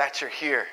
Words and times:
that 0.00 0.22
you're 0.22 0.30
here. 0.30 0.64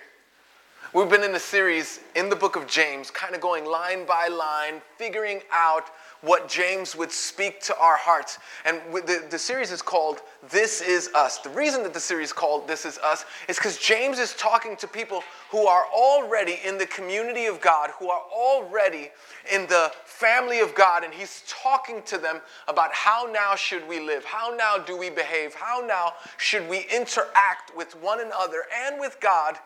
We've 0.93 1.09
been 1.09 1.25
in 1.25 1.35
a 1.35 1.39
series 1.39 1.99
in 2.15 2.29
the 2.29 2.35
book 2.35 2.55
of 2.55 2.65
James, 2.65 3.11
kind 3.11 3.35
of 3.35 3.41
going 3.41 3.65
line 3.65 4.05
by 4.05 4.29
line, 4.29 4.81
figuring 4.97 5.41
out 5.51 5.89
what 6.21 6.47
James 6.47 6.95
would 6.95 7.11
speak 7.11 7.59
to 7.63 7.77
our 7.77 7.97
hearts. 7.97 8.39
And 8.63 8.79
the, 8.93 9.25
the 9.29 9.37
series 9.37 9.73
is 9.73 9.81
called 9.81 10.21
This 10.49 10.79
Is 10.79 11.09
Us. 11.13 11.39
The 11.39 11.49
reason 11.49 11.83
that 11.83 11.93
the 11.93 11.99
series 11.99 12.31
called 12.31 12.69
This 12.69 12.85
Is 12.85 12.97
Us 12.99 13.25
is 13.49 13.57
because 13.57 13.77
James 13.77 14.17
is 14.17 14.33
talking 14.35 14.77
to 14.77 14.87
people 14.87 15.23
who 15.51 15.67
are 15.67 15.87
already 15.93 16.61
in 16.65 16.77
the 16.77 16.85
community 16.85 17.47
of 17.47 17.59
God, 17.59 17.89
who 17.99 18.09
are 18.09 18.23
already 18.33 19.09
in 19.51 19.67
the 19.67 19.91
family 20.05 20.61
of 20.61 20.73
God, 20.73 21.03
and 21.03 21.13
he's 21.13 21.43
talking 21.49 22.01
to 22.03 22.17
them 22.17 22.39
about 22.69 22.93
how 22.93 23.27
now 23.29 23.55
should 23.55 23.85
we 23.89 23.99
live, 23.99 24.23
how 24.23 24.55
now 24.55 24.77
do 24.77 24.97
we 24.97 25.09
behave, 25.09 25.53
how 25.53 25.85
now 25.85 26.13
should 26.37 26.67
we 26.69 26.87
interact 26.89 27.75
with 27.75 27.93
one 28.01 28.21
another 28.21 28.63
and 28.85 28.97
with 29.01 29.17
God 29.19 29.57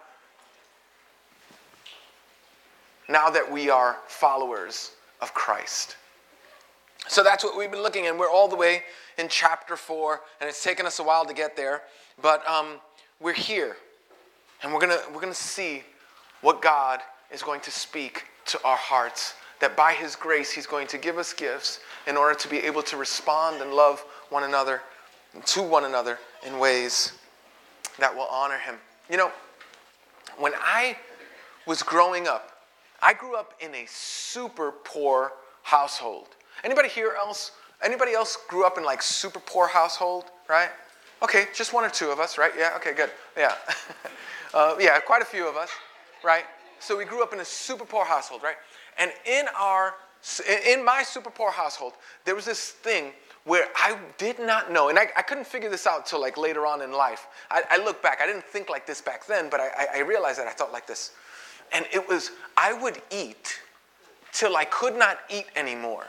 now 3.12 3.30
that 3.30 3.52
we 3.52 3.70
are 3.70 3.98
followers 4.08 4.92
of 5.22 5.34
Christ. 5.34 5.98
So 7.08 7.24
that's 7.24 7.44
what 7.44 7.58
we've 7.58 7.72
been 7.72 7.84
looking 7.84 8.06
at. 8.06 8.18
We're 8.18 8.30
all 8.30 8.48
the 8.48 8.56
way 8.56 8.84
in 9.18 9.28
chapter 9.28 9.76
4, 9.76 10.22
and 10.40 10.50
it's 10.50 10.64
taken 10.64 10.86
us 10.86 11.00
a 11.00 11.04
while 11.04 11.26
to 11.26 11.34
get 11.34 11.56
there, 11.56 11.82
but 12.22 12.48
um, 12.48 12.80
we're 13.20 13.34
here, 13.34 13.76
and 14.64 14.74
we're 14.74 14.80
gonna 14.80 15.00
we're 15.14 15.22
gonna 15.22 15.34
see 15.34 15.84
what 16.42 16.62
God 16.62 17.02
is 17.32 17.42
going 17.44 17.62
to 17.62 17.72
speak 17.72 18.26
to 18.48 18.64
our 18.64 18.78
hearts. 18.78 19.36
That 19.60 19.78
by 19.78 19.94
His 19.94 20.16
grace, 20.16 20.52
He's 20.52 20.66
going 20.66 20.88
to 20.88 20.98
give 20.98 21.18
us 21.18 21.34
gifts 21.34 21.80
in 22.08 22.18
order 22.18 22.38
to 22.40 22.48
be 22.48 22.58
able 22.58 22.82
to 22.84 22.98
respond 22.98 23.62
and 23.62 23.74
love 23.74 24.04
one 24.30 24.44
another, 24.44 24.82
to 25.46 25.62
one 25.62 25.86
another 25.86 26.18
in 26.46 26.58
ways 26.58 27.14
that 28.00 28.16
will 28.16 28.28
honor 28.32 28.58
Him. 28.58 28.76
You 29.10 29.18
know, 29.18 29.32
when 30.38 30.54
I 30.56 30.98
was 31.68 31.84
growing 31.84 32.28
up, 32.28 32.51
I 33.02 33.14
grew 33.14 33.36
up 33.36 33.54
in 33.60 33.74
a 33.74 33.86
super 33.88 34.72
poor 34.84 35.34
household. 35.64 36.28
Anybody 36.64 36.90
here 36.90 37.16
else? 37.18 37.52
Anybody 37.84 38.14
else 38.14 38.38
grew 38.48 38.66
up 38.66 38.78
in 38.78 38.84
like 38.84 39.02
super 39.02 39.40
poor 39.40 39.68
household, 39.68 40.26
right? 40.48 40.70
Okay, 41.24 41.46
just 41.54 41.74
one 41.74 41.84
or 41.84 41.90
two 41.90 42.10
of 42.10 42.20
us, 42.20 42.38
right? 42.38 42.52
Yeah, 42.58 42.74
okay, 42.76 42.94
good. 42.94 43.10
Yeah. 43.38 43.56
uh, 44.54 44.76
yeah, 44.80 45.00
quite 45.00 45.22
a 45.22 45.26
few 45.26 45.48
of 45.48 45.56
us, 45.56 45.70
right? 46.24 46.46
So 46.80 46.98
we 46.98 47.06
grew 47.06 47.24
up 47.24 47.34
in 47.34 47.40
a 47.40 47.46
super 47.46 47.86
poor 47.86 48.06
household, 48.06 48.42
right? 48.44 48.56
And 48.98 49.12
in 49.26 49.46
our 49.58 49.96
in 50.68 50.86
my 50.86 51.02
super 51.02 51.32
poor 51.32 51.52
household, 51.52 51.94
there 52.26 52.36
was 52.36 52.46
this 52.46 52.70
thing 52.70 53.12
where 53.44 53.68
I 53.76 53.98
did 54.20 54.40
not 54.40 54.72
know, 54.72 54.90
and 54.90 55.00
I, 55.00 55.08
I 55.18 55.24
couldn't 55.24 55.48
figure 55.48 55.70
this 55.70 55.88
out 55.88 56.06
till 56.06 56.22
like 56.22 56.38
later 56.38 56.68
on 56.68 56.84
in 56.84 56.92
life. 56.92 57.26
I, 57.50 57.64
I, 57.72 57.78
look 57.84 58.04
back, 58.04 58.20
I 58.22 58.28
didn't 58.28 58.44
think 58.44 58.70
like 58.70 58.86
this 58.86 59.02
back 59.02 59.26
then, 59.26 59.50
but 59.50 59.60
I, 59.60 59.88
I 59.96 60.00
realized 60.02 60.38
that 60.38 60.48
I 60.48 60.52
thought 60.52 60.72
like 60.72 60.86
this. 60.86 61.14
And 61.72 61.86
it 61.94 62.08
was, 62.08 62.32
I 62.58 62.74
would 62.74 63.02
eat 63.12 63.60
till 64.32 64.56
I 64.56 64.66
could 64.66 64.96
not 64.96 65.20
eat 65.30 65.46
anymore. 65.56 66.06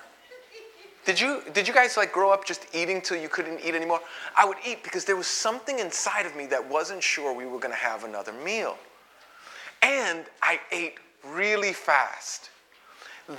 Did 1.05 1.21
you, 1.21 1.43
did 1.53 1.67
you 1.67 1.75
guys 1.75 1.97
like 1.97 2.13
grow 2.13 2.31
up 2.31 2.45
just 2.45 2.67
eating 2.73 3.01
till 3.01 3.17
you 3.17 3.29
couldn't 3.29 3.61
eat 3.65 3.75
anymore? 3.75 4.01
I 4.37 4.45
would 4.45 4.59
eat 4.67 4.85
because 4.85 5.05
there 5.05 5.17
was 5.17 5.27
something 5.27 5.81
inside 5.81 6.27
of 6.27 6.37
me 6.37 6.47
that 6.47 6.69
wasn't 6.69 7.03
sure 7.03 7.35
we 7.35 7.45
were 7.45 7.59
going 7.59 7.75
to 7.75 7.81
have 7.81 8.05
another 8.05 8.33
meal. 8.33 8.77
And 9.83 10.25
I 10.43 10.61
ate 10.71 10.99
really 11.25 11.73
fast. 11.73 12.51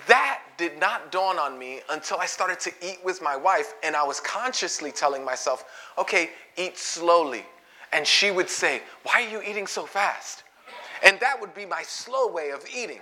That 0.07 0.41
did 0.57 0.77
not 0.79 1.11
dawn 1.11 1.37
on 1.37 1.57
me 1.57 1.81
until 1.89 2.17
I 2.17 2.25
started 2.25 2.59
to 2.61 2.71
eat 2.81 2.99
with 3.03 3.21
my 3.21 3.35
wife, 3.35 3.73
and 3.83 3.95
I 3.95 4.03
was 4.03 4.19
consciously 4.19 4.91
telling 4.91 5.23
myself, 5.23 5.65
okay, 5.97 6.31
eat 6.57 6.77
slowly. 6.77 7.45
And 7.91 8.07
she 8.07 8.31
would 8.31 8.49
say, 8.49 8.81
Why 9.03 9.23
are 9.23 9.29
you 9.29 9.41
eating 9.41 9.67
so 9.67 9.85
fast? 9.85 10.42
And 11.03 11.19
that 11.19 11.39
would 11.39 11.53
be 11.53 11.65
my 11.65 11.83
slow 11.83 12.27
way 12.27 12.51
of 12.51 12.65
eating. 12.73 13.01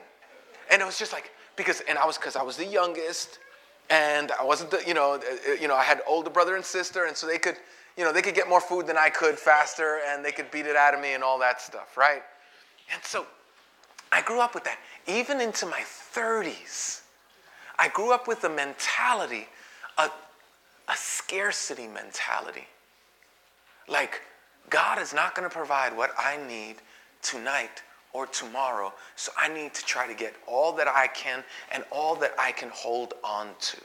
And 0.71 0.81
it 0.81 0.85
was 0.85 0.97
just 0.97 1.13
like, 1.13 1.31
because, 1.55 1.81
and 1.81 1.97
I 1.97 2.05
was, 2.05 2.17
because 2.17 2.35
I 2.35 2.41
was 2.41 2.57
the 2.57 2.65
youngest, 2.65 3.37
and 3.89 4.31
I 4.31 4.43
wasn't 4.43 4.71
the, 4.71 4.83
you 4.87 4.93
know, 4.93 5.15
uh, 5.15 5.51
you 5.53 5.67
know, 5.67 5.75
I 5.75 5.83
had 5.83 6.01
older 6.07 6.29
brother 6.29 6.55
and 6.55 6.65
sister, 6.65 7.05
and 7.05 7.15
so 7.15 7.27
they 7.27 7.37
could, 7.37 7.57
you 7.97 8.03
know, 8.03 8.11
they 8.11 8.21
could 8.21 8.33
get 8.33 8.49
more 8.49 8.61
food 8.61 8.87
than 8.87 8.97
I 8.97 9.09
could 9.09 9.37
faster, 9.37 9.99
and 10.07 10.25
they 10.25 10.31
could 10.31 10.49
beat 10.49 10.65
it 10.65 10.75
out 10.75 10.93
of 10.93 11.01
me 11.01 11.13
and 11.13 11.23
all 11.23 11.37
that 11.39 11.61
stuff, 11.61 11.95
right? 11.97 12.23
And 12.91 13.03
so 13.03 13.25
I 14.11 14.21
grew 14.21 14.39
up 14.39 14.55
with 14.55 14.63
that. 14.63 14.79
Even 15.07 15.39
into 15.39 15.65
my 15.65 15.81
30s, 16.15 17.01
I 17.77 17.89
grew 17.89 18.13
up 18.13 18.27
with 18.27 18.43
a 18.45 18.49
mentality, 18.49 19.47
a, 19.97 20.09
a 20.87 20.95
scarcity 20.95 21.87
mentality. 21.87 22.67
Like, 23.87 24.21
God 24.69 24.99
is 24.99 25.13
not 25.13 25.35
going 25.35 25.47
to 25.47 25.53
provide 25.53 25.95
what 25.95 26.11
I 26.17 26.37
need 26.47 26.77
tonight 27.21 27.83
or 28.13 28.25
tomorrow. 28.27 28.93
So 29.15 29.31
I 29.37 29.47
need 29.47 29.73
to 29.73 29.85
try 29.85 30.07
to 30.07 30.13
get 30.13 30.33
all 30.47 30.73
that 30.73 30.87
I 30.87 31.07
can 31.07 31.43
and 31.71 31.83
all 31.91 32.15
that 32.15 32.33
I 32.37 32.51
can 32.51 32.69
hold 32.69 33.13
on 33.23 33.49
to. 33.59 33.77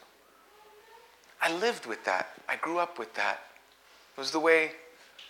I 1.41 1.53
lived 1.53 1.87
with 1.87 2.04
that. 2.04 2.31
I 2.48 2.56
grew 2.56 2.78
up 2.78 2.98
with 2.98 3.14
that. 3.14 3.41
It 4.16 4.20
was 4.20 4.31
the 4.31 4.41
way 4.41 4.72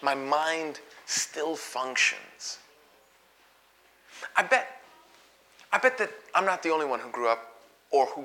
my 0.03 0.15
mind 0.15 0.81
still 1.07 1.57
functions. 1.57 2.59
I 4.37 4.43
bet 4.43 4.69
I 5.73 5.79
bet 5.79 5.99
that 5.99 6.11
I'm 6.35 6.47
not 6.47 6.63
the 6.63 6.71
only 6.71 6.87
one 6.87 7.01
who 7.01 7.11
grew 7.11 7.29
up 7.29 7.55
or 7.91 8.07
who 8.07 8.25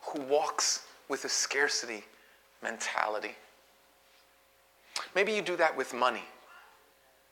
who 0.00 0.20
walks 0.22 0.86
with 1.08 1.24
a 1.24 1.28
scarcity 1.28 2.04
mentality. 2.62 3.36
Maybe 5.14 5.32
you 5.32 5.42
do 5.42 5.56
that 5.56 5.76
with 5.76 5.94
money. 5.94 6.24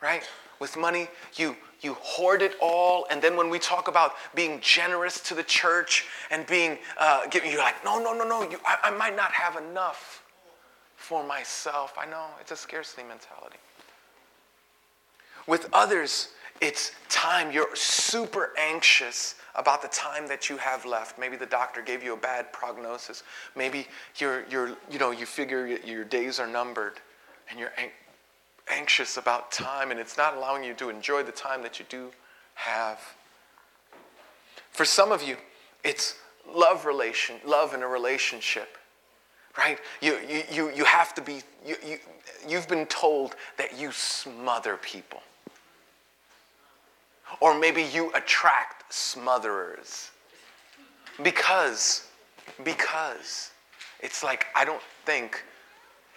Right? 0.01 0.23
With 0.63 0.77
money, 0.77 1.09
you 1.35 1.57
you 1.81 1.95
hoard 1.95 2.41
it 2.41 2.55
all. 2.61 3.05
And 3.11 3.21
then 3.21 3.37
when 3.37 3.51
we 3.51 3.59
talk 3.59 3.89
about 3.89 4.13
being 4.33 4.61
generous 4.61 5.19
to 5.23 5.35
the 5.35 5.43
church 5.43 6.07
and 6.31 6.47
being, 6.47 6.79
uh, 6.97 7.27
giving, 7.27 7.51
you're 7.51 7.59
like, 7.59 7.85
no, 7.85 7.99
no, 7.99 8.15
no, 8.15 8.23
no, 8.23 8.49
you, 8.49 8.61
I, 8.65 8.77
I 8.85 8.91
might 8.91 9.17
not 9.17 9.33
have 9.33 9.57
enough 9.57 10.23
for 10.95 11.25
myself. 11.25 11.95
I 11.99 12.07
know, 12.07 12.27
it's 12.41 12.53
a 12.53 12.57
scarcity 12.57 13.03
mentality. 13.03 13.57
With 15.49 15.69
others, 15.73 16.29
it's 16.61 16.93
time. 17.09 17.51
You're 17.51 17.75
super 17.75 18.53
anxious 18.57 19.35
about 19.57 19.83
the 19.83 19.89
time 19.89 20.29
that 20.29 20.49
you 20.49 20.59
have 20.59 20.87
left. 20.87 21.19
Maybe 21.19 21.35
the 21.35 21.47
doctor 21.47 21.83
gave 21.83 22.05
you 22.05 22.13
a 22.13 22.17
bad 22.17 22.53
prognosis. 22.53 23.25
Maybe 23.57 23.89
you're, 24.19 24.45
you're, 24.49 24.77
you 24.89 25.01
know, 25.01 25.11
you 25.11 25.27
figure 25.27 25.67
your 25.67 26.05
days 26.05 26.39
are 26.39 26.47
numbered 26.47 27.01
and 27.51 27.59
you're 27.59 27.73
anxious 28.73 29.17
about 29.17 29.53
time 29.53 29.91
and 29.91 30.01
it's 30.01 30.17
not 30.17 30.37
allowing 30.37 30.65
you 30.65 30.75
to 30.75 30.89
enjoy 30.89 31.23
the 31.23 31.33
time 31.33 31.63
that 31.63 31.79
you 31.79 31.85
do 31.89 32.11
have. 32.55 32.99
For 34.71 34.85
some 34.85 35.13
of 35.13 35.23
you, 35.23 35.37
it's 35.85 36.17
love 36.53 36.87
relation, 36.87 37.37
love 37.45 37.75
in 37.75 37.83
a 37.83 37.89
relationship. 37.89 38.79
Right? 39.59 39.79
You, 40.01 40.19
you, 40.27 40.43
you, 40.51 40.71
you 40.75 40.85
have 40.85 41.15
to 41.15 41.21
be, 41.21 41.43
you, 41.67 41.77
you, 41.87 41.99
you've 42.49 42.69
been 42.69 42.87
told 42.87 43.37
that 43.59 43.79
you 43.79 43.93
smother 43.93 44.79
people. 44.79 45.21
Or 47.41 47.59
maybe 47.59 47.83
you 47.83 48.11
attract 48.15 48.91
smotherers. 48.91 50.09
Because, 51.23 52.09
because 52.65 53.51
it's 54.01 54.25
like, 54.25 54.47
I 54.57 54.65
don't 54.65 54.83
think 55.05 55.45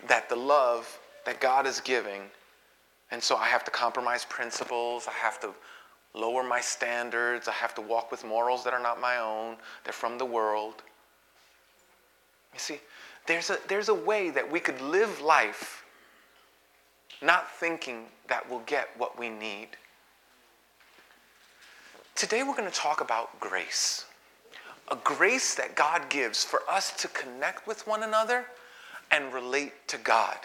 that 0.07 0.29
the 0.29 0.35
love 0.35 0.99
that 1.25 1.41
God 1.41 1.67
is 1.67 1.81
giving. 1.81 2.21
And 3.11 3.21
so 3.21 3.35
I 3.35 3.45
have 3.47 3.63
to 3.66 3.71
compromise 3.71 4.25
principles. 4.25 5.07
I 5.07 5.13
have 5.13 5.39
to 5.41 5.53
lower 6.13 6.43
my 6.43 6.61
standards. 6.61 7.47
I 7.47 7.53
have 7.53 7.75
to 7.75 7.81
walk 7.81 8.11
with 8.11 8.23
morals 8.23 8.63
that 8.63 8.73
are 8.73 8.81
not 8.81 8.99
my 8.99 9.17
own, 9.17 9.57
they're 9.83 9.93
from 9.93 10.17
the 10.17 10.25
world. 10.25 10.83
You 12.53 12.59
see, 12.59 12.79
there's 13.27 13.49
a, 13.49 13.57
there's 13.67 13.89
a 13.89 13.94
way 13.94 14.29
that 14.29 14.49
we 14.49 14.59
could 14.59 14.79
live 14.81 15.21
life 15.21 15.83
not 17.21 17.51
thinking 17.51 18.05
that 18.27 18.49
we'll 18.49 18.61
get 18.61 18.89
what 18.97 19.17
we 19.19 19.29
need. 19.29 19.69
Today 22.15 22.44
we're 22.44 22.56
going 22.56 22.69
to 22.69 22.75
talk 22.75 23.01
about 23.01 23.39
grace. 23.39 24.06
A 24.91 24.97
grace 25.03 25.56
that 25.56 25.75
God 25.75 26.09
gives 26.09 26.44
for 26.44 26.62
us 26.69 26.91
to 27.01 27.07
connect 27.09 27.68
with 27.68 27.85
one 27.88 28.03
another 28.03 28.45
and 29.12 29.33
relate 29.33 29.74
to 29.88 29.97
God. 29.97 30.38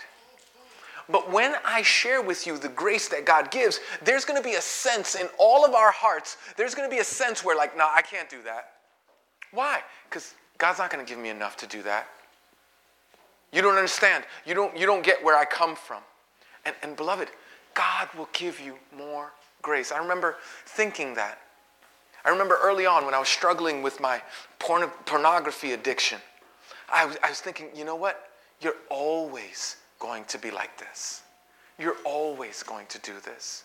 But 1.11 1.31
when 1.33 1.55
I 1.65 1.83
share 1.83 2.23
with 2.23 2.47
you 2.47 2.59
the 2.59 2.69
grace 2.69 3.09
that 3.09 3.25
God 3.25 3.51
gives, 3.51 3.81
there's 4.03 4.25
going 4.25 4.41
to 4.41 4.49
be 4.49 4.55
a 4.55 4.61
sense 4.61 5.15
in 5.15 5.29
all 5.39 5.65
of 5.65 5.75
our 5.75 5.91
hearts, 5.91 6.37
there's 6.57 6.75
going 6.75 6.89
to 6.89 6.95
be 6.95 7.01
a 7.01 7.05
sense 7.05 7.45
where, 7.45 7.57
like, 7.57 7.77
no, 7.77 7.89
I 7.93 8.03
can't 8.03 8.29
do 8.29 8.43
that. 8.45 8.73
Why? 9.53 9.81
Because 10.09 10.35
God's 10.59 10.79
not 10.79 10.91
going 10.91 11.05
to 11.05 11.09
give 11.11 11.21
me 11.21 11.31
enough 11.31 11.57
to 11.59 11.67
do 11.67 11.83
that. 11.83 12.07
You 13.53 13.63
don't 13.63 13.77
understand. 13.77 14.25
You 14.47 14.55
don't, 14.55 14.77
you 14.77 14.87
don't 14.87 15.03
get 15.03 15.23
where 15.25 15.37
I 15.37 15.45
come 15.45 15.75
from. 15.75 16.03
And, 16.65 16.75
and 16.83 16.97
beloved, 16.97 17.31
God 17.75 18.09
will 18.17 18.29
give 18.33 18.61
you 18.61 18.77
more 18.97 19.33
grace. 19.63 19.91
I 19.91 19.99
remember 19.99 20.37
thinking 20.67 21.15
that. 21.15 21.39
I 22.25 22.29
remember 22.29 22.59
early 22.63 22.87
on 22.87 23.05
when 23.05 23.15
I 23.15 23.19
was 23.19 23.29
struggling 23.29 23.83
with 23.83 23.99
my 23.99 24.23
porn- 24.59 24.91
pornography 25.07 25.73
addiction, 25.73 26.19
I 26.93 27.07
was, 27.07 27.17
I 27.25 27.31
was 27.31 27.41
thinking, 27.41 27.69
you 27.75 27.85
know 27.85 27.97
what? 27.97 28.31
You're 28.61 28.75
always 28.91 29.77
going 30.01 30.25
to 30.25 30.39
be 30.39 30.51
like 30.51 30.77
this. 30.79 31.23
You're 31.79 31.97
always 32.05 32.65
going 32.65 32.87
to 32.89 32.99
do 32.99 33.13
this. 33.25 33.65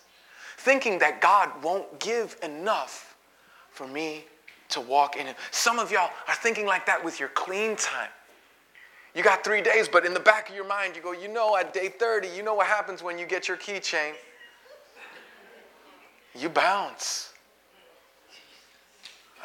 thinking 0.58 0.98
that 1.00 1.20
God 1.20 1.50
won't 1.62 2.00
give 2.00 2.36
enough 2.42 3.16
for 3.70 3.86
me 3.86 4.24
to 4.70 4.80
walk 4.80 5.16
in 5.16 5.26
Him. 5.26 5.34
Some 5.50 5.78
of 5.78 5.92
y'all 5.92 6.10
are 6.28 6.34
thinking 6.34 6.64
like 6.66 6.86
that 6.86 7.04
with 7.04 7.20
your 7.20 7.28
clean 7.30 7.76
time. 7.76 8.08
You 9.14 9.22
got 9.22 9.44
three 9.44 9.62
days, 9.62 9.88
but 9.88 10.04
in 10.04 10.14
the 10.14 10.20
back 10.20 10.48
of 10.48 10.54
your 10.54 10.66
mind, 10.66 10.94
you 10.96 11.02
go, 11.02 11.12
you 11.12 11.28
know, 11.28 11.56
at 11.56 11.72
day 11.72 11.88
30, 11.88 12.28
you 12.28 12.42
know 12.42 12.54
what 12.54 12.66
happens 12.66 13.02
when 13.02 13.18
you 13.18 13.26
get 13.26 13.48
your 13.48 13.56
keychain? 13.56 14.12
You 16.34 16.48
bounce. 16.48 17.32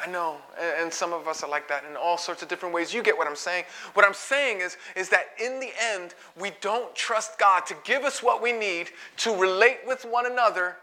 I 0.02 0.10
know, 0.10 0.38
and 0.60 0.92
some 0.92 1.12
of 1.12 1.28
us 1.28 1.44
are 1.44 1.48
like 1.48 1.68
that 1.68 1.84
in 1.88 1.96
all 1.96 2.18
sorts 2.18 2.42
of 2.42 2.48
different 2.48 2.74
ways. 2.74 2.92
You 2.92 3.04
get 3.04 3.16
what 3.16 3.28
I'm 3.28 3.36
saying. 3.36 3.64
What 3.94 4.04
I'm 4.04 4.14
saying 4.14 4.60
is, 4.60 4.76
is 4.96 5.08
that 5.10 5.26
in 5.40 5.60
the 5.60 5.70
end, 5.80 6.14
we 6.40 6.50
don't 6.60 6.92
trust 6.96 7.38
God 7.38 7.66
to 7.66 7.76
give 7.84 8.02
us 8.02 8.20
what 8.20 8.42
we 8.42 8.52
need 8.52 8.90
to 9.18 9.32
relate 9.36 9.78
with 9.86 10.04
one 10.04 10.26
another 10.26 10.76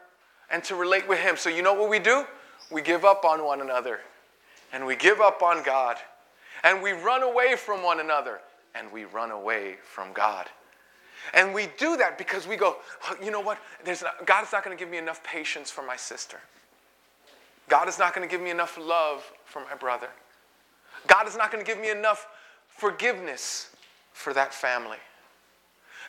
and 0.50 0.64
to 0.64 0.76
relate 0.76 1.08
with 1.08 1.20
Him. 1.20 1.36
So, 1.36 1.50
you 1.50 1.62
know 1.62 1.74
what 1.74 1.90
we 1.90 2.00
do? 2.00 2.26
We 2.72 2.82
give 2.82 3.04
up 3.04 3.26
on 3.26 3.44
one 3.44 3.60
another, 3.60 4.00
and 4.72 4.86
we 4.86 4.96
give 4.96 5.20
up 5.20 5.42
on 5.44 5.64
God, 5.64 5.98
and 6.64 6.82
we 6.82 6.92
run 6.92 7.22
away 7.22 7.56
from 7.58 7.84
one 7.84 8.00
another, 8.00 8.40
and 8.74 8.90
we 8.92 9.04
run 9.04 9.32
away 9.32 9.76
from 9.84 10.14
God. 10.14 10.48
And 11.34 11.54
we 11.54 11.68
do 11.78 11.98
that 11.98 12.18
because 12.18 12.48
we 12.48 12.56
go, 12.56 12.78
you 13.22 13.32
know 13.32 13.42
what? 13.42 13.58
There's 13.84 14.02
not, 14.02 14.26
God 14.26 14.46
is 14.46 14.52
not 14.54 14.64
going 14.64 14.76
to 14.76 14.82
give 14.82 14.90
me 14.90 14.98
enough 14.98 15.22
patience 15.24 15.70
for 15.70 15.82
my 15.86 15.98
sister. 15.98 16.40
God 17.70 17.88
is 17.88 17.98
not 17.98 18.14
going 18.14 18.28
to 18.28 18.32
give 18.32 18.44
me 18.44 18.50
enough 18.50 18.78
love 18.78 19.32
for 19.46 19.62
my 19.62 19.76
brother. 19.76 20.10
God 21.08 21.28
is 21.28 21.38
not 21.38 21.52
going 21.52 21.64
to 21.64 21.70
give 21.70 21.80
me 21.80 21.90
enough 21.90 22.28
forgiveness 22.68 23.70
for 24.14 24.34
that 24.34 24.54
family. 24.54 24.98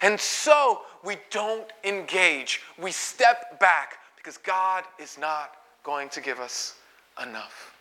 And 0.02 0.18
so 0.18 0.80
we 1.04 1.16
don't 1.30 1.70
engage. 1.84 2.62
We 2.80 2.90
step 2.90 3.60
back 3.60 3.98
because 4.16 4.38
God 4.38 4.84
is 4.98 5.18
not 5.18 5.52
going 5.84 6.08
to 6.10 6.20
give 6.20 6.40
us 6.40 6.76
enough. 7.22 7.74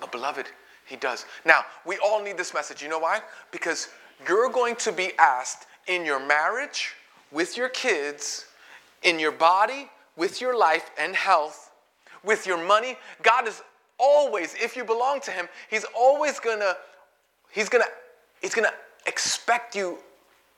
But, 0.00 0.12
beloved, 0.12 0.46
He 0.86 0.96
does. 0.96 1.26
Now, 1.44 1.64
we 1.84 1.98
all 1.98 2.22
need 2.22 2.36
this 2.36 2.54
message. 2.54 2.82
You 2.82 2.88
know 2.88 2.98
why? 2.98 3.20
Because 3.50 3.88
you're 4.28 4.48
going 4.48 4.76
to 4.76 4.92
be 4.92 5.12
asked 5.18 5.66
in 5.86 6.04
your 6.04 6.24
marriage, 6.24 6.94
with 7.32 7.56
your 7.56 7.68
kids, 7.68 8.46
in 9.02 9.18
your 9.18 9.32
body, 9.32 9.90
with 10.16 10.40
your 10.40 10.56
life 10.56 10.90
and 10.98 11.14
health, 11.14 11.70
with 12.24 12.46
your 12.46 12.62
money. 12.64 12.96
God 13.22 13.46
is 13.48 13.62
always, 13.98 14.54
if 14.54 14.76
you 14.76 14.84
belong 14.84 15.20
to 15.22 15.30
Him, 15.30 15.48
He's 15.70 15.84
always 15.96 16.40
gonna, 16.40 16.74
He's 17.50 17.68
gonna, 17.68 17.84
He's 18.40 18.54
gonna 18.54 18.72
expect 19.06 19.74
you, 19.76 19.98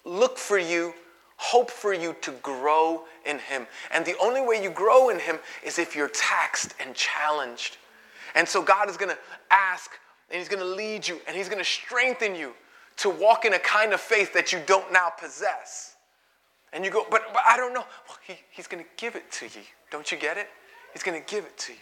look 0.04 0.38
for 0.38 0.58
you, 0.58 0.94
hope 1.36 1.70
for 1.70 1.92
you 1.92 2.16
to 2.22 2.30
grow 2.42 3.04
in 3.24 3.38
Him. 3.38 3.66
And 3.92 4.04
the 4.04 4.16
only 4.20 4.40
way 4.40 4.62
you 4.62 4.70
grow 4.70 5.10
in 5.10 5.18
Him 5.18 5.38
is 5.64 5.78
if 5.78 5.94
you're 5.94 6.08
taxed 6.08 6.74
and 6.80 6.94
challenged. 6.94 7.76
And 8.34 8.48
so 8.48 8.62
God 8.62 8.88
is 8.88 8.96
gonna 8.96 9.18
ask, 9.50 9.90
and 10.30 10.38
He's 10.38 10.48
gonna 10.48 10.64
lead 10.64 11.06
you, 11.06 11.20
and 11.26 11.36
He's 11.36 11.48
gonna 11.48 11.64
strengthen 11.64 12.34
you 12.34 12.52
to 12.96 13.10
walk 13.10 13.44
in 13.44 13.52
a 13.54 13.58
kind 13.58 13.92
of 13.92 14.00
faith 14.00 14.32
that 14.32 14.52
you 14.52 14.60
don't 14.66 14.90
now 14.92 15.10
possess. 15.10 15.96
And 16.72 16.84
you 16.84 16.90
go, 16.90 17.06
but, 17.10 17.22
but 17.32 17.42
I 17.46 17.56
don't 17.56 17.72
know. 17.72 17.84
Well, 18.08 18.18
he, 18.26 18.34
he's 18.50 18.66
going 18.66 18.82
to 18.82 18.90
give 18.96 19.16
it 19.16 19.30
to 19.32 19.46
you. 19.46 19.64
Don't 19.90 20.10
you 20.10 20.18
get 20.18 20.36
it? 20.36 20.48
He's 20.96 21.02
going 21.02 21.22
to 21.22 21.30
give 21.30 21.44
it 21.44 21.58
to 21.58 21.72
you. 21.72 21.78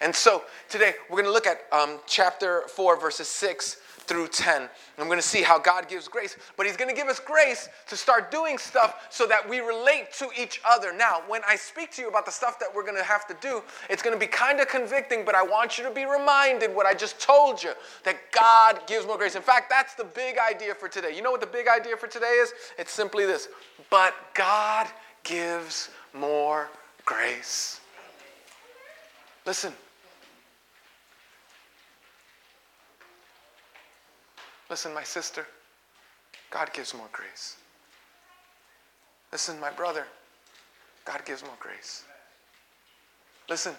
And 0.00 0.14
so 0.14 0.44
today 0.70 0.94
we're 1.10 1.16
going 1.20 1.26
to 1.26 1.32
look 1.32 1.46
at 1.46 1.66
um, 1.70 1.98
chapter 2.06 2.62
4, 2.68 2.98
verses 2.98 3.28
6 3.28 3.74
through 4.06 4.28
10. 4.28 4.62
And 4.62 4.70
I'm 4.96 5.04
going 5.04 5.18
to 5.18 5.26
see 5.26 5.42
how 5.42 5.58
God 5.58 5.86
gives 5.86 6.08
grace, 6.08 6.38
but 6.56 6.64
He's 6.64 6.78
going 6.78 6.88
to 6.88 6.96
give 6.96 7.08
us 7.08 7.20
grace 7.20 7.68
to 7.88 7.94
start 7.94 8.30
doing 8.30 8.56
stuff 8.56 9.06
so 9.10 9.26
that 9.26 9.46
we 9.46 9.60
relate 9.60 10.14
to 10.14 10.30
each 10.34 10.62
other. 10.64 10.96
Now, 10.96 11.20
when 11.28 11.42
I 11.46 11.56
speak 11.56 11.90
to 11.92 12.00
you 12.00 12.08
about 12.08 12.24
the 12.24 12.32
stuff 12.32 12.58
that 12.60 12.74
we're 12.74 12.84
going 12.84 12.96
to 12.96 13.04
have 13.04 13.26
to 13.26 13.36
do, 13.42 13.62
it's 13.90 14.00
going 14.00 14.16
to 14.16 14.18
be 14.18 14.26
kind 14.26 14.60
of 14.60 14.68
convicting, 14.68 15.26
but 15.26 15.34
I 15.34 15.42
want 15.42 15.76
you 15.76 15.84
to 15.84 15.90
be 15.90 16.06
reminded 16.06 16.74
what 16.74 16.86
I 16.86 16.94
just 16.94 17.20
told 17.20 17.62
you 17.62 17.72
that 18.04 18.16
God 18.32 18.80
gives 18.86 19.06
more 19.06 19.18
grace. 19.18 19.36
In 19.36 19.42
fact, 19.42 19.68
that's 19.68 19.94
the 19.94 20.04
big 20.04 20.36
idea 20.38 20.74
for 20.74 20.88
today. 20.88 21.14
You 21.14 21.20
know 21.20 21.32
what 21.32 21.42
the 21.42 21.46
big 21.46 21.68
idea 21.68 21.98
for 21.98 22.06
today 22.06 22.38
is? 22.40 22.54
It's 22.78 22.92
simply 22.92 23.26
this 23.26 23.48
but 23.90 24.14
God 24.32 24.86
gives 25.22 25.90
more 26.14 26.70
grace. 27.04 27.81
Listen, 29.44 29.72
Listen, 34.72 34.94
my 34.94 35.02
sister, 35.02 35.46
God 36.50 36.72
gives 36.72 36.94
more 36.94 37.10
grace. 37.12 37.56
Listen, 39.30 39.60
my 39.60 39.70
brother, 39.70 40.06
God 41.04 41.22
gives 41.26 41.42
more 41.42 41.58
grace. 41.60 42.04
Listen, 43.50 43.74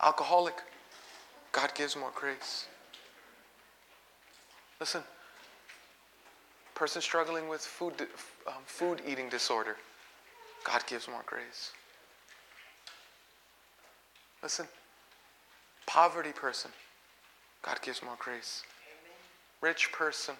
alcoholic, 0.00 0.54
God 1.50 1.74
gives 1.74 1.96
more 1.96 2.12
grace. 2.14 2.68
Listen, 4.78 5.02
person 6.76 7.02
struggling 7.02 7.48
with 7.48 7.60
food, 7.60 7.94
um, 8.46 8.54
food 8.66 9.02
eating 9.04 9.28
disorder, 9.28 9.76
God 10.62 10.84
gives 10.86 11.08
more 11.08 11.24
grace. 11.26 11.72
Listen, 14.42 14.66
poverty 15.86 16.32
person, 16.32 16.70
God 17.62 17.80
gives 17.82 18.02
more 18.02 18.16
grace 18.18 18.62
rich 19.60 19.92
person, 19.92 20.34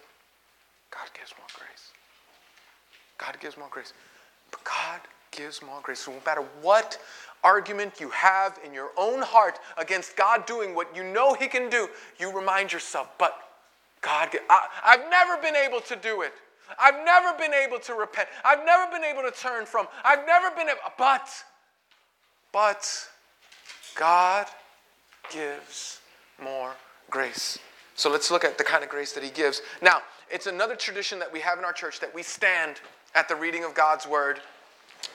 God 0.89 1.09
gives 1.17 1.33
more 1.37 1.47
grace. 1.53 1.91
God 3.17 3.37
gives 3.39 3.57
more 3.57 3.67
grace. 3.69 3.93
But 4.49 4.63
God 4.63 4.99
gives 5.31 5.61
more 5.61 5.79
grace. 5.83 5.99
So 5.99 6.11
no 6.11 6.17
matter 6.25 6.43
what 6.61 6.99
argument 7.43 7.99
you 7.99 8.09
have 8.09 8.59
in 8.65 8.73
your 8.73 8.89
own 8.97 9.21
heart 9.21 9.59
against 9.77 10.17
God 10.17 10.45
doing 10.45 10.75
what 10.75 10.93
you 10.95 11.03
know 11.03 11.33
He 11.33 11.47
can 11.47 11.69
do, 11.69 11.87
you 12.19 12.35
remind 12.35 12.73
yourself, 12.73 13.09
but 13.17 13.37
God, 14.01 14.29
I, 14.49 14.67
I've 14.83 15.09
never 15.09 15.37
been 15.41 15.55
able 15.55 15.79
to 15.81 15.95
do 15.95 16.23
it. 16.23 16.33
I've 16.79 17.05
never 17.05 17.37
been 17.37 17.53
able 17.53 17.79
to 17.79 17.93
repent. 17.93 18.29
I've 18.43 18.65
never 18.65 18.91
been 18.91 19.03
able 19.03 19.21
to 19.23 19.31
turn 19.31 19.65
from. 19.65 19.87
I've 20.03 20.25
never 20.25 20.49
been 20.55 20.69
able, 20.69 20.79
but, 20.97 21.29
but 22.51 23.07
God 23.95 24.47
gives 25.31 25.99
more 26.41 26.73
grace. 27.09 27.59
So 27.95 28.09
let's 28.09 28.31
look 28.31 28.43
at 28.43 28.57
the 28.57 28.63
kind 28.63 28.83
of 28.83 28.89
grace 28.89 29.13
that 29.13 29.23
he 29.23 29.29
gives. 29.29 29.61
Now, 29.81 30.01
it's 30.29 30.47
another 30.47 30.75
tradition 30.75 31.19
that 31.19 31.31
we 31.31 31.39
have 31.41 31.59
in 31.59 31.65
our 31.65 31.73
church 31.73 31.99
that 31.99 32.13
we 32.13 32.23
stand 32.23 32.77
at 33.13 33.27
the 33.27 33.35
reading 33.35 33.63
of 33.63 33.75
God's 33.75 34.07
word. 34.07 34.39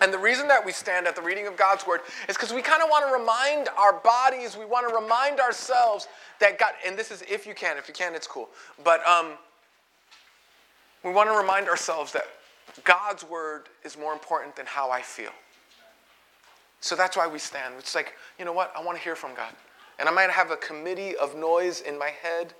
And 0.01 0.13
the 0.13 0.19
reason 0.19 0.47
that 0.49 0.65
we 0.65 0.73
stand 0.73 1.07
at 1.07 1.17
the 1.17 1.23
reading 1.23 1.47
of 1.47 1.57
God's 1.57 1.87
word 1.87 2.01
is 2.29 2.37
because 2.37 2.53
we 2.53 2.61
kind 2.61 2.83
of 2.83 2.91
want 2.91 3.07
to 3.07 3.13
remind 3.13 3.69
our 3.79 3.95
bodies, 3.95 4.57
we 4.57 4.67
want 4.67 4.89
to 4.89 4.95
remind 4.95 5.41
ourselves 5.41 6.07
that 6.41 6.59
God, 6.59 6.73
and 6.87 6.99
this 6.99 7.11
is 7.11 7.23
if 7.23 7.47
you 7.47 7.55
can, 7.55 7.79
if 7.79 7.89
you 7.89 7.95
can, 7.95 8.15
it's 8.15 8.27
cool. 8.27 8.49
But 8.85 9.07
um, 9.07 9.33
we 11.03 11.13
want 11.13 11.31
to 11.31 11.37
remind 11.37 11.69
ourselves 11.69 12.13
that 12.13 12.27
God's 12.85 13.25
word 13.25 13.69
is 13.85 13.97
more 13.97 14.13
important 14.13 14.55
than 14.57 14.67
how 14.67 14.91
I 14.91 15.01
feel. 15.01 15.31
So 16.81 16.95
that's 16.95 17.17
why 17.17 17.27
we 17.27 17.39
stand. 17.39 17.75
It's 17.79 17.95
like, 17.95 18.15
you 18.39 18.45
know 18.45 18.53
what? 18.53 18.73
I 18.77 18.83
want 18.83 18.99
to 18.99 19.05
hear 19.05 19.17
from 19.17 19.35
God. 19.35 19.53
And 19.99 20.09
I 20.09 20.13
might 20.13 20.31
have 20.31 20.51
a 20.51 20.57
committee 20.57 21.17
of 21.17 21.35
noise 21.37 21.81
in 21.81 21.99
my 21.99 22.11
head 22.23 22.53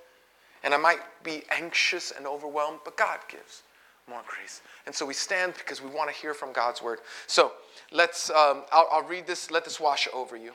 and 0.63 0.73
I 0.73 0.77
might 0.77 0.99
be 1.23 1.43
anxious 1.51 2.11
and 2.11 2.25
overwhelmed, 2.25 2.79
but 2.83 2.97
God 2.97 3.19
gives 3.29 3.63
more 4.09 4.21
grace. 4.27 4.61
And 4.85 4.95
so 4.95 5.05
we 5.05 5.13
stand 5.13 5.53
because 5.53 5.81
we 5.81 5.89
want 5.89 6.09
to 6.09 6.15
hear 6.15 6.33
from 6.33 6.51
God's 6.51 6.81
word. 6.81 6.99
So 7.27 7.51
let's, 7.91 8.29
um, 8.29 8.63
I'll, 8.71 8.87
I'll 8.91 9.03
read 9.03 9.27
this, 9.27 9.51
let 9.51 9.65
this 9.65 9.79
wash 9.79 10.07
over 10.13 10.35
you. 10.35 10.53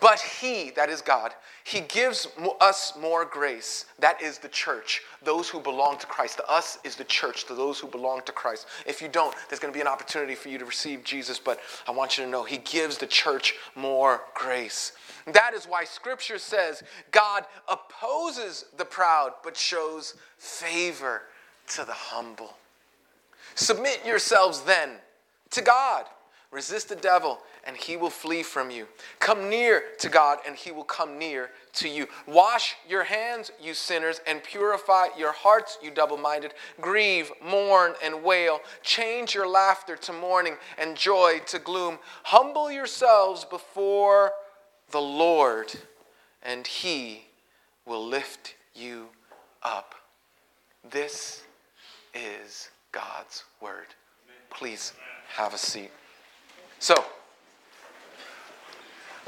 But 0.00 0.20
He, 0.20 0.70
that 0.70 0.88
is 0.88 1.00
God, 1.00 1.32
He 1.64 1.80
gives 1.80 2.28
us 2.60 2.92
more 3.00 3.24
grace. 3.24 3.86
That 3.98 4.22
is 4.22 4.38
the 4.38 4.48
church, 4.48 5.02
those 5.22 5.48
who 5.48 5.60
belong 5.60 5.98
to 5.98 6.06
Christ. 6.06 6.36
The 6.36 6.48
us 6.48 6.78
is 6.84 6.96
the 6.96 7.04
church, 7.04 7.46
to 7.46 7.54
those 7.54 7.78
who 7.78 7.88
belong 7.88 8.22
to 8.26 8.32
Christ. 8.32 8.66
If 8.86 9.02
you 9.02 9.08
don't, 9.08 9.34
there's 9.48 9.60
going 9.60 9.72
to 9.72 9.76
be 9.76 9.80
an 9.80 9.88
opportunity 9.88 10.34
for 10.34 10.48
you 10.48 10.58
to 10.58 10.64
receive 10.64 11.04
Jesus, 11.04 11.38
but 11.38 11.58
I 11.86 11.90
want 11.90 12.18
you 12.18 12.24
to 12.24 12.30
know 12.30 12.44
He 12.44 12.58
gives 12.58 12.98
the 12.98 13.06
church 13.06 13.54
more 13.74 14.22
grace. 14.34 14.92
That 15.26 15.54
is 15.54 15.64
why 15.64 15.84
Scripture 15.84 16.38
says 16.38 16.82
God 17.10 17.44
opposes 17.68 18.66
the 18.76 18.84
proud, 18.84 19.32
but 19.42 19.56
shows 19.56 20.14
favor 20.36 21.22
to 21.68 21.84
the 21.84 21.92
humble. 21.92 22.56
Submit 23.54 24.06
yourselves 24.06 24.62
then 24.62 24.90
to 25.50 25.62
God. 25.62 26.04
Resist 26.50 26.88
the 26.88 26.96
devil, 26.96 27.40
and 27.64 27.76
he 27.76 27.98
will 27.98 28.08
flee 28.08 28.42
from 28.42 28.70
you. 28.70 28.86
Come 29.20 29.50
near 29.50 29.82
to 29.98 30.08
God, 30.08 30.38
and 30.46 30.56
he 30.56 30.70
will 30.70 30.84
come 30.84 31.18
near 31.18 31.50
to 31.74 31.88
you. 31.88 32.08
Wash 32.26 32.74
your 32.88 33.04
hands, 33.04 33.50
you 33.60 33.74
sinners, 33.74 34.22
and 34.26 34.42
purify 34.42 35.08
your 35.18 35.32
hearts, 35.32 35.76
you 35.82 35.90
double 35.90 36.16
minded. 36.16 36.54
Grieve, 36.80 37.30
mourn, 37.44 37.92
and 38.02 38.24
wail. 38.24 38.60
Change 38.82 39.34
your 39.34 39.46
laughter 39.46 39.94
to 39.96 40.12
mourning 40.14 40.56
and 40.78 40.96
joy 40.96 41.40
to 41.48 41.58
gloom. 41.58 41.98
Humble 42.22 42.72
yourselves 42.72 43.44
before 43.44 44.32
the 44.90 45.02
Lord, 45.02 45.70
and 46.42 46.66
he 46.66 47.24
will 47.84 48.06
lift 48.06 48.54
you 48.74 49.08
up. 49.62 49.94
This 50.90 51.42
is 52.14 52.70
God's 52.90 53.44
word. 53.60 53.88
Please 54.48 54.94
have 55.28 55.52
a 55.52 55.58
seat. 55.58 55.90
So, 56.78 57.04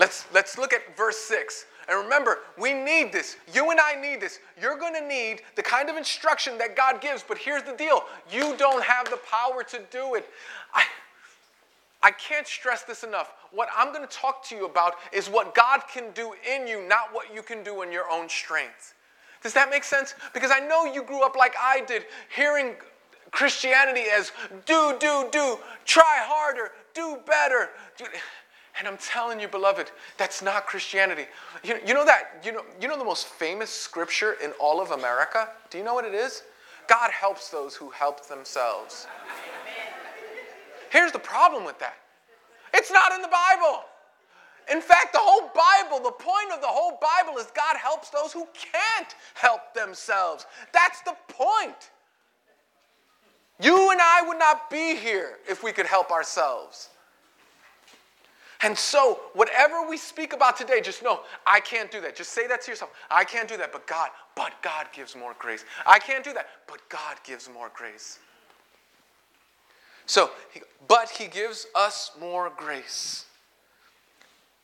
Let's, 0.01 0.25
let's 0.33 0.57
look 0.57 0.73
at 0.73 0.97
verse 0.97 1.19
6. 1.19 1.67
And 1.87 2.03
remember, 2.03 2.39
we 2.59 2.73
need 2.73 3.13
this. 3.13 3.37
You 3.53 3.71
and 3.71 3.79
I 3.79 4.01
need 4.01 4.23
this. 4.23 4.39
You're 4.59 4.79
going 4.79 4.95
to 4.95 5.07
need 5.07 5.43
the 5.57 5.63
kind 5.63 5.91
of 5.91 5.97
instruction 5.99 6.57
that 6.57 6.75
God 6.75 7.03
gives, 7.03 7.23
but 7.23 7.37
here's 7.37 7.63
the 7.65 7.75
deal 7.75 8.05
you 8.33 8.57
don't 8.57 8.83
have 8.83 9.11
the 9.11 9.19
power 9.31 9.63
to 9.63 9.81
do 9.91 10.15
it. 10.15 10.27
I, 10.73 10.85
I 12.03 12.13
can't 12.13 12.47
stress 12.47 12.83
this 12.85 13.05
enough. 13.05 13.35
What 13.53 13.69
I'm 13.77 13.93
going 13.93 14.07
to 14.07 14.17
talk 14.17 14.43
to 14.45 14.57
you 14.57 14.65
about 14.65 14.95
is 15.13 15.29
what 15.29 15.55
God 15.55 15.83
can 15.93 16.13
do 16.15 16.33
in 16.51 16.67
you, 16.67 16.89
not 16.89 17.13
what 17.13 17.35
you 17.35 17.43
can 17.43 17.63
do 17.63 17.83
in 17.83 17.93
your 17.93 18.11
own 18.11 18.27
strength. 18.31 18.95
Does 19.43 19.53
that 19.53 19.69
make 19.69 19.85
sense? 19.85 20.15
Because 20.33 20.51
I 20.51 20.61
know 20.61 20.87
you 20.87 21.03
grew 21.03 21.23
up 21.23 21.37
like 21.37 21.55
I 21.61 21.83
did, 21.87 22.07
hearing 22.35 22.77
Christianity 23.31 24.05
as 24.13 24.33
do, 24.67 24.97
do, 24.99 25.29
do, 25.31 25.59
try 25.85 26.19
harder, 26.21 26.73
do 26.95 27.19
better. 27.27 27.71
And 28.79 28.89
I'm 28.89 28.99
telling 28.99 29.41
you, 29.41 29.49
beloved, 29.49 29.91
that's 30.17 30.43
not 30.43 30.67
Christianity. 30.67 31.27
You, 31.63 31.79
you 31.87 31.95
know 31.95 32.05
that, 32.05 32.41
you 32.45 32.53
know, 32.53 32.63
you 32.81 32.89
know 32.89 32.99
the 32.99 33.05
most 33.05 33.27
famous 33.27 33.71
scripture 33.71 34.37
in 34.43 34.53
all 34.53 34.81
of 34.81 34.91
America? 34.91 35.49
Do 35.71 35.79
you 35.79 35.85
know 35.85 35.95
what 35.95 36.05
it 36.05 36.15
is? 36.15 36.43
God 36.89 37.11
helps 37.11 37.51
those 37.51 37.75
who 37.75 37.91
help 37.91 38.27
themselves. 38.27 39.07
Here's 40.91 41.13
the 41.13 41.21
problem 41.21 41.65
with 41.65 41.79
that 41.79 41.95
it's 42.75 42.91
not 42.91 43.13
in 43.13 43.23
the 43.23 43.29
Bible. 43.29 43.85
In 44.71 44.81
fact, 44.81 45.13
the 45.13 45.19
whole 45.21 45.51
Bible, 45.55 46.03
the 46.03 46.13
point 46.13 46.53
of 46.53 46.61
the 46.61 46.69
whole 46.69 46.99
Bible 47.01 47.39
is 47.39 47.47
God 47.57 47.77
helps 47.77 48.11
those 48.11 48.33
who 48.33 48.47
can't 48.55 49.15
help 49.35 49.75
themselves. 49.75 50.47
That's 50.73 51.01
the 51.03 51.17
point. 51.29 51.91
You 53.61 53.91
and 53.91 54.01
I 54.01 54.23
would 54.27 54.39
not 54.39 54.71
be 54.71 54.97
here 54.97 55.39
if 55.49 55.63
we 55.63 55.73
could 55.73 55.87
help 55.87 56.11
ourselves. 56.11 56.89
And 58.63 58.77
so, 58.77 59.21
whatever 59.33 59.89
we 59.89 59.97
speak 59.97 60.35
about 60.35 60.57
today, 60.57 60.81
just 60.83 61.03
know 61.03 61.21
I 61.47 61.61
can't 61.61 61.91
do 61.91 62.01
that. 62.03 62.15
Just 62.15 62.33
say 62.33 62.47
that 62.47 62.61
to 62.63 62.71
yourself. 62.71 62.91
I 63.11 63.25
can't 63.25 63.49
do 63.49 63.57
that, 63.57 63.73
but 63.73 63.87
God, 63.87 64.11
but 64.37 64.53
God 64.63 64.87
gives 64.93 65.17
more 65.17 65.35
grace. 65.39 65.65
I 65.87 65.99
can't 65.99 66.23
do 66.23 66.35
that, 66.35 66.47
but 66.67 66.81
God 66.91 67.17
gives 67.25 67.49
more 67.49 67.71
grace. 67.75 68.19
So, 70.05 70.31
but 70.89 71.09
He 71.09 71.27
gives 71.27 71.67
us 71.75 72.11
more 72.21 72.53
grace. 72.55 73.25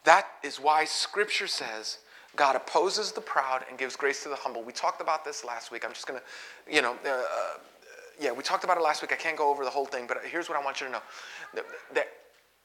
That 0.04 0.26
is 0.42 0.60
why 0.60 0.84
Scripture 0.84 1.46
says 1.46 1.98
God 2.36 2.54
opposes 2.54 3.12
the 3.12 3.22
proud 3.22 3.64
and 3.68 3.78
gives 3.78 3.96
grace 3.96 4.22
to 4.24 4.28
the 4.28 4.36
humble. 4.36 4.62
We 4.62 4.72
talked 4.72 5.00
about 5.00 5.24
this 5.24 5.42
last 5.42 5.72
week. 5.72 5.84
I'm 5.84 5.92
just 5.92 6.06
going 6.06 6.20
to, 6.20 6.74
you 6.74 6.82
know, 6.82 6.96
uh, 7.04 7.08
uh, 7.08 7.22
yeah, 8.20 8.32
we 8.32 8.42
talked 8.42 8.64
about 8.64 8.76
it 8.76 8.82
last 8.82 9.02
week. 9.02 9.12
I 9.12 9.16
can't 9.16 9.36
go 9.36 9.50
over 9.50 9.64
the 9.64 9.70
whole 9.70 9.86
thing, 9.86 10.06
but 10.06 10.18
here's 10.24 10.48
what 10.48 10.58
I 10.58 10.64
want 10.64 10.80
you 10.80 10.86
to 10.86 10.92
know 10.92 11.02
that, 11.54 11.64
that, 11.94 12.08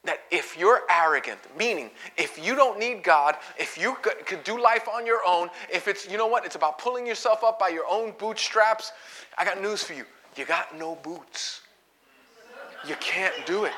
that 0.04 0.20
if 0.30 0.58
you're 0.58 0.82
arrogant, 0.90 1.38
meaning 1.58 1.90
if 2.16 2.42
you 2.42 2.54
don't 2.54 2.78
need 2.78 3.02
God, 3.02 3.36
if 3.58 3.78
you 3.78 3.96
could, 4.02 4.24
could 4.26 4.44
do 4.44 4.60
life 4.60 4.88
on 4.88 5.06
your 5.06 5.20
own, 5.26 5.48
if 5.72 5.88
it's, 5.88 6.10
you 6.10 6.16
know 6.16 6.26
what, 6.26 6.44
it's 6.44 6.56
about 6.56 6.78
pulling 6.78 7.06
yourself 7.06 7.44
up 7.44 7.58
by 7.58 7.68
your 7.68 7.84
own 7.88 8.14
bootstraps, 8.18 8.92
I 9.36 9.44
got 9.44 9.60
news 9.60 9.82
for 9.82 9.92
you. 9.92 10.04
You 10.36 10.46
got 10.46 10.76
no 10.76 10.96
boots. 10.96 11.60
You 12.88 12.96
can't 12.96 13.34
do 13.46 13.64
it. 13.64 13.72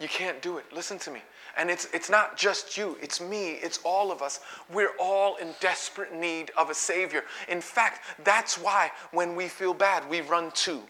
You 0.00 0.08
can't 0.08 0.40
do 0.40 0.56
it. 0.56 0.64
Listen 0.72 0.98
to 1.00 1.10
me. 1.10 1.20
And 1.60 1.70
it's, 1.70 1.88
it's 1.92 2.08
not 2.08 2.38
just 2.38 2.78
you, 2.78 2.96
it's 3.02 3.20
me, 3.20 3.50
it's 3.50 3.80
all 3.84 4.10
of 4.10 4.22
us. 4.22 4.40
We're 4.72 4.96
all 4.98 5.36
in 5.36 5.48
desperate 5.60 6.10
need 6.10 6.50
of 6.56 6.70
a 6.70 6.74
Savior. 6.74 7.24
In 7.50 7.60
fact, 7.60 8.00
that's 8.24 8.56
why 8.56 8.90
when 9.12 9.36
we 9.36 9.46
feel 9.46 9.74
bad, 9.74 10.08
we 10.08 10.22
run 10.22 10.52
to 10.52 10.80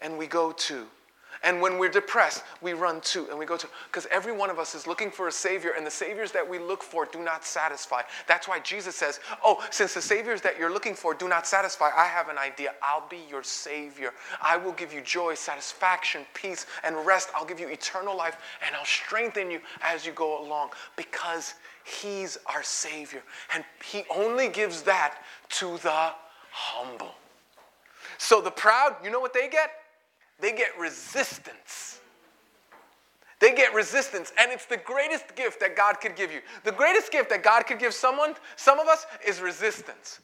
and 0.00 0.18
we 0.18 0.26
go 0.26 0.52
to 0.52 0.86
and 1.42 1.62
when 1.62 1.78
we're 1.78 1.88
depressed, 1.88 2.42
we 2.60 2.72
run 2.72 3.00
to 3.02 3.28
and 3.30 3.38
we 3.38 3.46
go 3.46 3.56
to. 3.56 3.68
Because 3.86 4.06
every 4.10 4.32
one 4.32 4.50
of 4.50 4.58
us 4.58 4.74
is 4.74 4.86
looking 4.86 5.10
for 5.10 5.28
a 5.28 5.32
Savior, 5.32 5.72
and 5.76 5.86
the 5.86 5.90
Saviors 5.90 6.32
that 6.32 6.48
we 6.48 6.58
look 6.58 6.82
for 6.82 7.06
do 7.06 7.22
not 7.22 7.44
satisfy. 7.44 8.02
That's 8.26 8.48
why 8.48 8.58
Jesus 8.60 8.96
says, 8.96 9.20
Oh, 9.44 9.64
since 9.70 9.94
the 9.94 10.02
Saviors 10.02 10.40
that 10.42 10.58
you're 10.58 10.72
looking 10.72 10.94
for 10.94 11.14
do 11.14 11.28
not 11.28 11.46
satisfy, 11.46 11.90
I 11.96 12.06
have 12.06 12.28
an 12.28 12.38
idea. 12.38 12.74
I'll 12.82 13.06
be 13.08 13.20
your 13.30 13.42
Savior. 13.42 14.12
I 14.42 14.56
will 14.56 14.72
give 14.72 14.92
you 14.92 15.00
joy, 15.00 15.34
satisfaction, 15.34 16.22
peace, 16.34 16.66
and 16.82 16.96
rest. 17.06 17.30
I'll 17.34 17.46
give 17.46 17.60
you 17.60 17.68
eternal 17.68 18.16
life, 18.16 18.38
and 18.66 18.74
I'll 18.74 18.84
strengthen 18.84 19.50
you 19.50 19.60
as 19.80 20.04
you 20.04 20.12
go 20.12 20.44
along 20.44 20.70
because 20.96 21.54
He's 21.84 22.36
our 22.46 22.62
Savior. 22.62 23.22
And 23.54 23.64
He 23.84 24.04
only 24.14 24.48
gives 24.48 24.82
that 24.82 25.22
to 25.50 25.78
the 25.78 26.12
humble. 26.50 27.14
So 28.18 28.40
the 28.40 28.50
proud, 28.50 28.96
you 29.04 29.10
know 29.10 29.20
what 29.20 29.32
they 29.32 29.48
get? 29.48 29.70
They 30.40 30.52
get 30.52 30.78
resistance. 30.78 32.00
They 33.40 33.54
get 33.54 33.72
resistance, 33.72 34.32
and 34.36 34.50
it's 34.50 34.66
the 34.66 34.78
greatest 34.78 35.36
gift 35.36 35.60
that 35.60 35.76
God 35.76 36.00
could 36.00 36.16
give 36.16 36.32
you. 36.32 36.40
The 36.64 36.72
greatest 36.72 37.12
gift 37.12 37.30
that 37.30 37.42
God 37.44 37.66
could 37.66 37.78
give 37.78 37.94
someone, 37.94 38.34
some 38.56 38.80
of 38.80 38.88
us, 38.88 39.06
is 39.26 39.40
resistance. 39.40 40.20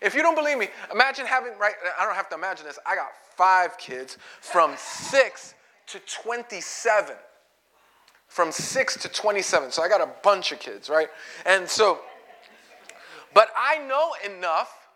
If 0.00 0.14
you 0.14 0.22
don't 0.22 0.34
believe 0.34 0.58
me, 0.58 0.68
imagine 0.92 1.26
having, 1.26 1.52
right? 1.58 1.74
I 1.98 2.04
don't 2.04 2.14
have 2.14 2.28
to 2.30 2.34
imagine 2.34 2.66
this. 2.66 2.78
I 2.86 2.94
got 2.94 3.08
five 3.34 3.76
kids 3.78 4.16
from 4.40 4.74
six 4.76 5.54
to 5.88 5.98
27. 6.00 7.16
From 8.28 8.52
six 8.52 8.96
to 8.98 9.08
27. 9.08 9.70
So 9.70 9.82
I 9.82 9.88
got 9.88 10.00
a 10.00 10.10
bunch 10.22 10.52
of 10.52 10.58
kids, 10.58 10.88
right? 10.88 11.08
And 11.44 11.68
so, 11.68 12.00
but 13.34 13.48
I 13.56 13.86
know 13.86 14.12
enough 14.34 14.88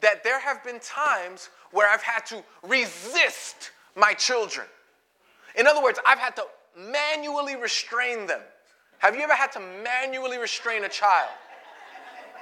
that 0.00 0.24
there 0.24 0.40
have 0.40 0.64
been 0.64 0.80
times 0.80 1.50
where 1.72 1.88
I've 1.88 2.02
had 2.02 2.24
to 2.26 2.42
resist 2.62 3.70
my 3.96 4.14
children. 4.14 4.66
In 5.56 5.66
other 5.66 5.82
words, 5.82 5.98
I've 6.06 6.18
had 6.18 6.36
to 6.36 6.44
manually 6.76 7.56
restrain 7.56 8.26
them. 8.26 8.40
Have 8.98 9.16
you 9.16 9.22
ever 9.22 9.34
had 9.34 9.52
to 9.52 9.60
manually 9.60 10.38
restrain 10.38 10.84
a 10.84 10.88
child? 10.88 11.30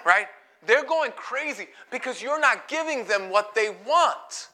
Right? 0.05 0.27
They're 0.67 0.85
going 0.85 1.13
crazy 1.13 1.69
because 1.91 2.21
you're 2.21 2.41
not 2.41 2.69
giving 2.69 3.05
them 3.07 3.31
what 3.31 3.55
they 3.55 3.71
want. 3.87 4.49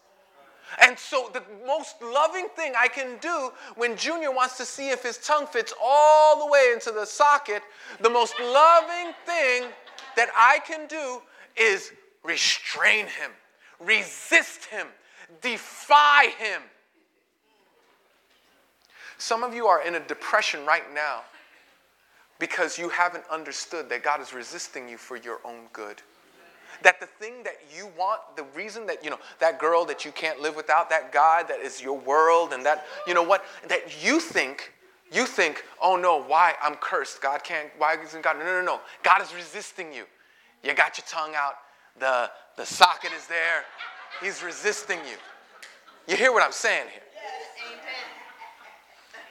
And 0.81 0.99
so, 0.99 1.31
the 1.33 1.43
most 1.67 1.97
loving 2.03 2.49
thing 2.57 2.73
I 2.77 2.89
can 2.89 3.19
do 3.21 3.53
when 3.77 3.97
Junior 3.97 4.33
wants 4.33 4.57
to 4.57 4.65
see 4.65 4.91
if 4.91 5.03
his 5.03 5.19
tongue 5.19 5.47
fits 5.47 5.73
all 5.81 6.45
the 6.45 6.51
way 6.51 6.71
into 6.73 6.91
the 6.91 7.05
socket, 7.05 7.63
the 8.01 8.11
most 8.11 8.35
loving 8.41 9.13
thing 9.25 9.69
that 10.17 10.29
I 10.37 10.59
can 10.67 10.87
do 10.87 11.21
is 11.57 11.93
restrain 12.23 13.07
him, 13.07 13.31
resist 13.79 14.65
him, 14.65 14.87
defy 15.43 16.33
him. 16.39 16.63
Some 19.19 19.43
of 19.43 19.55
you 19.55 19.67
are 19.67 19.83
in 19.87 19.95
a 19.95 20.01
depression 20.01 20.67
right 20.67 20.83
now 20.95 21.23
because 22.39 22.79
you 22.79 22.89
haven't 22.89 23.25
understood 23.31 23.89
that 23.89 24.03
God 24.03 24.21
is 24.21 24.35
resisting 24.35 24.89
you 24.89 24.99
for 24.99 25.17
your 25.17 25.39
own 25.45 25.67
good. 25.73 26.03
That 26.83 27.01
the 27.01 27.07
thing 27.07 27.45
that 27.45 27.57
you 27.75 27.89
want, 27.97 28.21
the 28.37 28.45
reason 28.55 28.87
that, 28.87 29.05
you 29.05 29.11
know, 29.11 29.19
that 29.39 29.59
girl 29.59 29.85
that 29.85 30.05
you 30.05 30.11
can't 30.13 30.41
live 30.41 30.57
without, 30.57 30.91
that 30.91 31.13
guy 31.13 31.45
that 31.45 31.61
is 31.61 31.81
your 31.81 31.99
world, 31.99 32.53
and 32.53 32.67
that, 32.67 32.85
you 33.07 33.15
know 33.15 33.23
what, 33.23 33.45
that 33.69 34.05
you 34.05 34.19
think, 34.19 34.73
you 35.13 35.25
think, 35.25 35.65
oh 35.81 35.97
no, 35.97 36.23
why? 36.23 36.55
I'm 36.61 36.75
cursed. 36.75 37.23
God 37.23 37.45
can't, 37.45 37.69
why 37.79 37.97
isn't 38.03 38.23
God? 38.23 38.39
No, 38.39 38.45
no, 38.45 38.63
no. 38.63 38.81
God 39.05 39.23
is 39.23 39.33
resisting 39.35 39.93
you. 39.93 40.05
You 40.65 40.75
got 40.75 40.99
your 40.99 41.05
tongue 41.09 41.35
out, 41.37 41.55
the, 42.01 42.31
the 42.57 42.67
socket 42.67 43.13
is 43.17 43.27
there. 43.29 43.65
He's 44.21 44.43
resisting 44.43 44.99
you. 44.99 45.17
You 46.09 46.17
hear 46.17 46.33
what 46.33 46.43
I'm 46.43 46.53
saying 46.53 46.89
here? 46.93 47.04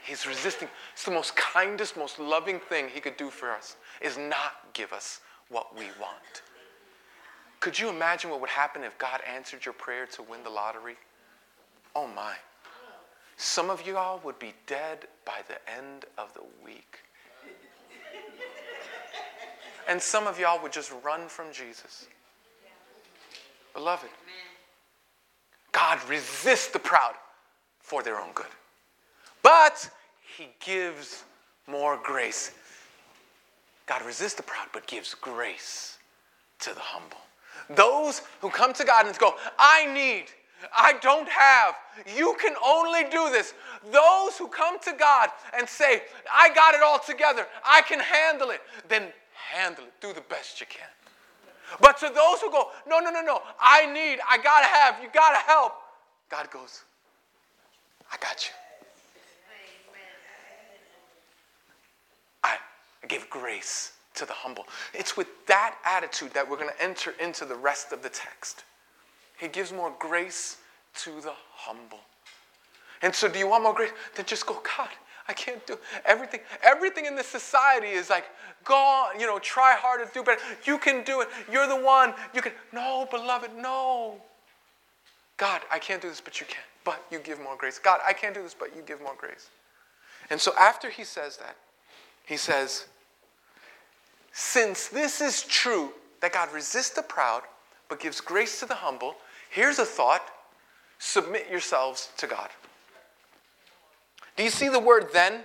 He's 0.04 0.28
resisting. 0.28 0.68
It's 0.92 1.06
the 1.06 1.12
most 1.12 1.36
kindest, 1.36 1.96
most 1.96 2.20
loving 2.20 2.60
thing 2.60 2.90
he 2.90 3.00
could 3.00 3.16
do 3.16 3.30
for 3.30 3.52
us 3.52 3.78
is 4.02 4.18
not 4.18 4.74
give 4.74 4.92
us 4.92 5.22
what 5.50 5.76
we 5.78 5.86
want. 6.00 6.42
Could 7.62 7.80
you 7.80 7.90
imagine 7.90 8.30
what 8.30 8.42
would 8.42 8.50
happen 8.50 8.84
if 8.84 8.98
God 8.98 9.22
answered 9.26 9.66
your 9.66 9.74
prayer 9.74 10.06
to 10.08 10.22
win 10.22 10.44
the 10.44 10.50
lottery? 10.50 10.96
Oh 11.96 12.08
my. 12.08 12.34
Some 13.38 13.70
of 13.70 13.88
you 13.88 13.98
all 13.98 14.20
would 14.26 14.38
be 14.40 14.54
dead 14.68 15.08
by 15.26 15.40
the 15.48 15.56
end 15.74 16.06
of 16.18 16.34
the 16.34 16.44
week. 16.64 17.00
And 19.88 20.02
some 20.02 20.28
of 20.28 20.40
y'all 20.40 20.62
would 20.62 20.74
just 20.74 20.94
run 21.04 21.28
from 21.30 21.52
Jesus. 21.54 22.08
Beloved, 23.74 24.10
God 25.72 26.00
resists 26.10 26.68
the 26.68 26.80
proud 26.80 27.16
for 27.80 28.04
their 28.04 28.20
own 28.20 28.32
good 28.34 28.46
but 29.44 29.90
he 30.38 30.48
gives 30.60 31.24
more 31.68 32.00
grace. 32.02 32.52
God 33.86 34.04
resists 34.06 34.36
the 34.36 34.44
proud, 34.44 34.68
but 34.74 34.88
gives 34.88 35.14
grace 35.14 35.98
to 36.60 36.74
the 36.74 36.80
humble. 36.80 37.18
Those 37.70 38.22
who 38.42 38.50
come 38.50 38.74
to 38.74 38.84
God 38.84 39.06
and 39.06 39.18
go, 39.20 39.36
I 39.60 39.86
need, 39.94 40.26
I 40.76 40.94
don't 41.02 41.28
have, 41.30 41.76
you 42.16 42.36
can 42.42 42.54
only 42.66 43.04
do 43.04 43.30
this. 43.32 43.54
Those 43.92 44.38
who 44.38 44.48
come 44.48 44.80
to 44.80 44.94
God 44.98 45.30
and 45.58 45.68
say, 45.68 46.04
I 46.32 46.54
got 46.54 46.74
it 46.74 46.82
all 46.82 47.00
together, 47.00 47.46
I 47.66 47.82
can 47.82 48.00
handle 48.00 48.50
it, 48.50 48.62
then 48.88 49.10
handle 49.52 49.84
it. 49.86 49.94
Do 50.02 50.14
the 50.14 50.22
best 50.22 50.60
you 50.60 50.68
can. 50.68 50.88
But 51.82 51.98
to 52.00 52.06
those 52.08 52.40
who 52.42 52.52
go, 52.52 52.70
no, 52.88 53.00
no, 53.00 53.10
no, 53.10 53.22
no, 53.22 53.42
I 53.60 53.92
need, 53.92 54.20
I 54.30 54.38
gotta 54.38 54.68
have, 54.68 55.02
you 55.02 55.10
gotta 55.14 55.38
help, 55.38 55.74
God 56.30 56.50
goes, 56.52 56.84
I 58.12 58.18
got 58.18 58.46
you. 58.46 58.63
Give 63.08 63.30
grace 63.30 63.94
to 64.16 64.26
the 64.26 64.34
humble. 64.34 64.66
It's 64.94 65.18
with 65.18 65.28
that 65.48 65.78
attitude 65.86 66.34
that 66.34 66.50
we're 66.50 66.58
going 66.58 66.70
to 66.70 66.84
enter 66.84 67.14
into 67.20 67.46
the 67.46 67.56
rest 67.56 67.92
of 67.92 68.04
the 68.04 68.10
text. 68.10 68.64
He 69.38 69.48
gives 69.48 69.74
more 69.74 69.94
grace 70.00 70.58
to 70.96 71.10
the 71.22 71.34
humble. 71.52 72.00
And 73.02 73.14
so, 73.14 73.28
do 73.28 73.40
you 73.40 73.48
want 73.48 73.64
more 73.64 73.74
grace? 73.74 73.92
Then 74.16 74.26
just 74.26 74.46
go, 74.46 74.62
God, 74.78 74.90
I 75.28 75.34
can't 75.34 75.66
do 75.66 75.78
everything. 76.06 76.42
Everything 76.62 77.06
in 77.06 77.16
this 77.16 77.28
society 77.28 77.88
is 77.88 78.10
like, 78.10 78.26
go 78.64 78.76
on, 78.76 79.20
you 79.20 79.26
know, 79.26 79.40
try 79.40 79.76
harder, 79.78 80.10
do 80.14 80.24
better. 80.24 80.42
You 80.66 80.78
can 80.78 81.04
do 81.04 81.22
it. 81.22 81.30
You're 81.52 81.68
the 81.68 81.76
one. 81.76 82.14
You 82.34 82.42
can. 82.42 82.54
No, 82.72 83.08
beloved, 83.10 83.52
no. 83.58 84.22
God, 85.38 85.62
I 85.72 85.80
can't 85.80 86.02
do 86.02 86.10
this, 86.10 86.22
but 86.22 86.40
you 86.40 86.46
can. 86.46 86.64
But 86.86 87.04
you 87.12 87.20
give 87.20 87.40
more 87.42 87.58
grace. 87.58 87.80
God, 87.80 88.00
I 88.06 88.14
can't 88.14 88.34
do 88.34 88.44
this, 88.44 88.56
but 88.58 88.76
you 88.76 88.82
give 88.82 89.02
more 89.02 89.16
grace. 89.18 89.50
And 90.30 90.40
so 90.40 90.54
after 90.60 90.90
he 90.90 91.04
says 91.04 91.38
that, 91.38 91.56
he 92.26 92.38
says, 92.38 92.86
since 94.32 94.88
this 94.88 95.22
is 95.22 95.44
true, 95.44 95.92
that 96.22 96.34
God 96.34 96.52
resists 96.54 96.92
the 96.92 97.02
proud, 97.02 97.44
but 97.90 98.00
gives 98.00 98.22
grace 98.22 98.60
to 98.62 98.66
the 98.66 98.76
humble, 98.76 99.16
here's 99.50 99.78
a 99.78 99.86
thought 99.86 100.24
submit 101.00 101.50
yourselves 101.50 102.12
to 102.18 102.28
God. 102.28 102.50
Do 104.38 104.44
you 104.44 104.50
see 104.50 104.70
the 104.70 104.80
word 104.80 105.08
then? 105.14 105.42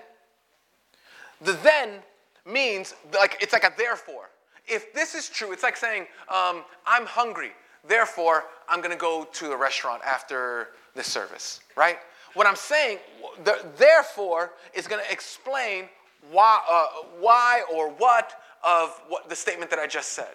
The 1.40 1.52
then 1.52 2.00
means 2.46 2.94
like 3.12 3.36
it's 3.40 3.52
like 3.52 3.64
a 3.64 3.72
therefore. 3.76 4.30
If 4.66 4.92
this 4.94 5.14
is 5.14 5.28
true, 5.28 5.52
it's 5.52 5.62
like 5.62 5.76
saying, 5.76 6.02
um, 6.28 6.62
I'm 6.86 7.06
hungry, 7.06 7.52
therefore 7.86 8.44
I'm 8.68 8.80
to 8.92 9.00
go 9.00 9.26
to 9.32 9.52
a 9.52 9.56
restaurant 9.56 10.02
after 10.04 10.68
this 10.94 11.06
service, 11.06 11.60
right? 11.76 11.98
What 12.34 12.46
I'm 12.46 12.56
saying, 12.56 12.98
the, 13.44 13.66
therefore, 13.78 14.52
is 14.74 14.86
to 15.04 15.12
explain 15.12 15.88
why, 16.30 16.60
uh, 16.70 16.86
why 17.20 17.62
or 17.72 17.90
what 17.90 18.32
of 18.64 19.00
what 19.08 19.28
the 19.28 19.36
statement 19.36 19.70
that 19.70 19.78
I 19.78 19.86
just 19.86 20.10
said. 20.10 20.34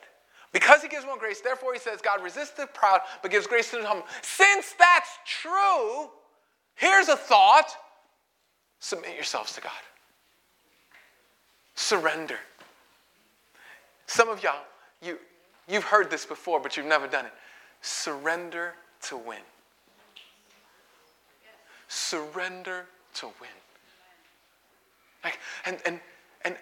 Because 0.51 0.81
he 0.81 0.87
gives 0.87 1.05
more 1.05 1.17
grace, 1.17 1.41
therefore 1.41 1.73
he 1.73 1.79
says, 1.79 1.99
God 1.99 2.23
resists 2.23 2.51
the 2.51 2.67
proud, 2.67 3.01
but 3.21 3.31
gives 3.31 3.47
grace 3.47 3.71
to 3.71 3.77
the 3.77 3.87
humble. 3.87 4.05
Since 4.21 4.73
that's 4.77 5.09
true, 5.25 6.09
here's 6.75 7.09
a 7.09 7.15
thought 7.17 7.75
submit 8.79 9.15
yourselves 9.15 9.53
to 9.53 9.61
God. 9.61 9.71
Surrender. 11.75 12.37
Some 14.05 14.29
of 14.29 14.43
y'all, 14.43 14.61
you, 15.01 15.17
you've 15.67 15.85
heard 15.85 16.11
this 16.11 16.25
before, 16.25 16.59
but 16.59 16.77
you've 16.77 16.85
never 16.85 17.07
done 17.07 17.25
it. 17.25 17.33
Surrender 17.81 18.73
to 19.03 19.17
win. 19.17 19.39
Surrender 21.87 22.85
to 23.15 23.25
win. 23.25 23.49
Like, 25.23 25.39
and, 25.65 25.77
and, 25.85 25.99
and 26.43 26.57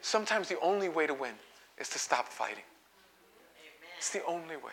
sometimes 0.00 0.48
the 0.48 0.60
only 0.60 0.88
way 0.88 1.06
to 1.06 1.14
win 1.14 1.34
is 1.78 1.88
to 1.90 1.98
stop 1.98 2.28
fighting. 2.28 2.64
It's 3.98 4.10
the 4.10 4.24
only 4.24 4.56
way. 4.56 4.72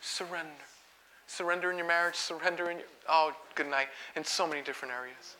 Surrender. 0.00 0.50
Surrender 1.26 1.70
in 1.70 1.76
your 1.76 1.86
marriage, 1.86 2.14
surrender 2.14 2.70
in 2.70 2.78
your, 2.78 2.86
oh, 3.08 3.32
good 3.56 3.68
night, 3.68 3.88
in 4.14 4.24
so 4.24 4.46
many 4.46 4.62
different 4.62 4.94
areas. 4.94 5.36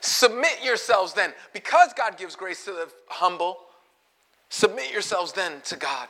Submit 0.00 0.62
yourselves 0.62 1.14
then, 1.14 1.32
because 1.52 1.92
God 1.94 2.18
gives 2.18 2.36
grace 2.36 2.64
to 2.66 2.72
the 2.72 2.88
humble, 3.08 3.58
submit 4.50 4.92
yourselves 4.92 5.32
then 5.32 5.60
to 5.64 5.76
God. 5.76 6.08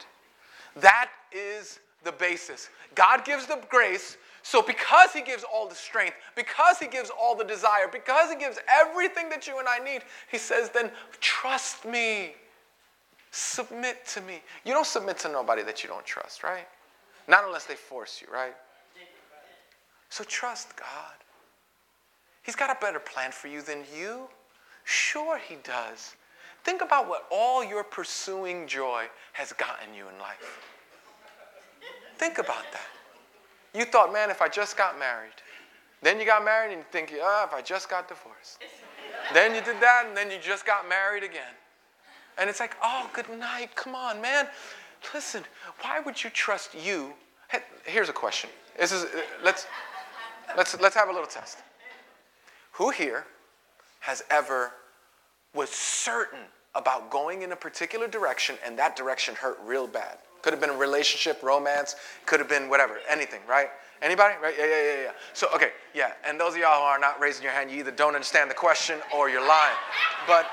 That 0.77 1.11
is 1.33 1.79
the 2.03 2.13
basis. 2.13 2.69
God 2.95 3.25
gives 3.25 3.47
the 3.47 3.61
grace, 3.69 4.17
so 4.43 4.63
because 4.63 5.13
He 5.13 5.23
gives 5.23 5.45
all 5.45 5.69
the 5.69 5.75
strength, 5.75 6.15
because 6.35 6.79
He 6.79 6.87
gives 6.87 7.11
all 7.11 7.35
the 7.37 7.45
desire, 7.45 7.89
because 7.91 8.31
He 8.31 8.37
gives 8.37 8.59
everything 8.69 9.29
that 9.29 9.47
you 9.47 9.59
and 9.59 9.69
I 9.69 9.79
need, 9.79 10.03
He 10.31 10.39
says, 10.39 10.71
then 10.71 10.91
trust 11.21 11.85
me. 11.85 12.35
Submit 13.33 14.05
to 14.09 14.21
me. 14.23 14.41
You 14.65 14.73
don't 14.73 14.87
submit 14.87 15.17
to 15.19 15.29
nobody 15.29 15.63
that 15.63 15.85
you 15.85 15.89
don't 15.89 16.05
trust, 16.05 16.43
right? 16.43 16.67
Not 17.29 17.45
unless 17.45 17.65
they 17.65 17.77
force 17.77 18.21
you, 18.21 18.33
right? 18.33 18.55
So 20.09 20.25
trust 20.25 20.77
God. 20.77 21.15
He's 22.43 22.57
got 22.57 22.71
a 22.71 22.81
better 22.81 22.99
plan 22.99 23.31
for 23.31 23.47
you 23.47 23.63
than 23.63 23.85
you. 23.97 24.29
Sure, 24.85 25.39
He 25.39 25.57
does. 25.63 26.17
Think 26.65 26.83
about 26.83 27.09
what 27.09 27.27
all 27.31 27.65
your 27.65 27.85
pursuing 27.85 28.67
joy 28.67 29.05
has 29.33 29.53
gotten 29.53 29.95
you 29.95 30.09
in 30.09 30.19
life. 30.19 30.67
Think 32.19 32.39
about 32.39 32.65
that. 32.73 33.00
You 33.75 33.85
thought, 33.85 34.13
man, 34.13 34.31
if 34.31 34.43
I 34.43 34.49
just 34.49 34.77
got 34.77 34.99
married. 34.99 35.31
Then 36.03 36.19
you 36.19 36.27
got 36.27 36.45
married 36.45 36.73
and 36.73 36.79
you 36.79 36.87
think, 36.91 37.13
oh, 37.21 37.45
if 37.47 37.55
I 37.55 37.61
just 37.61 37.91
got 37.91 38.09
divorced. 38.09 38.63
then 39.35 39.55
you 39.55 39.61
did 39.61 39.81
that 39.81 40.07
and 40.09 40.17
then 40.17 40.31
you 40.31 40.39
just 40.41 40.65
got 40.67 40.89
married 40.89 41.23
again. 41.23 41.55
And 42.39 42.49
it's 42.49 42.61
like, 42.61 42.77
oh, 42.83 43.11
good 43.13 43.29
night. 43.39 43.75
Come 43.77 43.95
on, 43.95 44.21
man. 44.21 44.47
Listen, 45.15 45.45
why 45.83 46.01
would 46.01 46.23
you 46.23 46.31
trust 46.31 46.75
you? 46.75 47.13
Here's 47.85 48.09
a 48.09 48.13
question. 48.15 48.51
This 48.79 48.93
is, 48.93 49.05
uh, 49.05 49.21
let's, 49.45 49.67
let's, 50.57 50.79
let's 50.81 50.95
have 50.95 51.09
a 51.09 51.13
little 51.13 51.27
test. 51.27 51.59
Who 52.73 52.91
here 52.91 53.27
has 54.01 54.23
ever 54.31 54.73
was 55.55 55.69
certain 55.69 56.41
about 56.75 57.11
going 57.11 57.43
in 57.43 57.53
a 57.53 57.57
particular 57.57 58.09
direction 58.09 58.57
and 58.65 58.79
that 58.79 58.97
direction 58.97 59.35
hurt 59.35 59.59
real 59.65 59.87
bad? 59.87 60.19
Could 60.43 60.53
have 60.53 60.61
been 60.61 60.71
a 60.71 60.77
relationship, 60.77 61.43
romance, 61.43 61.97
could 62.27 62.41
have 62.41 62.49
been 62.49 62.69
whatever, 62.69 62.99
anything, 63.09 63.41
right? 63.49 63.69
Anybody? 64.03 64.35
Right? 64.43 64.55
Yeah, 64.59 64.67
yeah, 64.67 64.83
yeah, 64.83 65.03
yeah. 65.03 65.11
So, 65.35 65.49
okay, 65.55 65.73
yeah. 65.95 66.13
And 66.25 66.41
those 66.41 66.55
of 66.55 66.61
y'all 66.61 66.81
who 66.81 66.87
are 66.87 66.99
not 66.99 67.21
raising 67.21 67.43
your 67.43 67.53
hand, 67.53 67.71
you 67.71 67.79
either 67.79 67.91
don't 67.91 68.15
understand 68.15 68.51
the 68.51 68.55
question 68.55 69.01
or 69.15 69.29
you're 69.29 69.47
lying. 69.47 69.77
But 70.27 70.47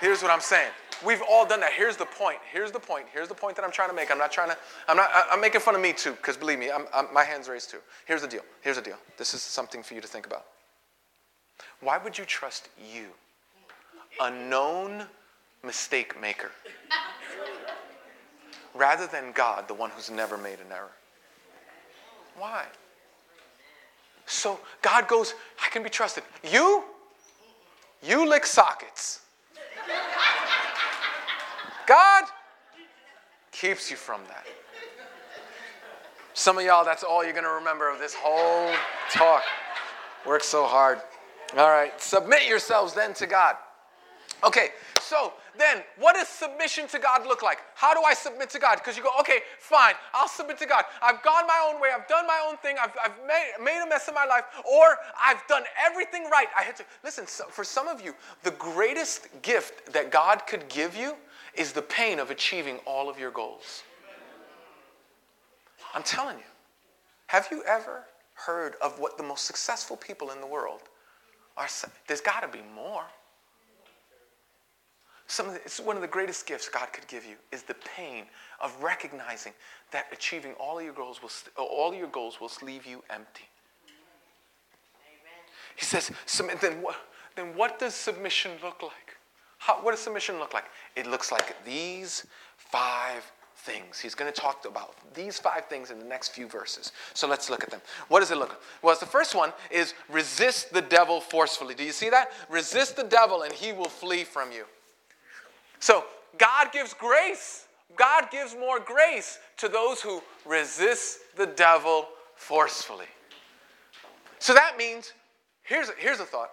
here's 0.00 0.22
what 0.22 0.32
I'm 0.32 0.40
saying. 0.40 0.70
We've 1.04 1.22
all 1.28 1.46
done 1.46 1.60
that. 1.60 1.72
Here's 1.72 1.96
the 1.96 2.06
point. 2.06 2.38
Here's 2.50 2.72
the 2.72 2.80
point. 2.80 3.06
Here's 3.12 3.28
the 3.28 3.34
point 3.34 3.54
that 3.56 3.64
I'm 3.64 3.70
trying 3.70 3.90
to 3.90 3.94
make. 3.94 4.10
I'm 4.10 4.18
not 4.18 4.32
trying 4.32 4.48
to, 4.48 4.56
I'm 4.88 4.96
not, 4.96 5.10
I'm 5.30 5.40
making 5.40 5.60
fun 5.60 5.74
of 5.74 5.80
me 5.80 5.92
too, 5.92 6.12
because 6.12 6.36
believe 6.36 6.58
me, 6.58 6.70
I'm, 6.70 6.86
I'm, 6.94 7.12
my 7.12 7.22
hand's 7.22 7.48
raised 7.48 7.70
too. 7.70 7.78
Here's 8.06 8.22
the 8.22 8.28
deal. 8.28 8.42
Here's 8.62 8.76
the 8.76 8.82
deal. 8.82 8.96
This 9.18 9.34
is 9.34 9.42
something 9.42 9.82
for 9.82 9.94
you 9.94 10.00
to 10.00 10.08
think 10.08 10.26
about. 10.26 10.46
Why 11.80 11.98
would 11.98 12.16
you 12.16 12.24
trust 12.24 12.68
you, 12.92 13.08
a 14.20 14.30
known 14.30 15.04
mistake 15.62 16.18
maker, 16.20 16.50
rather 18.76 19.06
than 19.06 19.32
God, 19.32 19.68
the 19.68 19.74
one 19.74 19.90
who's 19.90 20.10
never 20.10 20.36
made 20.36 20.60
an 20.60 20.72
error? 20.72 20.90
Why? 22.38 22.64
So 24.26 24.60
God 24.82 25.08
goes, 25.08 25.34
I 25.64 25.68
can 25.70 25.82
be 25.82 25.88
trusted. 25.88 26.24
You? 26.44 26.84
You 28.02 28.28
lick 28.28 28.44
sockets. 28.46 29.20
God 31.86 32.24
keeps 33.52 33.90
you 33.90 33.96
from 33.96 34.20
that. 34.28 34.46
Some 36.34 36.58
of 36.58 36.64
y'all, 36.64 36.84
that's 36.84 37.02
all 37.02 37.24
you're 37.24 37.32
going 37.32 37.44
to 37.44 37.50
remember 37.50 37.88
of 37.90 37.98
this 37.98 38.14
whole 38.14 38.70
talk. 39.10 39.42
Work 40.26 40.42
so 40.42 40.66
hard. 40.66 40.98
All 41.56 41.70
right, 41.70 41.98
submit 42.00 42.46
yourselves 42.46 42.92
then 42.92 43.14
to 43.14 43.26
God. 43.26 43.56
Okay, 44.44 44.70
so 45.00 45.32
then 45.58 45.82
what 45.98 46.14
does 46.14 46.28
submission 46.28 46.88
to 46.88 46.98
God 46.98 47.26
look 47.26 47.42
like? 47.42 47.58
How 47.74 47.94
do 47.94 48.02
I 48.02 48.14
submit 48.14 48.50
to 48.50 48.58
God? 48.58 48.76
Because 48.76 48.96
you 48.96 49.02
go, 49.02 49.10
okay, 49.20 49.40
fine, 49.58 49.94
I'll 50.14 50.28
submit 50.28 50.58
to 50.58 50.66
God. 50.66 50.84
I've 51.02 51.22
gone 51.22 51.46
my 51.46 51.70
own 51.72 51.80
way, 51.80 51.90
I've 51.94 52.08
done 52.08 52.26
my 52.26 52.44
own 52.48 52.56
thing, 52.58 52.76
I've, 52.80 52.92
I've 53.02 53.16
made, 53.26 53.52
made 53.62 53.82
a 53.84 53.88
mess 53.88 54.08
of 54.08 54.14
my 54.14 54.24
life, 54.24 54.44
or 54.64 54.98
I've 55.20 55.46
done 55.48 55.62
everything 55.84 56.24
right. 56.30 56.48
I 56.56 56.62
had 56.62 56.76
to, 56.76 56.84
listen, 57.04 57.26
so 57.26 57.44
for 57.44 57.64
some 57.64 57.88
of 57.88 58.00
you, 58.00 58.14
the 58.42 58.52
greatest 58.52 59.28
gift 59.42 59.92
that 59.92 60.10
God 60.10 60.46
could 60.46 60.68
give 60.68 60.96
you 60.96 61.14
is 61.54 61.72
the 61.72 61.82
pain 61.82 62.18
of 62.18 62.30
achieving 62.30 62.78
all 62.84 63.08
of 63.08 63.18
your 63.18 63.30
goals. 63.30 63.82
I'm 65.94 66.02
telling 66.02 66.36
you, 66.36 66.44
have 67.28 67.48
you 67.50 67.62
ever 67.64 68.04
heard 68.34 68.74
of 68.82 68.98
what 68.98 69.16
the 69.16 69.22
most 69.22 69.46
successful 69.46 69.96
people 69.96 70.30
in 70.30 70.40
the 70.40 70.46
world 70.46 70.80
are? 71.56 71.66
There's 72.06 72.20
got 72.20 72.40
to 72.40 72.48
be 72.48 72.62
more. 72.74 73.04
Some 75.26 75.48
the, 75.48 75.54
it's 75.56 75.80
one 75.80 75.96
of 75.96 76.02
the 76.02 76.08
greatest 76.08 76.46
gifts 76.46 76.68
God 76.68 76.92
could 76.92 77.06
give 77.08 77.24
you 77.24 77.34
is 77.50 77.62
the 77.62 77.74
pain 77.96 78.24
of 78.60 78.74
recognizing 78.82 79.52
that 79.90 80.06
achieving 80.12 80.52
all 80.54 80.78
of 80.78 80.84
your 80.84 80.94
goals 80.94 81.20
will 81.20 81.30
all 81.56 81.92
your 81.94 82.08
goals 82.08 82.40
will 82.40 82.50
leave 82.62 82.86
you 82.86 83.02
empty. 83.10 83.44
Amen. 84.98 85.42
He 85.74 85.84
says, 85.84 86.12
then 86.60 86.80
what, 86.80 86.96
then 87.34 87.56
what 87.56 87.78
does 87.78 87.94
submission 87.94 88.52
look 88.62 88.82
like? 88.82 89.16
How, 89.58 89.74
what 89.82 89.90
does 89.90 90.00
submission 90.00 90.38
look 90.38 90.54
like? 90.54 90.66
It 90.94 91.06
looks 91.06 91.32
like 91.32 91.56
these 91.64 92.26
five 92.56 93.30
things. 93.56 93.98
He's 93.98 94.14
going 94.14 94.32
to 94.32 94.40
talk 94.40 94.64
about 94.64 94.94
these 95.14 95.40
five 95.40 95.64
things 95.66 95.90
in 95.90 95.98
the 95.98 96.04
next 96.04 96.28
few 96.28 96.46
verses. 96.46 96.92
So 97.14 97.26
let's 97.26 97.50
look 97.50 97.64
at 97.64 97.70
them. 97.70 97.80
What 98.08 98.20
does 98.20 98.30
it 98.30 98.36
look 98.36 98.50
like? 98.50 98.60
Well, 98.82 98.96
the 98.98 99.06
first 99.06 99.34
one 99.34 99.52
is 99.70 99.94
resist 100.08 100.72
the 100.72 100.82
devil 100.82 101.20
forcefully. 101.20 101.74
Do 101.74 101.82
you 101.82 101.92
see 101.92 102.10
that? 102.10 102.30
Resist 102.48 102.96
the 102.96 103.04
devil 103.04 103.42
and 103.42 103.52
he 103.52 103.72
will 103.72 103.88
flee 103.88 104.22
from 104.22 104.52
you. 104.52 104.66
So 105.80 106.04
God 106.38 106.72
gives 106.72 106.94
grace. 106.94 107.66
God 107.96 108.30
gives 108.30 108.54
more 108.54 108.78
grace 108.80 109.38
to 109.58 109.68
those 109.68 110.00
who 110.00 110.22
resist 110.44 111.18
the 111.36 111.46
devil 111.46 112.08
forcefully. 112.34 113.06
So 114.38 114.52
that 114.54 114.76
means, 114.76 115.12
here's, 115.62 115.90
here's 115.98 116.20
a 116.20 116.24
thought. 116.24 116.50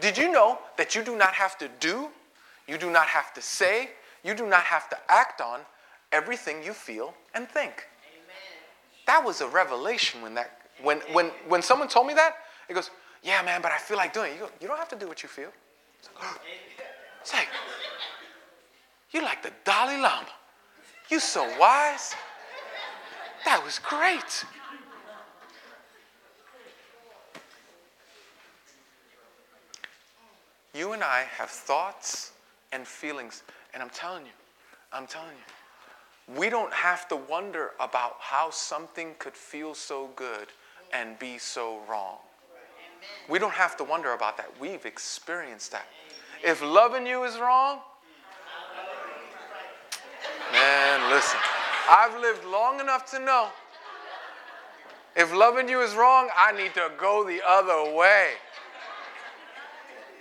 Did 0.00 0.16
you 0.16 0.30
know 0.30 0.58
that 0.76 0.94
you 0.94 1.02
do 1.02 1.16
not 1.16 1.34
have 1.34 1.58
to 1.58 1.68
do, 1.80 2.08
you 2.66 2.78
do 2.78 2.90
not 2.90 3.06
have 3.06 3.32
to 3.34 3.42
say, 3.42 3.90
you 4.24 4.34
do 4.34 4.46
not 4.46 4.62
have 4.62 4.88
to 4.90 4.96
act 5.08 5.40
on 5.40 5.60
everything 6.12 6.62
you 6.62 6.72
feel 6.72 7.14
and 7.34 7.48
think? 7.48 7.88
Amen. 8.12 8.62
That 9.06 9.24
was 9.24 9.40
a 9.40 9.48
revelation 9.48 10.22
when 10.22 10.34
that 10.34 10.58
when 10.82 10.98
when 11.12 11.26
when 11.48 11.62
someone 11.62 11.88
told 11.88 12.06
me 12.06 12.14
that, 12.14 12.36
it 12.68 12.74
goes, 12.74 12.90
"Yeah, 13.22 13.42
man, 13.42 13.60
but 13.62 13.72
I 13.72 13.78
feel 13.78 13.96
like 13.96 14.12
doing 14.12 14.32
it." 14.32 14.34
You 14.34 14.40
go, 14.40 14.50
"You 14.60 14.68
don't 14.68 14.78
have 14.78 14.88
to 14.88 14.96
do 14.96 15.06
what 15.06 15.22
you 15.22 15.28
feel." 15.28 15.50
It's 15.98 16.08
like, 16.08 16.24
oh. 16.24 16.38
it's 17.20 17.32
like 17.32 17.48
you 19.12 19.22
like 19.22 19.42
the 19.42 19.52
Dalai 19.64 19.96
Lama. 19.96 20.26
You 21.08 21.20
so 21.20 21.42
wise. 21.58 22.14
That 23.44 23.62
was 23.64 23.78
great. 23.78 24.44
You 30.74 30.92
and 30.92 31.04
I 31.04 31.24
have 31.36 31.50
thoughts 31.50 32.32
and 32.72 32.86
feelings, 32.86 33.42
and 33.74 33.82
I'm 33.82 33.90
telling 33.90 34.24
you, 34.24 34.32
I'm 34.92 35.06
telling 35.06 35.28
you, 35.28 36.34
we 36.38 36.48
don't 36.48 36.72
have 36.72 37.08
to 37.08 37.16
wonder 37.16 37.72
about 37.78 38.16
how 38.20 38.50
something 38.50 39.14
could 39.18 39.34
feel 39.34 39.74
so 39.74 40.08
good 40.16 40.48
and 40.94 41.18
be 41.18 41.36
so 41.36 41.80
wrong. 41.90 42.16
We 43.28 43.38
don't 43.38 43.52
have 43.52 43.76
to 43.78 43.84
wonder 43.84 44.14
about 44.14 44.36
that. 44.38 44.48
We've 44.60 44.86
experienced 44.86 45.72
that. 45.72 45.86
If 46.42 46.62
loving 46.62 47.06
you 47.06 47.24
is 47.24 47.38
wrong, 47.38 47.80
man, 50.62 51.10
listen. 51.10 51.38
I've 51.90 52.20
lived 52.20 52.44
long 52.44 52.80
enough 52.80 53.10
to 53.10 53.18
know 53.18 53.48
if 55.14 55.34
loving 55.34 55.68
you 55.68 55.80
is 55.80 55.94
wrong, 55.94 56.30
I 56.36 56.52
need 56.52 56.72
to 56.74 56.90
go 56.96 57.24
the 57.24 57.40
other 57.46 57.94
way. 57.94 58.30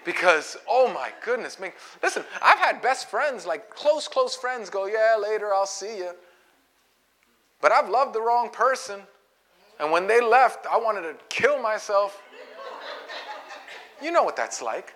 Because, 0.04 0.58
oh 0.68 0.92
my 0.92 1.12
goodness, 1.24 1.60
man, 1.60 1.72
listen, 2.02 2.24
I've 2.42 2.58
had 2.58 2.82
best 2.82 3.10
friends, 3.10 3.46
like 3.46 3.70
close, 3.70 4.08
close 4.08 4.36
friends, 4.36 4.70
go, 4.70 4.88
yeah, 4.88 5.16
later, 5.22 5.54
I'll 5.54 5.68
see 5.68 5.98
you. 5.98 6.12
But 7.62 7.72
I've 7.72 7.88
loved 7.88 8.16
the 8.16 8.22
wrong 8.22 8.50
person. 8.50 9.02
And 9.80 9.92
when 9.92 10.08
they 10.08 10.20
left, 10.20 10.66
I 10.66 10.78
wanted 10.78 11.04
to 11.04 11.16
kill 11.30 11.62
myself. 11.62 12.22
You 14.02 14.12
know 14.12 14.24
what 14.24 14.36
that's 14.36 14.62
like. 14.62 14.96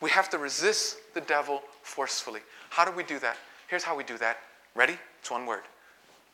We 0.00 0.10
have 0.10 0.28
to 0.30 0.38
resist 0.38 0.98
the 1.14 1.22
devil 1.22 1.62
forcefully. 1.88 2.40
How 2.70 2.84
do 2.84 2.92
we 2.92 3.02
do 3.02 3.18
that? 3.18 3.36
Here's 3.68 3.82
how 3.82 3.96
we 3.96 4.04
do 4.04 4.18
that. 4.18 4.38
Ready? 4.74 4.96
It's 5.20 5.30
one 5.30 5.46
word 5.46 5.62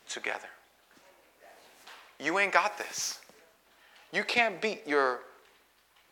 together. 0.07 0.47
You 2.19 2.37
ain't 2.39 2.53
got 2.53 2.77
this. 2.77 3.19
You 4.13 4.23
can't 4.23 4.61
beat 4.61 4.85
your 4.85 5.21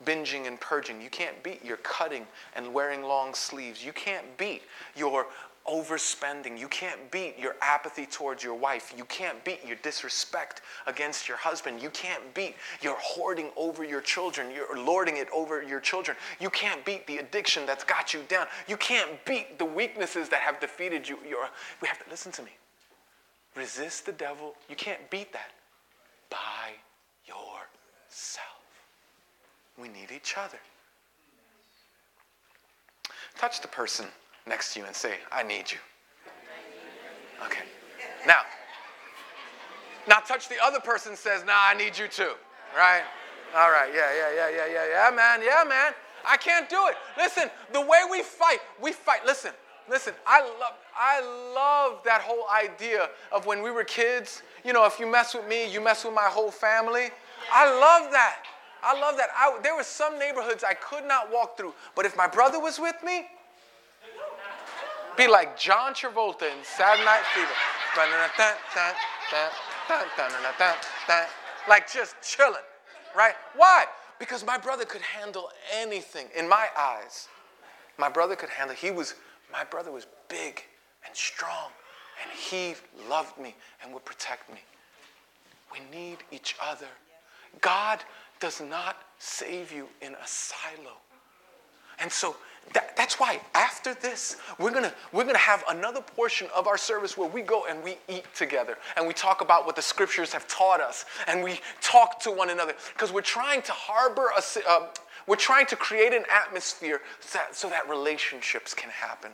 binging 0.05 0.47
and 0.47 0.59
purging. 0.59 1.01
You 1.01 1.09
can't 1.09 1.41
beat 1.43 1.63
your 1.63 1.77
cutting 1.77 2.25
and 2.55 2.73
wearing 2.73 3.03
long 3.03 3.33
sleeves. 3.33 3.85
You 3.85 3.93
can't 3.93 4.25
beat 4.37 4.63
your 4.95 5.27
overspending. 5.67 6.59
You 6.59 6.67
can't 6.67 7.09
beat 7.09 7.37
your 7.39 7.55
apathy 7.61 8.05
towards 8.05 8.43
your 8.43 8.55
wife. 8.55 8.93
You 8.95 9.05
can't 9.05 9.43
beat 9.43 9.65
your 9.65 9.77
disrespect 9.77 10.61
against 10.87 11.27
your 11.27 11.37
husband. 11.37 11.81
You 11.81 11.89
can't 11.91 12.33
beat 12.33 12.55
your 12.81 12.95
hoarding 12.99 13.49
over 13.55 13.83
your 13.83 14.01
children, 14.01 14.51
You're 14.51 14.83
lording 14.83 15.17
it 15.17 15.27
over 15.33 15.63
your 15.63 15.79
children. 15.79 16.17
You 16.39 16.49
can't 16.49 16.83
beat 16.83 17.07
the 17.07 17.17
addiction 17.17 17.65
that's 17.65 17.83
got 17.83 18.13
you 18.13 18.21
down. 18.27 18.47
You 18.67 18.77
can't 18.77 19.23
beat 19.25 19.57
the 19.57 19.65
weaknesses 19.65 20.29
that 20.29 20.41
have 20.41 20.59
defeated 20.59 21.07
you. 21.07 21.17
You're, 21.27 21.49
we 21.81 21.87
have 21.87 22.03
to 22.03 22.09
listen 22.09 22.31
to 22.33 22.43
me. 22.43 22.51
Resist 23.55 24.05
the 24.05 24.11
devil. 24.11 24.55
You 24.69 24.75
can't 24.75 25.09
beat 25.09 25.31
that 25.31 25.51
by 26.29 26.73
yourself. 27.25 28.47
We 29.77 29.87
need 29.87 30.11
each 30.13 30.35
other. 30.37 30.57
Touch 33.37 33.61
the 33.61 33.67
person 33.67 34.05
next 34.47 34.73
to 34.73 34.79
you 34.79 34.85
and 34.85 34.95
say, 34.95 35.15
I 35.31 35.43
need 35.43 35.71
you. 35.71 35.77
Okay. 37.45 37.63
Now, 38.27 38.41
now 40.07 40.19
touch 40.19 40.49
the 40.49 40.55
other 40.63 40.79
person 40.79 41.15
says, 41.15 41.43
Nah, 41.45 41.53
I 41.55 41.73
need 41.73 41.97
you 41.97 42.07
too. 42.07 42.33
Right? 42.75 43.03
All 43.55 43.69
right. 43.69 43.91
Yeah, 43.93 44.09
yeah, 44.15 44.33
yeah, 44.35 44.49
yeah, 44.49 44.73
yeah, 44.73 45.09
yeah, 45.09 45.15
man. 45.15 45.41
Yeah, 45.43 45.63
man. 45.67 45.93
I 46.25 46.37
can't 46.37 46.69
do 46.69 46.87
it. 46.87 46.95
Listen, 47.17 47.49
the 47.71 47.81
way 47.81 47.99
we 48.09 48.23
fight, 48.23 48.59
we 48.81 48.91
fight. 48.93 49.25
Listen, 49.25 49.51
listen. 49.89 50.13
I 50.25 50.41
love, 50.41 50.73
I 50.95 51.21
love 51.53 52.03
that 52.05 52.21
whole 52.21 52.45
idea 52.49 53.09
of 53.31 53.45
when 53.45 53.61
we 53.61 53.71
were 53.71 53.83
kids. 53.83 54.41
You 54.63 54.73
know, 54.73 54.85
if 54.85 54.99
you 54.99 55.11
mess 55.11 55.33
with 55.33 55.47
me, 55.47 55.71
you 55.71 55.81
mess 55.81 56.05
with 56.05 56.13
my 56.13 56.29
whole 56.29 56.51
family. 56.51 57.09
I 57.51 57.69
love 57.69 58.11
that. 58.11 58.43
I 58.81 58.99
love 58.99 59.17
that. 59.17 59.29
I, 59.35 59.57
there 59.61 59.75
were 59.75 59.83
some 59.83 60.17
neighborhoods 60.19 60.63
I 60.63 60.73
could 60.73 61.05
not 61.05 61.31
walk 61.31 61.57
through, 61.57 61.73
but 61.95 62.05
if 62.05 62.17
my 62.17 62.27
brother 62.27 62.59
was 62.59 62.79
with 62.79 62.95
me, 63.03 63.27
be 65.17 65.27
like 65.27 65.57
John 65.59 65.93
Travolta 65.93 66.43
in 66.43 66.63
Saturday 66.63 67.05
Night 67.05 67.23
Fever. 67.33 67.49
Like 71.67 71.91
just 71.91 72.15
chilling, 72.21 72.55
right? 73.15 73.35
Why? 73.55 73.85
Because 74.19 74.45
my 74.45 74.57
brother 74.57 74.85
could 74.85 75.01
handle 75.01 75.49
anything 75.73 76.27
in 76.37 76.47
my 76.47 76.67
eyes. 76.77 77.27
My 77.97 78.09
brother 78.09 78.35
could 78.35 78.49
handle, 78.49 78.75
he 78.75 78.91
was, 78.91 79.15
my 79.51 79.63
brother 79.63 79.91
was 79.91 80.07
big 80.27 80.63
and 81.05 81.15
strong, 81.15 81.69
and 82.21 82.31
he 82.31 82.75
loved 83.09 83.37
me 83.37 83.55
and 83.83 83.93
would 83.93 84.05
protect 84.05 84.51
me. 84.51 84.59
We 85.71 85.79
need 85.95 86.17
each 86.31 86.55
other. 86.61 86.87
God 87.61 88.03
does 88.39 88.61
not 88.61 88.97
save 89.19 89.71
you 89.71 89.87
in 90.01 90.13
a 90.13 90.25
silo. 90.27 90.97
And 91.99 92.11
so 92.11 92.35
that, 92.73 92.95
that's 92.95 93.19
why 93.19 93.39
after 93.53 93.93
this, 93.93 94.37
we're 94.57 94.71
gonna, 94.71 94.93
we're 95.11 95.25
gonna 95.25 95.37
have 95.37 95.63
another 95.69 96.01
portion 96.01 96.47
of 96.55 96.67
our 96.67 96.77
service 96.77 97.17
where 97.17 97.29
we 97.29 97.41
go 97.41 97.65
and 97.69 97.83
we 97.83 97.97
eat 98.07 98.25
together 98.35 98.77
and 98.97 99.07
we 99.07 99.13
talk 99.13 99.41
about 99.41 99.65
what 99.65 99.75
the 99.75 99.81
scriptures 99.81 100.33
have 100.33 100.47
taught 100.47 100.81
us 100.81 101.05
and 101.27 101.43
we 101.43 101.59
talk 101.81 102.19
to 102.21 102.31
one 102.31 102.49
another 102.49 102.73
because 102.93 103.11
we're 103.11 103.21
trying 103.21 103.61
to 103.63 103.71
harbor 103.71 104.29
a, 104.37 104.69
uh, 104.69 104.87
we're 105.27 105.35
trying 105.35 105.65
to 105.67 105.75
create 105.75 106.13
an 106.13 106.23
atmosphere 106.31 107.01
so 107.19 107.37
that, 107.37 107.55
so 107.55 107.69
that 107.69 107.87
relationships 107.89 108.73
can 108.73 108.89
happen. 108.89 109.31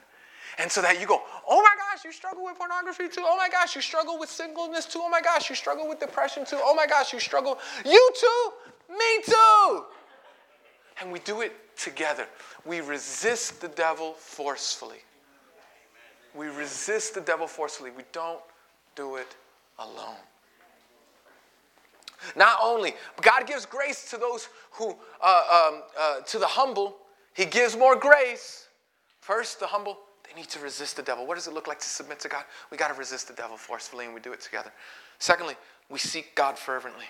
And 0.58 0.70
so 0.70 0.82
that 0.82 1.00
you 1.00 1.08
go, 1.08 1.22
oh 1.48 1.62
my 1.62 1.74
gosh, 1.78 2.04
you 2.04 2.12
struggle 2.12 2.44
with 2.44 2.58
pornography 2.58 3.08
too. 3.08 3.24
Oh 3.26 3.38
my 3.38 3.48
gosh, 3.48 3.76
you 3.76 3.82
struggle 3.82 4.20
with 4.20 4.30
singleness 4.30 4.86
too. 4.86 5.00
Oh 5.02 5.10
my 5.10 5.22
gosh, 5.22 5.50
you 5.50 5.56
struggle 5.56 5.88
with 5.88 6.00
depression 6.00 6.44
too. 6.46 6.60
Oh 6.62 6.76
my 6.76 6.86
gosh, 6.86 7.13
you 7.13 7.20
struggle. 7.20 7.58
You 7.86 8.12
too. 8.20 8.52
Me 8.89 9.24
too. 9.24 9.86
And 11.02 11.12
we 11.12 11.20
do 11.20 11.42
it 11.42 11.54
together. 11.78 12.28
We 12.66 12.82
resist 12.82 13.62
the 13.62 13.70
devil 13.70 14.14
forcefully. 14.14 15.00
We 16.36 16.48
resist 16.48 17.16
the 17.16 17.22
devil 17.22 17.48
forcefully. 17.48 17.92
We 17.96 18.04
don't 18.12 18.42
do 18.96 19.16
it 19.16 19.36
alone. 19.80 20.18
Not 22.36 22.60
only, 22.62 22.94
God 23.22 23.48
gives 23.48 23.66
grace 23.66 24.10
to 24.12 24.18
those 24.18 24.50
who, 24.72 24.96
uh, 25.22 25.70
um, 25.72 25.84
uh, 25.98 26.20
to 26.22 26.38
the 26.38 26.48
humble, 26.48 26.98
He 27.34 27.46
gives 27.46 27.78
more 27.78 27.96
grace. 27.96 28.68
First, 29.22 29.60
the 29.60 29.68
humble, 29.68 29.98
they 30.28 30.40
need 30.40 30.50
to 30.50 30.60
resist 30.60 30.98
the 30.98 31.02
devil. 31.02 31.26
What 31.26 31.36
does 31.36 31.48
it 31.48 31.54
look 31.54 31.68
like 31.68 31.80
to 31.80 31.88
submit 31.88 32.20
to 32.22 32.28
God? 32.28 32.44
We 32.72 32.78
got 32.78 32.90
to 32.90 32.94
resist 32.94 33.28
the 33.28 33.34
devil 33.34 33.56
forcefully, 33.56 34.06
and 34.06 34.14
we 34.14 34.20
do 34.20 34.34
it 34.34 34.42
together. 34.42 34.72
Secondly, 35.18 35.56
we 35.90 35.98
seek 35.98 36.36
God 36.36 36.58
fervently. 36.58 37.06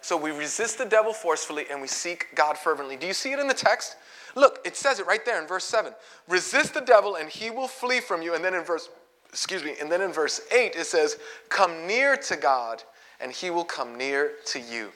So 0.00 0.16
we 0.16 0.30
resist 0.30 0.78
the 0.78 0.84
devil 0.84 1.12
forcefully 1.12 1.66
and 1.70 1.80
we 1.80 1.88
seek 1.88 2.28
God 2.34 2.56
fervently. 2.56 2.96
Do 2.96 3.06
you 3.06 3.12
see 3.12 3.32
it 3.32 3.38
in 3.38 3.48
the 3.48 3.54
text? 3.54 3.96
Look, 4.34 4.60
it 4.64 4.76
says 4.76 5.00
it 5.00 5.06
right 5.06 5.24
there 5.24 5.40
in 5.40 5.48
verse 5.48 5.64
7. 5.64 5.92
Resist 6.28 6.74
the 6.74 6.80
devil 6.80 7.16
and 7.16 7.28
he 7.28 7.50
will 7.50 7.68
flee 7.68 8.00
from 8.00 8.22
you. 8.22 8.34
And 8.34 8.44
then 8.44 8.54
in 8.54 8.64
verse 8.64 8.88
excuse 9.30 9.62
me, 9.62 9.74
and 9.78 9.92
then 9.92 10.00
in 10.00 10.10
verse 10.12 10.40
8 10.50 10.74
it 10.74 10.86
says, 10.86 11.18
"Come 11.50 11.86
near 11.86 12.16
to 12.16 12.36
God 12.36 12.82
and 13.20 13.30
he 13.30 13.50
will 13.50 13.64
come 13.64 13.96
near 13.96 14.36
to 14.46 14.58
you." 14.58 14.92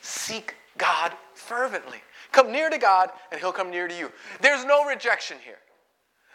Seek 0.00 0.56
God 0.78 1.12
fervently. 1.34 2.02
Come 2.30 2.50
near 2.50 2.70
to 2.70 2.78
God 2.78 3.10
and 3.30 3.40
he'll 3.40 3.52
come 3.52 3.70
near 3.70 3.88
to 3.88 3.94
you. 3.94 4.10
There's 4.40 4.64
no 4.64 4.84
rejection 4.84 5.38
here. 5.40 5.58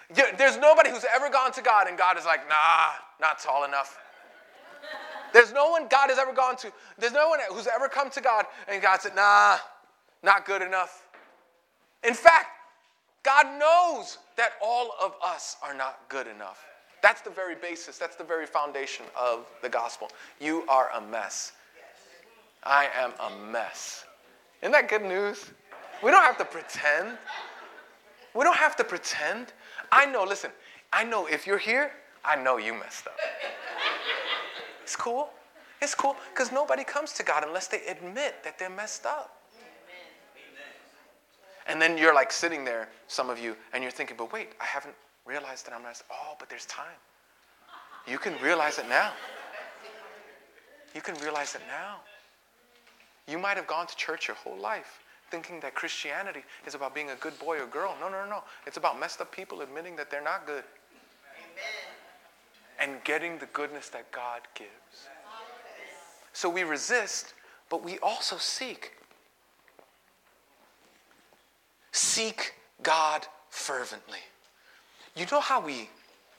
There's 0.09 0.57
nobody 0.57 0.89
who's 0.89 1.05
ever 1.05 1.29
gone 1.29 1.51
to 1.53 1.61
God 1.61 1.87
and 1.87 1.97
God 1.97 2.17
is 2.17 2.25
like, 2.25 2.47
"Nah, 2.47 2.93
not 3.19 3.39
tall 3.39 3.63
enough." 3.63 3.97
There's 5.37 5.53
no 5.53 5.69
one 5.69 5.87
God 5.87 6.09
has 6.09 6.17
ever 6.17 6.33
gone 6.33 6.55
to. 6.57 6.73
There's 6.97 7.13
no 7.13 7.29
one 7.29 7.37
who's 7.51 7.67
ever 7.67 7.87
come 7.87 8.09
to 8.09 8.21
God 8.21 8.47
and 8.67 8.81
God 8.81 9.01
said, 9.01 9.15
nah, 9.15 9.57
not 10.23 10.47
good 10.47 10.63
enough. 10.63 11.07
In 12.03 12.15
fact, 12.15 12.47
God 13.21 13.45
knows 13.59 14.17
that 14.35 14.53
all 14.63 14.93
of 14.99 15.13
us 15.23 15.57
are 15.61 15.75
not 15.75 15.99
good 16.09 16.25
enough. 16.25 16.65
That's 17.03 17.21
the 17.21 17.29
very 17.29 17.53
basis, 17.53 17.99
that's 17.99 18.15
the 18.15 18.23
very 18.23 18.47
foundation 18.47 19.05
of 19.15 19.45
the 19.61 19.69
gospel. 19.69 20.09
You 20.41 20.63
are 20.67 20.89
a 20.95 21.01
mess. 21.01 21.51
I 22.63 22.87
am 22.97 23.11
a 23.19 23.51
mess. 23.51 24.05
Isn't 24.63 24.71
that 24.71 24.89
good 24.89 25.03
news? 25.03 25.51
We 26.03 26.09
don't 26.09 26.23
have 26.23 26.39
to 26.39 26.45
pretend. 26.45 27.15
We 28.33 28.43
don't 28.43 28.57
have 28.57 28.75
to 28.77 28.83
pretend. 28.83 29.53
I 29.91 30.07
know, 30.07 30.23
listen, 30.23 30.49
I 30.91 31.03
know 31.03 31.27
if 31.27 31.45
you're 31.45 31.59
here, 31.59 31.91
I 32.25 32.41
know 32.41 32.57
you 32.57 32.73
messed 32.73 33.05
up. 33.05 33.13
It's 34.87 34.95
cool. 34.95 35.27
It's 35.81 35.93
cool 35.93 36.15
because 36.33 36.53
nobody 36.53 36.85
comes 36.85 37.11
to 37.13 37.23
God 37.23 37.43
unless 37.45 37.67
they 37.67 37.85
admit 37.87 38.41
that 38.45 38.57
they're 38.57 38.69
messed 38.69 39.05
up. 39.05 39.35
And 41.67 41.81
then 41.81 41.97
you're 41.97 42.15
like 42.15 42.31
sitting 42.31 42.63
there, 42.63 42.87
some 43.09 43.29
of 43.29 43.37
you, 43.37 43.57
and 43.73 43.83
you're 43.83 43.91
thinking, 43.91 44.15
but 44.15 44.31
wait, 44.31 44.51
I 44.61 44.63
haven't 44.63 44.95
realized 45.25 45.65
that 45.65 45.73
I'm 45.73 45.83
messed. 45.83 46.03
Up. 46.03 46.07
Oh, 46.13 46.35
but 46.39 46.47
there's 46.47 46.65
time. 46.67 46.95
You 48.07 48.17
can 48.17 48.41
realize 48.41 48.79
it 48.79 48.87
now. 48.87 49.11
You 50.95 51.01
can 51.01 51.15
realize 51.15 51.53
it 51.53 51.63
now. 51.67 51.97
You 53.27 53.37
might 53.37 53.57
have 53.57 53.67
gone 53.67 53.87
to 53.87 53.95
church 53.97 54.29
your 54.29 54.37
whole 54.37 54.57
life 54.57 55.03
thinking 55.29 55.59
that 55.59 55.75
Christianity 55.75 56.45
is 56.65 56.75
about 56.75 56.95
being 56.95 57.09
a 57.09 57.15
good 57.15 57.37
boy 57.39 57.59
or 57.59 57.65
girl. 57.65 57.93
No, 57.99 58.07
no, 58.07 58.23
no, 58.23 58.29
no. 58.29 58.43
It's 58.65 58.77
about 58.77 58.97
messed 58.97 59.19
up 59.19 59.33
people 59.33 59.59
admitting 59.59 59.97
that 59.97 60.09
they're 60.09 60.23
not 60.23 60.47
good. 60.47 60.63
And 62.79 63.03
getting 63.03 63.39
the 63.39 63.47
goodness 63.47 63.89
that 63.89 64.11
God 64.11 64.41
gives. 64.53 65.07
So 66.33 66.49
we 66.49 66.63
resist, 66.63 67.33
but 67.69 67.83
we 67.83 67.97
also 67.99 68.37
seek. 68.37 68.93
Seek 71.91 72.53
God 72.83 73.25
fervently. 73.49 74.19
You 75.15 75.25
know 75.31 75.39
how 75.39 75.59
we 75.59 75.89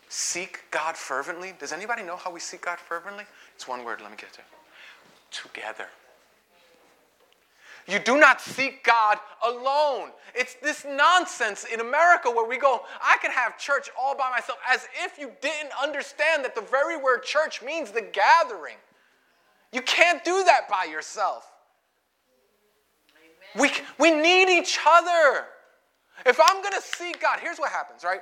seek 0.08 0.60
God 0.70 0.96
fervently? 0.96 1.52
Does 1.58 1.72
anybody 1.72 2.02
know 2.02 2.16
how 2.16 2.30
we 2.30 2.38
seek 2.38 2.64
God 2.64 2.78
fervently? 2.78 3.24
It's 3.56 3.66
one 3.66 3.84
word, 3.84 4.00
let 4.00 4.10
me 4.10 4.16
get 4.16 4.32
to 4.34 4.40
it. 4.40 4.46
Together. 5.30 5.86
You 7.88 7.98
do 7.98 8.18
not 8.18 8.42
seek 8.42 8.84
God 8.84 9.18
alone. 9.42 10.10
It's 10.34 10.54
this 10.56 10.84
nonsense 10.86 11.64
in 11.64 11.80
America 11.80 12.30
where 12.30 12.46
we 12.46 12.58
go, 12.58 12.82
I 13.02 13.16
can 13.22 13.30
have 13.30 13.58
church 13.58 13.88
all 13.98 14.14
by 14.14 14.28
myself, 14.30 14.58
as 14.70 14.86
if 15.04 15.18
you 15.18 15.32
didn't 15.40 15.72
understand 15.82 16.44
that 16.44 16.54
the 16.54 16.60
very 16.60 16.98
word 16.98 17.22
church 17.22 17.62
means 17.62 17.90
the 17.90 18.02
gathering. 18.02 18.76
You 19.72 19.80
can't 19.80 20.22
do 20.22 20.44
that 20.44 20.68
by 20.68 20.84
yourself. 20.84 21.50
We, 23.58 23.70
we 23.98 24.10
need 24.10 24.50
each 24.50 24.78
other. 24.86 25.46
If 26.26 26.38
I'm 26.40 26.60
going 26.60 26.74
to 26.74 26.82
seek 26.82 27.20
God, 27.22 27.38
here's 27.40 27.58
what 27.58 27.70
happens, 27.70 28.04
right? 28.04 28.20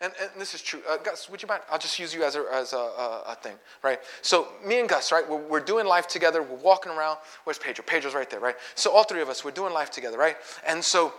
And, 0.00 0.12
and 0.20 0.30
this 0.38 0.54
is 0.54 0.60
true. 0.60 0.80
Uh, 0.88 0.98
Gus, 0.98 1.30
would 1.30 1.40
you 1.40 1.48
mind? 1.48 1.62
I'll 1.70 1.78
just 1.78 1.98
use 1.98 2.12
you 2.12 2.22
as 2.22 2.36
a, 2.36 2.44
as 2.52 2.74
a, 2.74 2.76
a, 2.76 3.22
a 3.28 3.38
thing, 3.40 3.54
right? 3.82 3.98
So, 4.20 4.48
me 4.64 4.78
and 4.78 4.88
Gus, 4.88 5.10
right? 5.10 5.26
We're, 5.28 5.38
we're, 5.38 5.60
doing 5.60 5.86
life 5.86 6.06
together. 6.06 6.42
We're 6.42 6.56
walking 6.56 6.92
around. 6.92 7.16
Where's 7.44 7.58
Pedro? 7.58 7.82
Pedro's 7.82 8.14
right 8.14 8.28
there, 8.28 8.40
right? 8.40 8.56
So, 8.74 8.92
all 8.92 9.04
three 9.04 9.22
of 9.22 9.30
us, 9.30 9.42
we're 9.42 9.52
doing 9.52 9.72
life 9.72 9.90
together, 9.90 10.18
right? 10.18 10.36
And 10.66 10.84
so, 10.84 11.14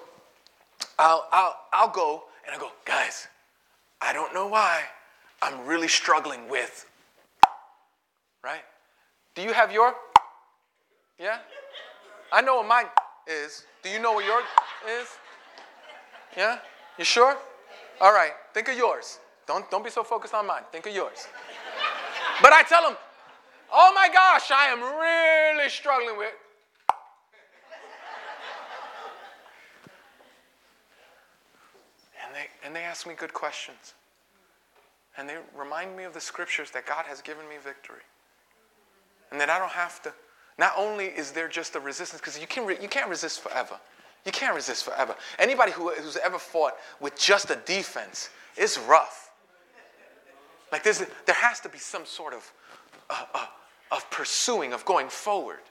I'll, 1.00 1.28
I'll, 1.32 1.56
I'll 1.74 1.90
go 1.90 2.24
and 2.46 2.56
I 2.56 2.60
go, 2.60 2.70
guys, 2.86 3.28
I 4.00 4.14
don't 4.14 4.34
know 4.34 4.48
why 4.48 4.84
I'm 5.42 5.66
really 5.66 5.88
struggling 5.88 6.48
with, 6.48 6.88
right? 8.44 8.62
Do 9.34 9.42
you 9.42 9.54
have 9.54 9.72
your? 9.72 9.96
Yeah? 11.20 11.40
I 12.32 12.42
know 12.42 12.58
what 12.58 12.68
mine 12.68 12.86
is. 13.28 13.64
Do 13.84 13.90
you 13.90 14.00
know 14.00 14.14
what 14.14 14.26
yours 14.26 14.44
is? 15.02 15.08
Yeah? 16.36 16.60
You 16.98 17.06
sure? 17.06 17.38
All 18.00 18.14
right, 18.14 18.32
think 18.54 18.68
of 18.68 18.78
yours. 18.78 19.20
Don't, 19.48 19.70
don't 19.72 19.84
be 19.84 19.90
so 19.90 20.04
focused 20.04 20.34
on 20.34 20.46
mine. 20.46 20.64
Think 20.72 20.86
of 20.86 20.94
yours. 20.94 21.28
But 22.42 22.54
I 22.54 22.64
tell 22.64 22.84
them, 22.84 22.96
oh 23.74 23.92
my 23.96 24.10
gosh, 24.14 24.52
I 24.52 24.68
am 24.68 24.82
really 24.82 25.70
struggling 25.70 26.18
with. 26.18 26.34
And 32.26 32.36
they, 32.36 32.48
and 32.66 32.76
they 32.76 32.82
ask 32.82 33.08
me 33.08 33.14
good 33.18 33.34
questions. 33.34 33.94
And 35.18 35.28
they 35.28 35.38
remind 35.58 35.98
me 35.98 36.04
of 36.04 36.14
the 36.14 36.22
scriptures 36.22 36.70
that 36.72 36.86
God 36.86 37.06
has 37.08 37.22
given 37.22 37.48
me 37.50 37.56
victory. 37.64 38.04
And 39.32 39.42
that 39.42 39.50
I 39.50 39.58
don't 39.58 39.72
have 39.72 40.02
to. 40.04 40.14
Not 40.60 40.74
only 40.78 41.06
is 41.06 41.32
there 41.32 41.48
just 41.48 41.76
a 41.76 41.80
resistance, 41.80 42.22
because 42.22 42.40
you, 42.40 42.48
can 42.48 42.66
re, 42.66 42.78
you 42.82 42.88
can't 42.88 43.10
resist 43.10 43.40
forever. 43.40 43.80
You 44.28 44.34
can't 44.34 44.54
resist 44.54 44.84
forever. 44.84 45.16
Anybody 45.40 45.72
who, 45.72 45.90
who's 45.90 46.18
ever 46.18 46.38
fought 46.38 46.74
with 47.00 47.18
just 47.18 47.50
a 47.50 47.56
defense 47.66 48.30
is 48.58 48.78
rough. 48.78 49.32
Like 50.70 50.84
there 50.84 50.94
has 51.30 51.62
to 51.62 51.70
be 51.70 51.78
some 51.78 52.06
sort 52.06 52.34
of, 52.34 52.52
uh, 53.10 53.24
uh, 53.34 53.46
of 53.90 54.12
pursuing, 54.12 54.74
of 54.74 54.84
going 54.84 55.08
forward. 55.08 55.62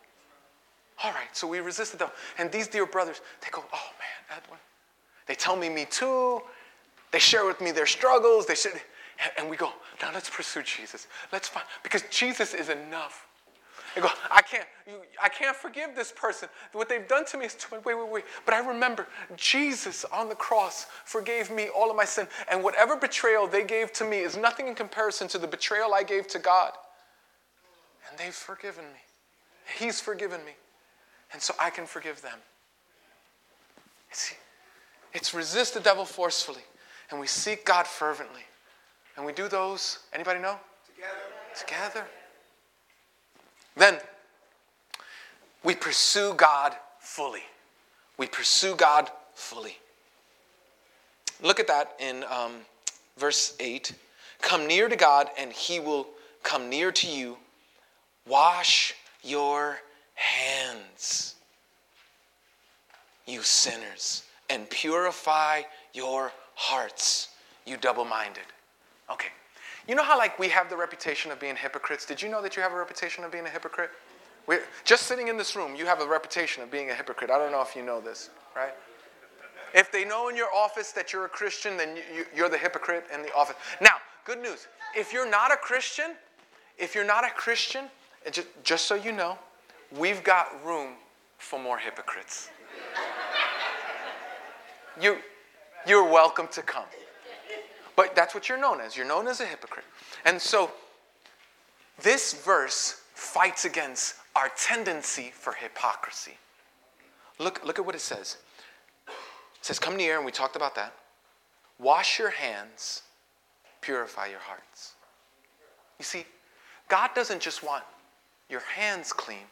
All 1.04 1.10
right, 1.10 1.28
so 1.34 1.46
we 1.46 1.60
resisted 1.60 2.00
them. 2.00 2.08
And 2.38 2.50
these 2.50 2.66
dear 2.66 2.86
brothers, 2.86 3.20
they 3.42 3.48
go, 3.50 3.62
oh 3.74 3.90
man, 3.98 4.38
Edwin. 4.42 4.58
They 5.26 5.34
tell 5.34 5.54
me, 5.54 5.68
me 5.68 5.86
too. 5.90 6.40
They 7.10 7.18
share 7.18 7.44
with 7.44 7.60
me 7.60 7.72
their 7.72 7.84
struggles. 7.84 8.46
They 8.46 8.54
should, 8.54 8.72
and 9.36 9.50
we 9.50 9.58
go, 9.58 9.70
now 10.00 10.12
let's 10.14 10.30
pursue 10.30 10.62
Jesus. 10.62 11.08
Let's 11.30 11.46
find, 11.46 11.66
because 11.82 12.04
Jesus 12.10 12.54
is 12.54 12.70
enough. 12.70 13.25
I 13.96 14.00
go, 14.00 14.08
I 14.30 14.42
can't, 14.42 14.66
I 15.22 15.28
can't 15.28 15.56
forgive 15.56 15.94
this 15.94 16.12
person. 16.12 16.50
What 16.72 16.88
they've 16.88 17.08
done 17.08 17.24
to 17.26 17.38
me 17.38 17.46
is 17.46 17.54
too 17.54 17.74
much. 17.74 17.84
Wait, 17.84 17.96
wait, 17.96 18.08
wait. 18.10 18.24
But 18.44 18.52
I 18.52 18.58
remember 18.58 19.06
Jesus 19.36 20.04
on 20.12 20.28
the 20.28 20.34
cross 20.34 20.86
forgave 21.04 21.50
me 21.50 21.68
all 21.68 21.90
of 21.90 21.96
my 21.96 22.04
sin. 22.04 22.28
And 22.50 22.62
whatever 22.62 22.96
betrayal 22.96 23.46
they 23.46 23.64
gave 23.64 23.92
to 23.94 24.04
me 24.04 24.18
is 24.18 24.36
nothing 24.36 24.68
in 24.68 24.74
comparison 24.74 25.28
to 25.28 25.38
the 25.38 25.46
betrayal 25.46 25.94
I 25.94 26.02
gave 26.02 26.26
to 26.28 26.38
God. 26.38 26.72
And 28.10 28.18
they've 28.18 28.34
forgiven 28.34 28.84
me. 28.84 29.00
He's 29.78 30.00
forgiven 30.00 30.44
me. 30.44 30.52
And 31.32 31.40
so 31.40 31.54
I 31.58 31.70
can 31.70 31.86
forgive 31.86 32.20
them. 32.20 32.38
It's, 34.10 34.34
it's 35.14 35.32
resist 35.32 35.74
the 35.74 35.80
devil 35.80 36.04
forcefully. 36.04 36.62
And 37.10 37.18
we 37.18 37.26
seek 37.26 37.64
God 37.64 37.86
fervently. 37.86 38.42
And 39.16 39.24
we 39.24 39.32
do 39.32 39.48
those, 39.48 40.00
anybody 40.12 40.40
know? 40.40 40.56
Together. 40.86 41.94
Together. 41.94 42.06
Then 43.76 43.98
we 45.62 45.74
pursue 45.74 46.34
God 46.34 46.74
fully. 46.98 47.42
We 48.16 48.26
pursue 48.26 48.74
God 48.74 49.10
fully. 49.34 49.76
Look 51.42 51.60
at 51.60 51.66
that 51.66 51.94
in 51.98 52.24
um, 52.24 52.52
verse 53.18 53.54
8. 53.60 53.92
Come 54.40 54.66
near 54.66 54.88
to 54.88 54.96
God, 54.96 55.28
and 55.38 55.52
he 55.52 55.80
will 55.80 56.06
come 56.42 56.70
near 56.70 56.92
to 56.92 57.06
you. 57.06 57.36
Wash 58.26 58.94
your 59.22 59.78
hands, 60.14 61.34
you 63.26 63.42
sinners, 63.42 64.22
and 64.48 64.68
purify 64.70 65.62
your 65.92 66.32
hearts, 66.54 67.28
you 67.66 67.76
double 67.76 68.04
minded. 68.04 68.44
Okay, 69.10 69.28
you 69.88 69.94
know 69.94 70.02
how 70.02 70.18
like 70.18 70.38
we 70.38 70.48
have 70.48 70.68
the 70.68 70.76
reputation 70.76 71.30
of 71.30 71.38
being 71.38 71.56
hypocrites? 71.56 72.06
Did 72.06 72.20
you 72.20 72.28
know 72.28 72.42
that 72.42 72.56
you 72.56 72.62
have 72.62 72.72
a 72.72 72.76
reputation 72.76 73.24
of 73.24 73.30
being 73.30 73.46
a 73.46 73.50
hypocrite? 73.50 73.90
We're, 74.46 74.62
just 74.84 75.04
sitting 75.04 75.28
in 75.28 75.36
this 75.36 75.56
room, 75.56 75.74
you 75.74 75.86
have 75.86 76.00
a 76.00 76.06
reputation 76.06 76.62
of 76.62 76.70
being 76.70 76.90
a 76.90 76.94
hypocrite. 76.94 77.30
I 77.30 77.38
don't 77.38 77.50
know 77.52 77.62
if 77.62 77.74
you 77.74 77.82
know 77.82 78.00
this, 78.00 78.30
right? 78.54 78.74
If 79.74 79.90
they 79.90 80.04
know 80.04 80.28
in 80.28 80.36
your 80.36 80.52
office 80.54 80.92
that 80.92 81.12
you're 81.12 81.24
a 81.24 81.28
Christian, 81.28 81.76
then 81.76 81.96
you, 81.96 82.24
you're 82.34 82.48
the 82.48 82.58
hypocrite 82.58 83.04
in 83.12 83.22
the 83.22 83.34
office. 83.34 83.56
Now, 83.80 83.96
good 84.24 84.40
news. 84.40 84.68
If 84.96 85.12
you're 85.12 85.28
not 85.28 85.52
a 85.52 85.56
Christian, 85.56 86.14
if 86.78 86.94
you're 86.94 87.04
not 87.04 87.24
a 87.24 87.30
Christian, 87.30 87.86
just, 88.30 88.46
just 88.62 88.86
so 88.86 88.94
you 88.94 89.12
know, 89.12 89.38
we've 89.96 90.22
got 90.22 90.64
room 90.64 90.94
for 91.38 91.58
more 91.60 91.78
hypocrites. 91.78 92.50
You, 95.00 95.18
you're 95.86 96.08
welcome 96.08 96.48
to 96.52 96.62
come. 96.62 96.84
But 97.96 98.14
that's 98.14 98.34
what 98.34 98.48
you're 98.48 98.60
known 98.60 98.80
as. 98.80 98.96
You're 98.96 99.06
known 99.06 99.26
as 99.26 99.40
a 99.40 99.46
hypocrite. 99.46 99.86
And 100.24 100.40
so 100.40 100.70
this 102.02 102.34
verse 102.34 103.00
fights 103.14 103.64
against 103.64 104.16
our 104.36 104.50
tendency 104.56 105.32
for 105.34 105.54
hypocrisy. 105.54 106.34
Look, 107.38 107.64
look 107.64 107.78
at 107.78 107.86
what 107.86 107.94
it 107.94 108.02
says. 108.02 108.36
It 109.08 109.14
says, 109.62 109.78
Come 109.78 109.96
near, 109.96 110.16
and 110.16 110.26
we 110.26 110.30
talked 110.32 110.56
about 110.56 110.74
that. 110.74 110.92
Wash 111.78 112.18
your 112.18 112.30
hands, 112.30 113.02
purify 113.80 114.26
your 114.26 114.40
hearts. 114.40 114.92
You 115.98 116.04
see, 116.04 116.24
God 116.88 117.10
doesn't 117.14 117.40
just 117.40 117.62
want 117.62 117.82
your 118.50 118.60
hands 118.60 119.12
clean, 119.12 119.46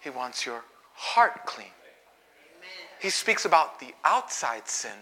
He 0.00 0.10
wants 0.10 0.46
your 0.46 0.62
heart 0.94 1.44
clean. 1.46 1.66
He 3.00 3.10
speaks 3.10 3.44
about 3.44 3.80
the 3.80 3.92
outside 4.04 4.68
sin 4.68 4.92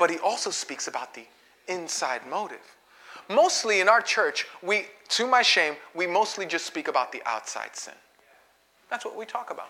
but 0.00 0.10
he 0.10 0.18
also 0.18 0.50
speaks 0.50 0.88
about 0.88 1.14
the 1.14 1.26
inside 1.68 2.26
motive. 2.28 2.76
Mostly 3.28 3.80
in 3.80 3.88
our 3.88 4.00
church, 4.00 4.46
we, 4.62 4.86
to 5.10 5.26
my 5.26 5.42
shame, 5.42 5.74
we 5.94 6.06
mostly 6.06 6.46
just 6.46 6.66
speak 6.66 6.88
about 6.88 7.12
the 7.12 7.22
outside 7.26 7.76
sin. 7.76 7.94
That's 8.88 9.04
what 9.04 9.14
we 9.14 9.26
talk 9.26 9.50
about. 9.50 9.68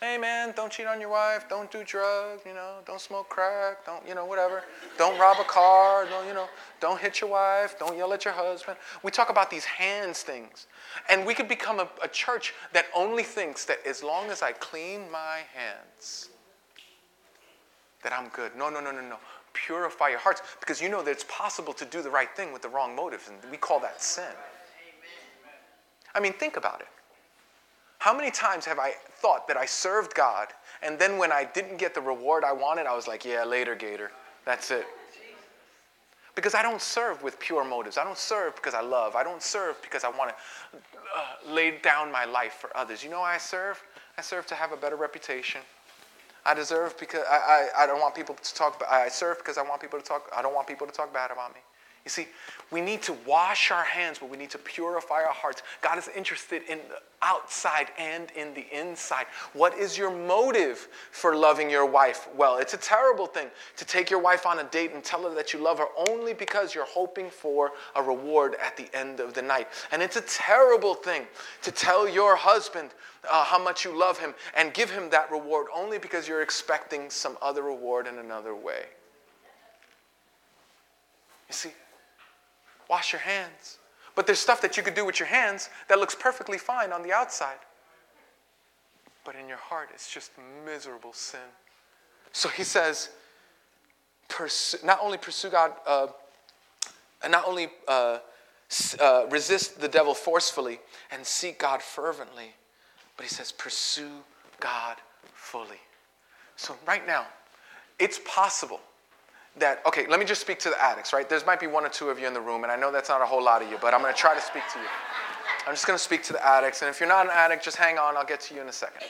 Hey 0.00 0.18
man, 0.18 0.52
don't 0.54 0.70
cheat 0.70 0.86
on 0.86 1.00
your 1.00 1.08
wife, 1.08 1.48
don't 1.48 1.70
do 1.70 1.82
drugs, 1.82 2.42
you 2.46 2.54
know, 2.54 2.76
don't 2.86 3.00
smoke 3.00 3.28
crack, 3.28 3.84
don't, 3.84 4.06
you 4.06 4.14
know, 4.14 4.24
whatever. 4.24 4.62
Don't 4.98 5.18
rob 5.18 5.38
a 5.40 5.44
car, 5.44 6.06
don't, 6.06 6.28
you 6.28 6.34
know, 6.34 6.48
don't 6.80 7.00
hit 7.00 7.20
your 7.20 7.30
wife, 7.30 7.78
don't 7.78 7.96
yell 7.96 8.12
at 8.12 8.24
your 8.24 8.34
husband. 8.34 8.76
We 9.02 9.10
talk 9.10 9.30
about 9.30 9.50
these 9.50 9.64
hands 9.64 10.22
things. 10.22 10.66
And 11.08 11.26
we 11.26 11.34
could 11.34 11.48
become 11.48 11.80
a, 11.80 11.88
a 12.02 12.08
church 12.08 12.54
that 12.72 12.86
only 12.94 13.24
thinks 13.24 13.64
that 13.64 13.78
as 13.86 14.02
long 14.02 14.30
as 14.30 14.42
I 14.42 14.52
clean 14.52 15.10
my 15.10 15.40
hands, 15.54 16.28
that 18.02 18.12
I'm 18.12 18.28
good. 18.28 18.54
No, 18.54 18.68
no, 18.68 18.80
no, 18.80 18.92
no, 18.92 19.00
no 19.00 19.16
purify 19.66 20.08
your 20.08 20.18
hearts 20.18 20.42
because 20.60 20.80
you 20.80 20.88
know 20.88 21.02
that 21.02 21.10
it's 21.10 21.24
possible 21.28 21.72
to 21.72 21.84
do 21.84 22.02
the 22.02 22.10
right 22.10 22.30
thing 22.36 22.52
with 22.52 22.62
the 22.62 22.68
wrong 22.68 22.94
motives, 22.94 23.28
and 23.28 23.38
we 23.50 23.56
call 23.56 23.80
that 23.80 24.02
sin. 24.02 24.24
I 26.14 26.20
mean, 26.20 26.32
think 26.32 26.56
about 26.56 26.80
it. 26.80 26.88
How 27.98 28.14
many 28.16 28.30
times 28.30 28.64
have 28.66 28.78
I 28.78 28.92
thought 29.20 29.48
that 29.48 29.56
I 29.56 29.66
served 29.66 30.14
God, 30.14 30.48
and 30.82 30.98
then 30.98 31.18
when 31.18 31.32
I 31.32 31.44
didn't 31.44 31.78
get 31.78 31.94
the 31.94 32.00
reward 32.00 32.44
I 32.44 32.52
wanted, 32.52 32.86
I 32.86 32.94
was 32.94 33.08
like, 33.08 33.24
yeah, 33.24 33.44
later, 33.44 33.74
Gator. 33.74 34.12
That's 34.44 34.70
it. 34.70 34.86
Because 36.34 36.54
I 36.54 36.62
don't 36.62 36.82
serve 36.82 37.22
with 37.22 37.40
pure 37.40 37.64
motives. 37.64 37.96
I 37.96 38.04
don't 38.04 38.18
serve 38.18 38.54
because 38.56 38.74
I 38.74 38.82
love. 38.82 39.16
I 39.16 39.24
don't 39.24 39.42
serve 39.42 39.80
because 39.80 40.04
I 40.04 40.10
want 40.10 40.30
to 40.30 40.36
uh, 40.76 41.52
lay 41.52 41.78
down 41.78 42.12
my 42.12 42.26
life 42.26 42.58
for 42.60 42.74
others. 42.76 43.02
You 43.02 43.08
know 43.08 43.20
why 43.20 43.34
I 43.34 43.38
serve? 43.38 43.82
I 44.18 44.20
serve 44.20 44.46
to 44.48 44.54
have 44.54 44.70
a 44.70 44.76
better 44.76 44.96
reputation. 44.96 45.62
I 46.46 46.54
deserve 46.54 46.96
because 46.98 47.24
I, 47.30 47.68
I, 47.78 47.82
I 47.82 47.86
don't 47.86 48.00
want 48.00 48.14
people 48.14 48.36
to 48.36 48.54
talk. 48.54 48.82
I 48.88 49.08
serve 49.08 49.38
because 49.38 49.58
I 49.58 49.62
want 49.62 49.80
people 49.80 49.98
to 50.00 50.04
talk. 50.04 50.30
I 50.36 50.42
don't 50.42 50.54
want 50.54 50.68
people 50.68 50.86
to 50.86 50.92
talk 50.92 51.12
bad 51.12 51.32
about 51.32 51.54
me. 51.54 51.60
You 52.06 52.10
see, 52.10 52.28
we 52.70 52.80
need 52.80 53.02
to 53.02 53.16
wash 53.26 53.72
our 53.72 53.82
hands, 53.82 54.20
but 54.20 54.30
we 54.30 54.36
need 54.36 54.50
to 54.50 54.58
purify 54.58 55.24
our 55.24 55.32
hearts. 55.32 55.64
God 55.82 55.98
is 55.98 56.08
interested 56.14 56.62
in 56.68 56.78
the 56.88 57.00
outside 57.20 57.88
and 57.98 58.30
in 58.36 58.54
the 58.54 58.64
inside. 58.72 59.26
What 59.54 59.76
is 59.76 59.98
your 59.98 60.16
motive 60.16 60.86
for 61.10 61.34
loving 61.34 61.68
your 61.68 61.84
wife? 61.84 62.28
Well, 62.36 62.58
it's 62.58 62.74
a 62.74 62.76
terrible 62.76 63.26
thing 63.26 63.48
to 63.76 63.84
take 63.84 64.08
your 64.08 64.20
wife 64.20 64.46
on 64.46 64.60
a 64.60 64.64
date 64.64 64.92
and 64.92 65.02
tell 65.02 65.24
her 65.24 65.34
that 65.34 65.52
you 65.52 65.58
love 65.58 65.78
her 65.78 65.88
only 66.08 66.32
because 66.32 66.76
you're 66.76 66.86
hoping 66.86 67.28
for 67.28 67.72
a 67.96 68.02
reward 68.04 68.54
at 68.64 68.76
the 68.76 68.88
end 68.96 69.18
of 69.18 69.34
the 69.34 69.42
night. 69.42 69.66
And 69.90 70.00
it's 70.00 70.14
a 70.14 70.22
terrible 70.28 70.94
thing 70.94 71.26
to 71.62 71.72
tell 71.72 72.08
your 72.08 72.36
husband 72.36 72.90
uh, 73.28 73.42
how 73.42 73.58
much 73.58 73.84
you 73.84 73.98
love 73.98 74.16
him 74.20 74.32
and 74.56 74.72
give 74.72 74.92
him 74.92 75.10
that 75.10 75.28
reward 75.32 75.66
only 75.74 75.98
because 75.98 76.28
you're 76.28 76.42
expecting 76.42 77.10
some 77.10 77.36
other 77.42 77.62
reward 77.62 78.06
in 78.06 78.18
another 78.18 78.54
way. 78.54 78.84
You 81.48 81.54
see, 81.54 81.70
Wash 82.88 83.12
your 83.12 83.20
hands. 83.20 83.78
But 84.14 84.26
there's 84.26 84.38
stuff 84.38 84.60
that 84.62 84.76
you 84.76 84.82
could 84.82 84.94
do 84.94 85.04
with 85.04 85.18
your 85.20 85.28
hands 85.28 85.68
that 85.88 85.98
looks 85.98 86.14
perfectly 86.14 86.58
fine 86.58 86.92
on 86.92 87.02
the 87.02 87.12
outside. 87.12 87.58
But 89.24 89.34
in 89.34 89.48
your 89.48 89.58
heart, 89.58 89.90
it's 89.92 90.12
just 90.12 90.30
miserable 90.64 91.12
sin. 91.12 91.40
So 92.32 92.48
he 92.48 92.64
says, 92.64 93.10
pursue, 94.28 94.78
not 94.84 94.98
only 95.02 95.18
pursue 95.18 95.50
God, 95.50 95.72
uh, 95.86 96.08
and 97.22 97.32
not 97.32 97.46
only 97.46 97.68
uh, 97.88 98.18
uh, 99.00 99.26
resist 99.30 99.80
the 99.80 99.88
devil 99.88 100.14
forcefully 100.14 100.80
and 101.10 101.24
seek 101.24 101.58
God 101.58 101.82
fervently, 101.82 102.54
but 103.16 103.24
he 103.24 103.30
says, 103.30 103.52
pursue 103.52 104.22
God 104.60 104.96
fully. 105.34 105.80
So, 106.56 106.76
right 106.86 107.06
now, 107.06 107.26
it's 107.98 108.20
possible 108.24 108.80
that, 109.58 109.80
okay, 109.86 110.06
let 110.08 110.20
me 110.20 110.26
just 110.26 110.40
speak 110.40 110.58
to 110.60 110.68
the 110.68 110.82
addicts, 110.82 111.12
right? 111.12 111.28
There's 111.28 111.46
might 111.46 111.60
be 111.60 111.66
one 111.66 111.84
or 111.84 111.88
two 111.88 112.10
of 112.10 112.18
you 112.18 112.26
in 112.26 112.34
the 112.34 112.40
room, 112.40 112.62
and 112.62 112.70
I 112.70 112.76
know 112.76 112.92
that's 112.92 113.08
not 113.08 113.22
a 113.22 113.26
whole 113.26 113.42
lot 113.42 113.62
of 113.62 113.70
you, 113.70 113.78
but 113.80 113.94
I'm 113.94 114.02
going 114.02 114.12
to 114.12 114.18
try 114.18 114.34
to 114.34 114.40
speak 114.40 114.62
to 114.72 114.78
you. 114.78 114.86
I'm 115.66 115.72
just 115.72 115.86
going 115.86 115.96
to 115.96 116.02
speak 116.02 116.22
to 116.24 116.32
the 116.32 116.46
addicts, 116.46 116.82
and 116.82 116.88
if 116.88 117.00
you're 117.00 117.08
not 117.08 117.26
an 117.26 117.32
addict, 117.32 117.64
just 117.64 117.76
hang 117.76 117.98
on. 117.98 118.16
I'll 118.16 118.24
get 118.24 118.40
to 118.42 118.54
you 118.54 118.60
in 118.60 118.68
a 118.68 118.72
second. 118.72 119.02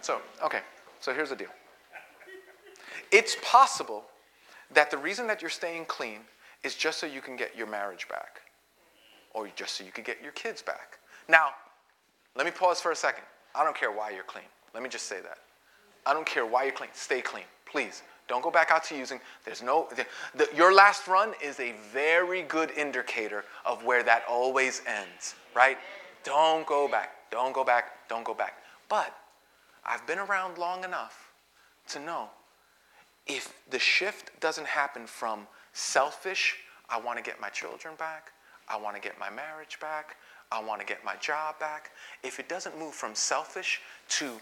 So, 0.00 0.20
okay, 0.44 0.60
so 1.00 1.12
here's 1.12 1.30
the 1.30 1.36
deal. 1.36 1.50
It's 3.10 3.36
possible 3.42 4.04
that 4.72 4.90
the 4.90 4.96
reason 4.96 5.26
that 5.26 5.42
you're 5.42 5.50
staying 5.50 5.84
clean 5.84 6.20
is 6.62 6.74
just 6.74 6.98
so 6.98 7.06
you 7.06 7.20
can 7.20 7.36
get 7.36 7.56
your 7.56 7.66
marriage 7.66 8.08
back, 8.08 8.40
or 9.34 9.48
just 9.54 9.74
so 9.74 9.84
you 9.84 9.92
can 9.92 10.04
get 10.04 10.22
your 10.22 10.32
kids 10.32 10.62
back. 10.62 10.98
Now, 11.28 11.50
let 12.36 12.46
me 12.46 12.52
pause 12.52 12.80
for 12.80 12.92
a 12.92 12.96
second. 12.96 13.24
I 13.54 13.64
don't 13.64 13.76
care 13.76 13.92
why 13.92 14.10
you're 14.10 14.24
clean. 14.24 14.44
Let 14.72 14.82
me 14.82 14.88
just 14.88 15.06
say 15.06 15.20
that. 15.20 15.38
I 16.06 16.14
don't 16.14 16.26
care 16.26 16.46
why 16.46 16.64
you're 16.64 16.72
clean. 16.72 16.90
Stay 16.94 17.20
clean, 17.20 17.44
please. 17.66 18.02
Don't 18.28 18.42
go 18.42 18.50
back 18.50 18.70
out 18.70 18.84
to 18.84 18.96
using. 18.96 19.20
There's 19.44 19.62
no, 19.62 19.88
the, 19.94 20.06
the, 20.34 20.48
your 20.56 20.72
last 20.72 21.06
run 21.06 21.34
is 21.42 21.58
a 21.60 21.74
very 21.92 22.42
good 22.42 22.70
indicator 22.70 23.44
of 23.66 23.84
where 23.84 24.02
that 24.02 24.22
always 24.28 24.82
ends, 24.86 25.34
right? 25.54 25.76
Don't 26.24 26.66
go 26.66 26.88
back. 26.88 27.30
Don't 27.30 27.52
go 27.52 27.64
back. 27.64 28.08
Don't 28.08 28.24
go 28.24 28.34
back. 28.34 28.54
But 28.88 29.14
I've 29.84 30.06
been 30.06 30.18
around 30.18 30.58
long 30.58 30.84
enough 30.84 31.32
to 31.88 31.98
know 31.98 32.28
if 33.26 33.52
the 33.70 33.78
shift 33.78 34.38
doesn't 34.40 34.66
happen 34.66 35.06
from 35.06 35.46
selfish, 35.72 36.56
I 36.88 37.00
want 37.00 37.18
to 37.18 37.22
get 37.22 37.40
my 37.40 37.48
children 37.48 37.94
back, 37.98 38.32
I 38.68 38.76
want 38.76 38.96
to 38.96 39.02
get 39.02 39.18
my 39.18 39.30
marriage 39.30 39.78
back, 39.80 40.16
I 40.50 40.62
want 40.62 40.80
to 40.80 40.86
get 40.86 41.04
my 41.04 41.16
job 41.16 41.58
back, 41.58 41.90
if 42.22 42.38
it 42.38 42.48
doesn't 42.48 42.78
move 42.78 42.94
from 42.94 43.14
selfish 43.14 43.80
to 44.10 44.32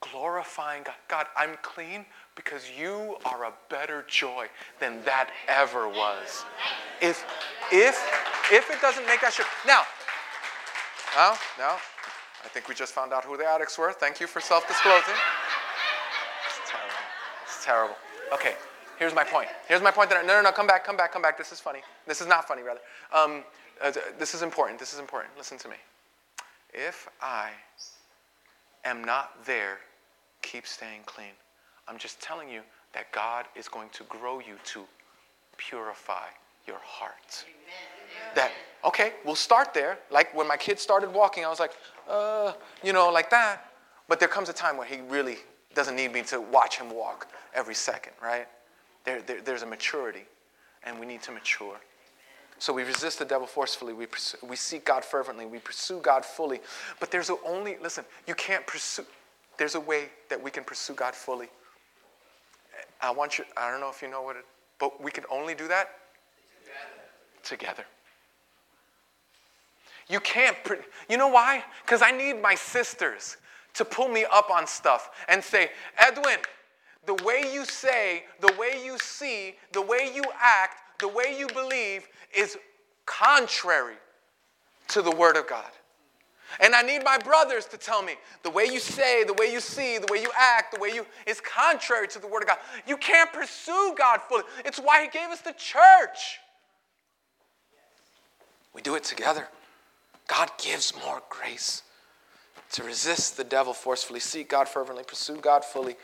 glorifying 0.00 0.82
God, 0.82 0.94
God, 1.08 1.26
I'm 1.36 1.56
clean 1.62 2.04
because 2.34 2.70
you 2.78 3.16
are 3.24 3.44
a 3.44 3.52
better 3.68 4.04
joy 4.08 4.46
than 4.80 5.02
that 5.04 5.30
ever 5.48 5.88
was. 5.88 6.44
If, 7.00 7.24
if, 7.70 7.96
if 8.50 8.70
it 8.70 8.80
doesn't 8.80 9.06
make 9.06 9.20
that 9.20 9.32
shift. 9.32 9.48
Now, 9.66 9.82
now, 11.14 11.34
now, 11.58 11.76
I 12.44 12.48
think 12.48 12.68
we 12.68 12.74
just 12.74 12.94
found 12.94 13.12
out 13.12 13.24
who 13.24 13.36
the 13.36 13.44
addicts 13.44 13.78
were. 13.78 13.92
Thank 13.92 14.20
you 14.20 14.26
for 14.26 14.40
self 14.40 14.66
disclosing. 14.66 15.14
It's 16.46 16.70
terrible. 16.70 16.94
It's 17.44 17.64
terrible. 17.64 17.96
Okay, 18.32 18.54
here's 18.98 19.14
my 19.14 19.24
point. 19.24 19.48
Here's 19.68 19.82
my 19.82 19.90
point 19.90 20.08
that 20.10 20.18
I, 20.18 20.22
no, 20.22 20.34
no, 20.34 20.42
no, 20.42 20.52
come 20.52 20.66
back, 20.66 20.84
come 20.84 20.96
back, 20.96 21.12
come 21.12 21.22
back. 21.22 21.36
This 21.36 21.52
is 21.52 21.60
funny. 21.60 21.80
This 22.06 22.20
is 22.20 22.26
not 22.26 22.48
funny, 22.48 22.62
rather. 22.62 22.80
Um, 23.12 23.44
uh, 23.82 23.92
this 24.18 24.34
is 24.34 24.42
important. 24.42 24.78
This 24.78 24.94
is 24.94 24.98
important. 24.98 25.36
Listen 25.36 25.58
to 25.58 25.68
me. 25.68 25.76
If 26.72 27.08
I 27.20 27.50
am 28.84 29.04
not 29.04 29.44
there, 29.44 29.78
keep 30.40 30.66
staying 30.66 31.00
clean. 31.04 31.32
I'm 31.88 31.98
just 31.98 32.20
telling 32.20 32.48
you 32.48 32.62
that 32.94 33.10
God 33.12 33.46
is 33.56 33.68
going 33.68 33.88
to 33.90 34.04
grow 34.04 34.38
you 34.38 34.56
to 34.64 34.82
purify 35.56 36.26
your 36.66 36.78
heart. 36.82 37.44
That, 38.34 38.52
okay, 38.84 39.14
we'll 39.24 39.34
start 39.34 39.74
there. 39.74 39.98
Like 40.10 40.34
when 40.34 40.46
my 40.46 40.56
kids 40.56 40.82
started 40.82 41.12
walking, 41.12 41.44
I 41.44 41.48
was 41.48 41.60
like, 41.60 41.72
uh, 42.08 42.52
you 42.82 42.92
know, 42.92 43.10
like 43.10 43.30
that. 43.30 43.72
But 44.08 44.20
there 44.20 44.28
comes 44.28 44.48
a 44.48 44.52
time 44.52 44.76
where 44.76 44.86
he 44.86 45.00
really 45.08 45.38
doesn't 45.74 45.96
need 45.96 46.12
me 46.12 46.22
to 46.22 46.40
watch 46.40 46.78
him 46.78 46.94
walk 46.94 47.28
every 47.54 47.74
second, 47.74 48.12
right? 48.22 48.46
There, 49.04 49.22
there, 49.22 49.40
there's 49.40 49.62
a 49.62 49.66
maturity, 49.66 50.24
and 50.84 50.98
we 51.00 51.06
need 51.06 51.22
to 51.22 51.32
mature. 51.32 51.76
So 52.58 52.72
we 52.72 52.84
resist 52.84 53.18
the 53.18 53.24
devil 53.24 53.46
forcefully. 53.46 53.92
We, 53.92 54.06
pursue, 54.06 54.38
we 54.48 54.54
seek 54.54 54.84
God 54.84 55.04
fervently. 55.04 55.46
We 55.46 55.58
pursue 55.58 55.98
God 56.00 56.24
fully. 56.24 56.60
But 57.00 57.10
there's 57.10 57.30
only, 57.44 57.76
listen, 57.82 58.04
you 58.28 58.34
can't 58.34 58.64
pursue, 58.66 59.04
there's 59.58 59.74
a 59.74 59.80
way 59.80 60.10
that 60.28 60.40
we 60.40 60.50
can 60.50 60.62
pursue 60.62 60.94
God 60.94 61.14
fully. 61.14 61.48
I 63.00 63.10
want 63.10 63.38
you, 63.38 63.44
I 63.56 63.70
don't 63.70 63.80
know 63.80 63.90
if 63.90 64.02
you 64.02 64.08
know 64.08 64.22
what 64.22 64.36
it, 64.36 64.44
but 64.78 65.02
we 65.02 65.10
can 65.10 65.24
only 65.30 65.54
do 65.54 65.68
that 65.68 65.90
together. 67.42 67.82
together. 67.82 67.84
You 70.08 70.20
can't, 70.20 70.56
you 71.08 71.16
know 71.16 71.28
why? 71.28 71.64
Because 71.84 72.02
I 72.02 72.10
need 72.10 72.40
my 72.40 72.54
sisters 72.54 73.36
to 73.74 73.84
pull 73.84 74.08
me 74.08 74.24
up 74.30 74.50
on 74.50 74.66
stuff 74.66 75.10
and 75.28 75.42
say, 75.42 75.70
Edwin, 75.98 76.38
the 77.06 77.14
way 77.24 77.50
you 77.52 77.64
say, 77.64 78.24
the 78.40 78.52
way 78.58 78.82
you 78.84 78.98
see, 78.98 79.54
the 79.72 79.82
way 79.82 80.10
you 80.14 80.22
act, 80.40 81.00
the 81.00 81.08
way 81.08 81.36
you 81.36 81.46
believe 81.48 82.06
is 82.36 82.56
contrary 83.06 83.96
to 84.88 85.02
the 85.02 85.10
Word 85.10 85.36
of 85.36 85.48
God. 85.48 85.70
And 86.60 86.74
I 86.74 86.82
need 86.82 87.02
my 87.04 87.18
brothers 87.18 87.66
to 87.66 87.76
tell 87.76 88.02
me 88.02 88.14
the 88.42 88.50
way 88.50 88.64
you 88.64 88.78
say, 88.78 89.24
the 89.24 89.34
way 89.34 89.52
you 89.52 89.60
see, 89.60 89.98
the 89.98 90.12
way 90.12 90.20
you 90.20 90.30
act, 90.38 90.74
the 90.74 90.80
way 90.80 90.90
you 90.90 91.06
is 91.26 91.40
contrary 91.40 92.08
to 92.08 92.18
the 92.18 92.26
word 92.26 92.42
of 92.42 92.48
God. 92.48 92.58
You 92.86 92.96
can't 92.96 93.32
pursue 93.32 93.94
God 93.96 94.20
fully. 94.28 94.44
It's 94.64 94.78
why 94.78 95.02
he 95.02 95.08
gave 95.08 95.28
us 95.30 95.40
the 95.40 95.52
church. 95.52 96.38
We 98.74 98.82
do 98.82 98.94
it 98.94 99.04
together. 99.04 99.48
God 100.28 100.50
gives 100.58 100.94
more 101.04 101.22
grace 101.28 101.82
to 102.72 102.82
resist 102.84 103.36
the 103.36 103.44
devil 103.44 103.74
forcefully, 103.74 104.20
seek 104.20 104.48
God 104.48 104.68
fervently, 104.68 105.04
pursue 105.04 105.36
God 105.36 105.64
fully, 105.64 105.96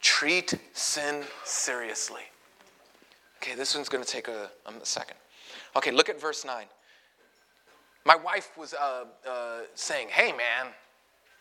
treat 0.00 0.54
sin 0.72 1.22
seriously. 1.44 2.22
Okay, 3.36 3.54
this 3.54 3.74
one's 3.74 3.88
going 3.88 4.02
to 4.02 4.10
take 4.10 4.28
a, 4.28 4.50
a 4.66 4.86
second. 4.86 5.16
Okay, 5.76 5.90
look 5.90 6.08
at 6.08 6.20
verse 6.20 6.44
9. 6.44 6.66
My 8.04 8.16
wife 8.16 8.56
was 8.58 8.74
uh, 8.74 9.04
uh, 9.28 9.60
saying, 9.74 10.08
Hey, 10.10 10.32
man, 10.32 10.72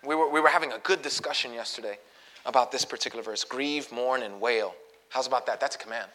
we 0.06 0.16
were, 0.16 0.30
we 0.30 0.40
were 0.40 0.50
having 0.50 0.72
a 0.72 0.80
good 0.80 1.02
discussion 1.02 1.54
yesterday 1.54 1.98
about 2.46 2.72
this 2.72 2.86
particular 2.86 3.24
verse 3.24 3.44
grieve, 3.44 3.92
mourn, 3.92 4.24
and 4.24 4.40
wail. 4.40 4.76
How's 5.10 5.28
about 5.28 5.46
that? 5.48 5.60
That's 5.60 5.76
a 5.76 5.80
command. 5.80 6.10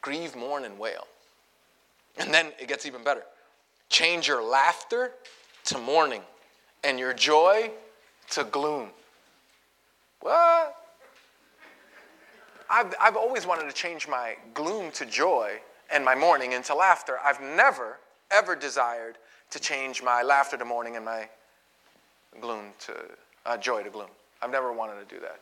Grieve, 0.00 0.36
mourn, 0.36 0.64
and 0.64 0.78
wail. 0.78 1.06
And 2.18 2.32
then 2.32 2.52
it 2.60 2.68
gets 2.68 2.86
even 2.86 3.04
better. 3.04 3.22
Change 3.88 4.26
your 4.26 4.42
laughter 4.42 5.12
to 5.66 5.78
mourning 5.78 6.22
and 6.82 6.98
your 6.98 7.12
joy 7.12 7.70
to 8.30 8.44
gloom. 8.44 8.88
What? 10.20 10.76
I've, 12.68 12.94
I've 13.00 13.16
always 13.16 13.46
wanted 13.46 13.68
to 13.68 13.72
change 13.72 14.08
my 14.08 14.36
gloom 14.54 14.90
to 14.92 15.06
joy 15.06 15.58
and 15.92 16.04
my 16.04 16.14
mourning 16.14 16.52
into 16.52 16.74
laughter. 16.74 17.18
I've 17.24 17.40
never, 17.40 17.98
ever 18.30 18.56
desired 18.56 19.18
to 19.50 19.60
change 19.60 20.02
my 20.02 20.22
laughter 20.22 20.56
to 20.56 20.64
mourning 20.64 20.96
and 20.96 21.04
my 21.04 21.28
gloom 22.40 22.66
to 22.80 22.94
uh, 23.44 23.56
joy 23.56 23.82
to 23.82 23.90
gloom. 23.90 24.10
I've 24.42 24.50
never 24.50 24.72
wanted 24.72 25.08
to 25.08 25.14
do 25.14 25.20
that. 25.20 25.40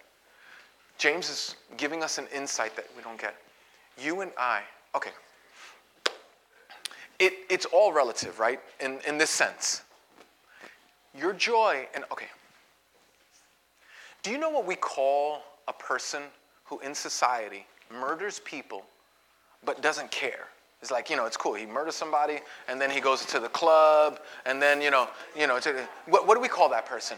James 0.99 1.29
is 1.29 1.57
giving 1.77 2.03
us 2.03 2.19
an 2.19 2.27
insight 2.35 2.77
that 2.77 2.87
we 2.97 3.03
don't 3.03 3.21
get. 3.21 3.35
You 3.99 4.21
and 4.21 4.31
I, 4.39 4.63
okay, 4.95 5.11
it, 7.19 7.33
it's 7.49 7.67
all 7.67 7.93
relative, 7.93 8.39
right? 8.39 8.61
In, 8.81 8.99
in 9.07 9.19
this 9.19 9.31
sense. 9.31 9.83
your 11.17 11.33
joy, 11.33 11.87
and 11.95 12.05
okay. 12.13 12.27
Do 14.23 14.31
you 14.31 14.39
know 14.39 14.51
what 14.51 14.67
we 14.67 14.75
call 14.75 15.43
a 15.69 15.73
person 15.73 16.23
who 16.65 16.81
in 16.81 16.95
society 16.95 17.67
murders 17.91 18.41
people 18.41 18.85
but 19.65 19.83
doesn't 19.83 20.11
care? 20.11 20.49
It's 20.85 20.91
like, 20.91 21.09
you 21.09 21.17
know, 21.17 21.25
it's 21.25 21.39
cool. 21.39 21.55
He 21.55 21.65
murders 21.65 21.95
somebody 21.95 22.41
and 22.69 22.79
then 22.79 22.91
he 22.91 23.01
goes 23.01 23.25
to 23.25 23.41
the 23.41 23.49
club 23.49 24.21
and 24.45 24.61
then, 24.61 24.83
you 24.83 24.91
know, 24.91 25.09
you 25.35 25.47
know, 25.47 25.59
what, 26.05 26.27
what 26.27 26.35
do 26.35 26.43
we 26.43 26.49
call 26.49 26.69
that 26.69 26.85
person? 26.85 27.17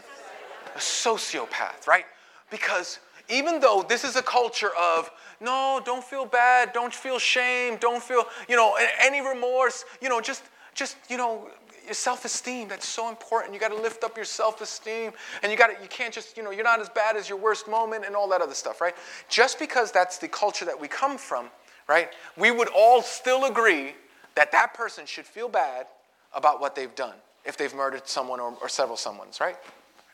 A 0.73 0.79
sociopath, 0.79 1.85
right? 1.85 2.05
Because 2.49 2.99
even 3.27 3.59
though 3.59 3.85
this 3.85 4.05
is 4.05 4.15
a 4.15 4.21
culture 4.21 4.71
of 4.79 5.11
no, 5.41 5.81
don't 5.83 6.01
feel 6.01 6.25
bad, 6.25 6.71
don't 6.71 6.93
feel 6.93 7.19
shame, 7.19 7.75
don't 7.81 8.01
feel, 8.01 8.23
you 8.47 8.55
know, 8.55 8.77
any 9.01 9.19
remorse, 9.19 9.83
you 10.01 10.07
know, 10.07 10.21
just 10.21 10.43
just, 10.73 10.95
you 11.09 11.17
know, 11.17 11.49
your 11.83 11.93
self-esteem 11.93 12.69
that's 12.69 12.87
so 12.87 13.09
important 13.09 13.53
you 13.53 13.59
got 13.59 13.69
to 13.69 13.81
lift 13.81 14.03
up 14.03 14.15
your 14.15 14.25
self-esteem 14.25 15.11
and 15.41 15.51
you 15.51 15.57
got 15.57 15.67
to 15.67 15.81
you 15.81 15.87
can't 15.87 16.13
just 16.13 16.35
you 16.35 16.43
know 16.43 16.51
you're 16.51 16.63
not 16.63 16.81
as 16.81 16.89
bad 16.89 17.15
as 17.15 17.29
your 17.29 17.37
worst 17.37 17.65
moment 17.67 18.03
and 18.05 18.13
all 18.13 18.27
that 18.27 18.41
other 18.41 18.53
stuff 18.53 18.81
right 18.81 18.93
just 19.29 19.57
because 19.57 19.89
that's 19.89 20.17
the 20.17 20.27
culture 20.27 20.65
that 20.65 20.79
we 20.79 20.85
come 20.85 21.17
from 21.17 21.49
right 21.87 22.09
we 22.37 22.51
would 22.51 22.69
all 22.69 23.01
still 23.01 23.45
agree 23.45 23.95
that 24.35 24.51
that 24.51 24.73
person 24.73 25.05
should 25.05 25.25
feel 25.25 25.49
bad 25.49 25.87
about 26.33 26.59
what 26.59 26.75
they've 26.75 26.95
done 26.95 27.15
if 27.45 27.57
they've 27.57 27.73
murdered 27.73 28.07
someone 28.07 28.39
or, 28.39 28.53
or 28.61 28.69
several 28.69 28.97
someone's 28.97 29.39
right 29.39 29.57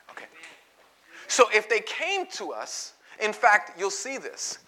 okay 0.10 0.26
so 1.28 1.46
if 1.54 1.70
they 1.70 1.80
came 1.82 2.26
to 2.28 2.52
us 2.52 2.94
in 3.22 3.34
fact 3.34 3.78
you'll 3.80 3.90
see 3.90 4.18
this 4.18 4.60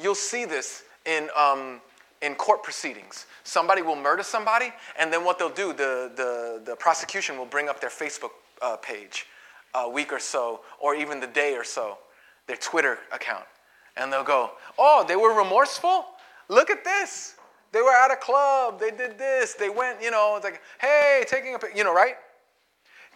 you'll 0.00 0.14
see 0.14 0.44
this 0.44 0.84
in 1.04 1.28
um, 1.36 1.80
in 2.22 2.34
court 2.34 2.62
proceedings. 2.62 3.26
Somebody 3.44 3.82
will 3.82 3.96
murder 3.96 4.22
somebody, 4.22 4.72
and 4.98 5.12
then 5.12 5.24
what 5.24 5.38
they'll 5.38 5.48
do, 5.48 5.72
the, 5.72 6.10
the, 6.16 6.62
the 6.64 6.76
prosecution 6.76 7.38
will 7.38 7.46
bring 7.46 7.68
up 7.68 7.80
their 7.80 7.90
Facebook 7.90 8.30
uh, 8.62 8.76
page 8.76 9.26
a 9.74 9.88
week 9.88 10.12
or 10.12 10.18
so, 10.18 10.60
or 10.80 10.94
even 10.94 11.20
the 11.20 11.26
day 11.26 11.54
or 11.54 11.64
so, 11.64 11.98
their 12.46 12.56
Twitter 12.56 12.98
account. 13.12 13.44
And 13.96 14.12
they'll 14.12 14.24
go, 14.24 14.52
Oh, 14.78 15.04
they 15.06 15.16
were 15.16 15.36
remorseful? 15.36 16.06
Look 16.48 16.70
at 16.70 16.84
this. 16.84 17.34
They 17.72 17.82
were 17.82 17.92
at 17.92 18.10
a 18.10 18.16
club, 18.16 18.80
they 18.80 18.90
did 18.90 19.18
this, 19.18 19.54
they 19.54 19.68
went, 19.68 20.02
you 20.02 20.10
know, 20.10 20.36
it's 20.36 20.44
like, 20.44 20.62
hey, 20.80 21.24
taking 21.26 21.54
a 21.54 21.58
you 21.74 21.84
know, 21.84 21.92
right? 21.92 22.14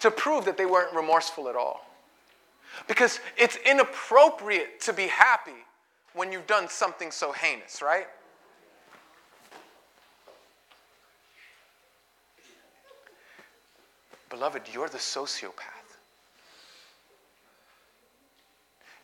To 0.00 0.10
prove 0.10 0.44
that 0.44 0.58
they 0.58 0.66
weren't 0.66 0.94
remorseful 0.94 1.48
at 1.48 1.56
all. 1.56 1.86
Because 2.86 3.20
it's 3.38 3.56
inappropriate 3.64 4.80
to 4.82 4.92
be 4.92 5.06
happy 5.06 5.64
when 6.14 6.32
you've 6.32 6.46
done 6.46 6.68
something 6.68 7.10
so 7.10 7.32
heinous, 7.32 7.80
right? 7.80 8.06
Beloved, 14.28 14.62
you're 14.72 14.88
the 14.88 14.98
sociopath. 14.98 15.80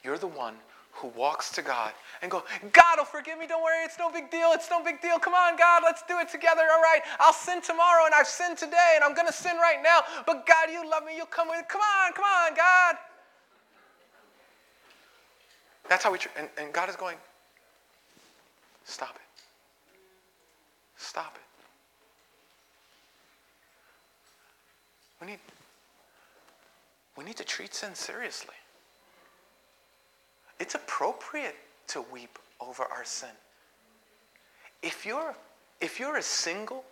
You're 0.04 0.18
the 0.18 0.28
one 0.28 0.54
who 0.96 1.08
walks 1.08 1.50
to 1.52 1.62
God 1.62 1.92
and 2.22 2.30
go, 2.30 2.42
God 2.72 2.98
will 2.98 3.04
forgive 3.04 3.38
me. 3.38 3.46
Don't 3.46 3.62
worry. 3.62 3.84
It's 3.84 3.98
no 3.98 4.10
big 4.10 4.30
deal. 4.30 4.50
It's 4.52 4.70
no 4.70 4.82
big 4.82 5.00
deal. 5.02 5.18
Come 5.18 5.34
on, 5.34 5.56
God. 5.56 5.82
Let's 5.84 6.02
do 6.08 6.18
it 6.18 6.28
together. 6.28 6.62
All 6.62 6.80
right. 6.80 7.00
I'll 7.20 7.34
sin 7.34 7.60
tomorrow 7.60 8.06
and 8.06 8.14
I've 8.14 8.26
sinned 8.26 8.56
today 8.56 8.92
and 8.94 9.04
I'm 9.04 9.14
going 9.14 9.26
to 9.26 9.32
sin 9.32 9.56
right 9.58 9.78
now. 9.82 10.00
But 10.26 10.46
God, 10.46 10.70
you 10.72 10.88
love 10.88 11.04
me. 11.04 11.16
You'll 11.16 11.26
come 11.26 11.48
with. 11.48 11.66
Come 11.68 11.82
on. 11.82 12.12
Come 12.14 12.24
on, 12.24 12.54
God. 12.56 12.96
That's 15.88 16.02
how 16.02 16.10
we, 16.10 16.18
tr- 16.18 16.28
and, 16.36 16.48
and 16.58 16.72
God 16.72 16.88
is 16.88 16.96
going, 16.96 17.16
stop 18.84 19.14
it. 19.14 19.22
Stop 20.96 21.36
it. 21.36 21.42
We 25.20 25.28
need, 25.28 25.38
we 27.16 27.24
need 27.24 27.36
to 27.36 27.44
treat 27.44 27.74
sin 27.74 27.94
seriously. 27.94 28.54
It's 30.58 30.74
appropriate 30.74 31.56
to 31.88 32.04
weep 32.12 32.38
over 32.60 32.84
our 32.84 33.04
sin. 33.04 33.28
If 34.82 35.04
you're, 35.04 35.34
if 35.80 36.00
you're 36.00 36.16
a 36.16 36.22
single 36.22 36.84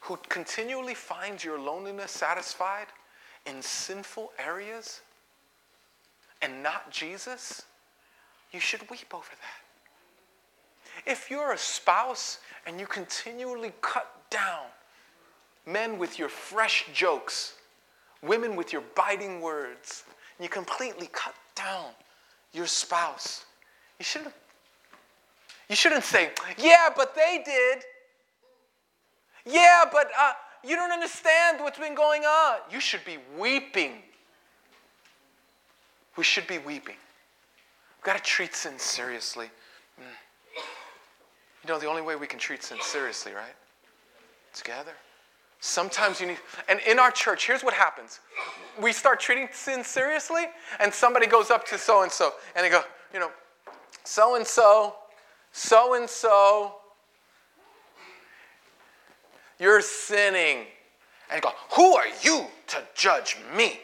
who 0.00 0.18
continually 0.28 0.94
finds 0.94 1.44
your 1.44 1.58
loneliness 1.58 2.10
satisfied 2.10 2.86
in 3.46 3.60
sinful 3.62 4.32
areas 4.38 5.00
and 6.42 6.62
not 6.62 6.90
Jesus, 6.90 7.62
you 8.52 8.60
should 8.60 8.88
weep 8.90 9.14
over 9.14 9.30
that. 9.30 11.10
If 11.10 11.30
you're 11.30 11.52
a 11.52 11.58
spouse 11.58 12.38
and 12.66 12.78
you 12.78 12.86
continually 12.86 13.72
cut 13.80 14.10
down 14.30 14.66
men 15.66 15.98
with 15.98 16.18
your 16.18 16.28
fresh 16.28 16.86
jokes, 16.92 17.54
women 18.22 18.56
with 18.56 18.72
your 18.72 18.82
biting 18.94 19.40
words. 19.40 20.04
and 20.38 20.44
You 20.44 20.48
completely 20.48 21.08
cut 21.12 21.34
down 21.54 21.90
your 22.54 22.66
spouse. 22.66 23.44
You 23.98 24.04
shouldn't, 24.04 24.32
you 25.68 25.76
shouldn't 25.76 26.04
say, 26.04 26.30
yeah, 26.56 26.88
but 26.96 27.14
they 27.14 27.42
did. 27.44 27.82
Yeah, 29.44 29.84
but 29.92 30.10
uh, 30.18 30.32
you 30.62 30.76
don't 30.76 30.92
understand 30.92 31.60
what's 31.60 31.78
been 31.78 31.94
going 31.94 32.22
on. 32.22 32.58
You 32.70 32.80
should 32.80 33.04
be 33.04 33.18
weeping. 33.38 34.02
We 36.16 36.24
should 36.24 36.46
be 36.46 36.58
weeping. 36.58 36.96
We've 37.98 38.04
got 38.04 38.16
to 38.16 38.22
treat 38.22 38.54
sin 38.54 38.78
seriously. 38.78 39.50
Mm. 40.00 40.04
You 41.62 41.68
know, 41.68 41.78
the 41.78 41.86
only 41.86 42.02
way 42.02 42.16
we 42.16 42.26
can 42.26 42.38
treat 42.38 42.62
sin 42.62 42.78
seriously, 42.80 43.32
right? 43.32 43.54
Together. 44.54 44.92
Sometimes 45.66 46.20
you 46.20 46.26
need, 46.26 46.36
and 46.68 46.78
in 46.86 46.98
our 46.98 47.10
church, 47.10 47.46
here's 47.46 47.64
what 47.64 47.72
happens. 47.72 48.20
We 48.78 48.92
start 48.92 49.18
treating 49.18 49.48
sin 49.50 49.82
seriously, 49.82 50.42
and 50.78 50.92
somebody 50.92 51.26
goes 51.26 51.50
up 51.50 51.66
to 51.68 51.78
so 51.78 52.02
and 52.02 52.12
so, 52.12 52.34
and 52.54 52.66
they 52.66 52.68
go, 52.68 52.82
you 53.14 53.18
know, 53.18 53.30
so 54.04 54.34
and 54.34 54.46
so, 54.46 54.94
so 55.52 55.94
and 55.94 56.06
so, 56.06 56.74
you're 59.58 59.80
sinning. 59.80 60.66
And 61.30 61.40
go, 61.40 61.48
who 61.74 61.94
are 61.94 62.08
you 62.22 62.44
to 62.66 62.82
judge 62.94 63.38
me? 63.56 63.80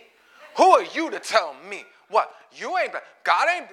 Who 0.58 0.64
are 0.72 0.84
you 0.84 1.10
to 1.10 1.18
tell 1.18 1.56
me 1.66 1.84
what? 2.10 2.30
You 2.52 2.76
ain't, 2.76 2.92
God 3.24 3.48
ain't, 3.56 3.68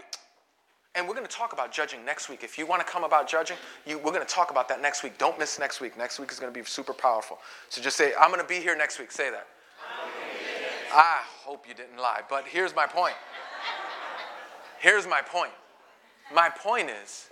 and 0.98 1.08
we're 1.08 1.14
going 1.14 1.28
to 1.28 1.32
talk 1.32 1.54
about 1.54 1.72
judging 1.72 2.04
next 2.04 2.28
week. 2.28 2.44
If 2.44 2.58
you 2.58 2.66
want 2.66 2.86
to 2.86 2.92
come 2.92 3.04
about 3.04 3.30
judging, 3.30 3.56
you, 3.86 4.00
we're 4.00 4.12
going 4.12 4.26
to 4.26 4.34
talk 4.34 4.50
about 4.50 4.68
that 4.70 4.82
next 4.82 5.04
week. 5.04 5.20
Don't 5.20 5.38
miss 5.38 5.60
next 5.60 5.80
week. 5.80 5.96
Next 5.96 6.20
week 6.20 6.32
is 6.32 6.40
going 6.40 6.52
to 6.52 6.60
be 6.60 6.66
super 6.66 6.94
powerful. 6.94 7.38
So 7.70 7.82
just 7.82 7.96
say, 7.96 8.14
I'm 8.20 8.32
going 8.32 8.42
to 8.42 8.48
be 8.48 8.60
here 8.60 8.76
next 8.76 8.98
week. 8.98 9.12
Say 9.12 9.30
that. 9.30 9.48
I 10.92 11.22
hope 11.44 11.68
you 11.68 11.76
didn't 11.76 11.98
lie. 11.98 12.22
But 12.28 12.46
here's 12.48 12.76
my 12.76 12.88
point. 12.88 13.14
Here's 14.80 15.06
my 15.08 15.22
point. 15.22 15.52
My 16.34 16.50
point 16.50 16.90
is, 16.90 17.30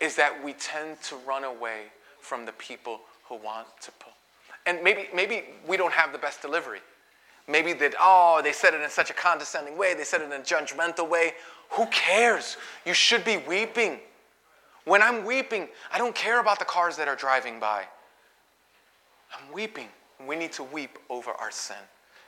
is 0.00 0.14
that 0.16 0.44
we 0.44 0.52
tend 0.54 1.02
to 1.02 1.16
run 1.26 1.42
away 1.42 1.86
from 2.20 2.46
the 2.46 2.52
people 2.52 3.00
who 3.24 3.36
want 3.36 3.66
to 3.82 3.90
pull. 3.92 4.12
And 4.66 4.82
maybe, 4.84 5.08
maybe 5.12 5.44
we 5.66 5.76
don't 5.76 5.92
have 5.92 6.12
the 6.12 6.18
best 6.18 6.42
delivery. 6.42 6.80
Maybe 7.48 7.72
that, 7.74 7.94
oh, 8.00 8.40
they 8.42 8.52
said 8.52 8.74
it 8.74 8.80
in 8.80 8.90
such 8.90 9.10
a 9.10 9.14
condescending 9.14 9.76
way, 9.76 9.94
they 9.94 10.04
said 10.04 10.20
it 10.20 10.24
in 10.24 10.32
a 10.32 10.42
judgmental 10.42 11.08
way. 11.08 11.32
Who 11.70 11.86
cares? 11.86 12.56
You 12.84 12.94
should 12.94 13.24
be 13.24 13.38
weeping. 13.38 14.00
When 14.84 15.02
I'm 15.02 15.24
weeping, 15.24 15.68
I 15.92 15.98
don't 15.98 16.14
care 16.14 16.40
about 16.40 16.58
the 16.58 16.64
cars 16.64 16.96
that 16.96 17.08
are 17.08 17.16
driving 17.16 17.60
by. 17.60 17.84
I'm 19.32 19.52
weeping. 19.52 19.88
We 20.26 20.36
need 20.36 20.52
to 20.52 20.64
weep 20.64 20.98
over 21.08 21.30
our 21.32 21.50
sin. 21.50 21.76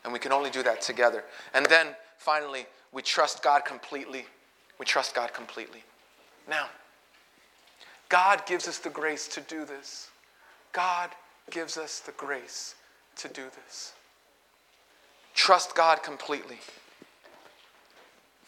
And 0.04 0.12
we 0.12 0.18
can 0.18 0.32
only 0.32 0.50
do 0.50 0.62
that 0.62 0.80
together. 0.80 1.24
And 1.54 1.66
then 1.66 1.88
finally, 2.18 2.66
we 2.92 3.02
trust 3.02 3.42
God 3.42 3.64
completely. 3.64 4.26
We 4.78 4.86
trust 4.86 5.14
God 5.14 5.32
completely. 5.32 5.82
Now, 6.48 6.66
God 8.08 8.44
gives 8.46 8.68
us 8.68 8.78
the 8.78 8.90
grace 8.90 9.26
to 9.28 9.40
do 9.40 9.64
this. 9.64 10.10
God 10.72 11.10
gives 11.50 11.76
us 11.76 12.00
the 12.00 12.12
grace 12.12 12.74
to 13.16 13.28
do 13.28 13.44
this. 13.64 13.92
Trust 15.34 15.74
God 15.74 16.02
completely. 16.02 16.58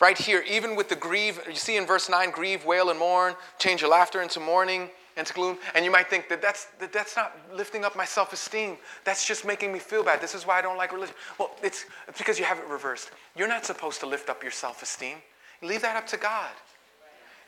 Right 0.00 0.18
here, 0.18 0.44
even 0.48 0.76
with 0.76 0.88
the 0.88 0.96
grieve, 0.96 1.40
you 1.48 1.54
see 1.54 1.76
in 1.76 1.86
verse 1.86 2.08
9, 2.08 2.30
grieve, 2.30 2.64
wail, 2.64 2.90
and 2.90 2.98
mourn, 2.98 3.34
change 3.58 3.80
your 3.80 3.90
laughter 3.90 4.22
into 4.22 4.40
mourning, 4.40 4.90
into 5.16 5.32
gloom. 5.32 5.58
And 5.74 5.84
you 5.84 5.90
might 5.90 6.08
think 6.08 6.28
that 6.28 6.42
that's, 6.42 6.66
that 6.80 6.92
that's 6.92 7.16
not 7.16 7.36
lifting 7.52 7.84
up 7.84 7.96
my 7.96 8.04
self 8.04 8.32
esteem. 8.32 8.76
That's 9.04 9.26
just 9.26 9.46
making 9.46 9.72
me 9.72 9.78
feel 9.78 10.02
bad. 10.02 10.20
This 10.20 10.34
is 10.34 10.46
why 10.46 10.58
I 10.58 10.62
don't 10.62 10.76
like 10.76 10.92
religion. 10.92 11.14
Well, 11.38 11.52
it's, 11.62 11.86
it's 12.08 12.18
because 12.18 12.38
you 12.38 12.44
have 12.44 12.58
it 12.58 12.66
reversed. 12.66 13.12
You're 13.36 13.48
not 13.48 13.64
supposed 13.64 14.00
to 14.00 14.06
lift 14.06 14.28
up 14.28 14.42
your 14.42 14.52
self 14.52 14.82
esteem, 14.82 15.18
leave 15.62 15.82
that 15.82 15.96
up 15.96 16.06
to 16.08 16.16
God. 16.16 16.50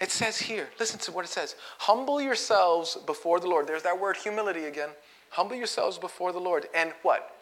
It 0.00 0.10
says 0.10 0.38
here, 0.38 0.68
listen 0.78 1.00
to 1.00 1.12
what 1.12 1.24
it 1.24 1.28
says 1.28 1.56
humble 1.78 2.20
yourselves 2.20 2.96
before 3.06 3.40
the 3.40 3.48
Lord. 3.48 3.66
There's 3.66 3.82
that 3.82 3.98
word 3.98 4.16
humility 4.16 4.64
again. 4.64 4.90
Humble 5.30 5.56
yourselves 5.56 5.98
before 5.98 6.32
the 6.32 6.40
Lord. 6.40 6.66
And 6.74 6.92
what? 7.02 7.35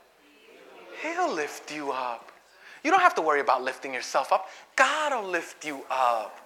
He'll 1.03 1.33
lift 1.33 1.75
you 1.75 1.91
up. 1.91 2.31
You 2.83 2.91
don't 2.91 3.01
have 3.01 3.15
to 3.15 3.23
worry 3.23 3.41
about 3.41 3.63
lifting 3.63 3.95
yourself 3.95 4.33
up. 4.33 4.49
God 4.77 5.15
will 5.15 5.31
lift 5.31 5.65
you 5.65 5.85
up. 5.91 6.39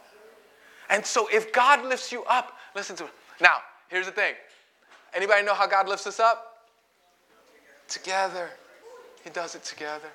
And 0.88 1.04
so 1.04 1.28
if 1.32 1.52
God 1.52 1.84
lifts 1.84 2.12
you 2.12 2.24
up, 2.24 2.56
listen 2.74 2.96
to 2.96 3.04
me. 3.04 3.10
Now, 3.40 3.56
here's 3.88 4.06
the 4.06 4.12
thing. 4.12 4.34
Anybody 5.14 5.44
know 5.44 5.54
how 5.54 5.66
God 5.66 5.88
lifts 5.88 6.06
us 6.06 6.20
up? 6.20 6.66
Together. 7.88 8.50
He 9.24 9.30
does 9.30 9.54
it 9.54 9.64
together. 9.64 10.08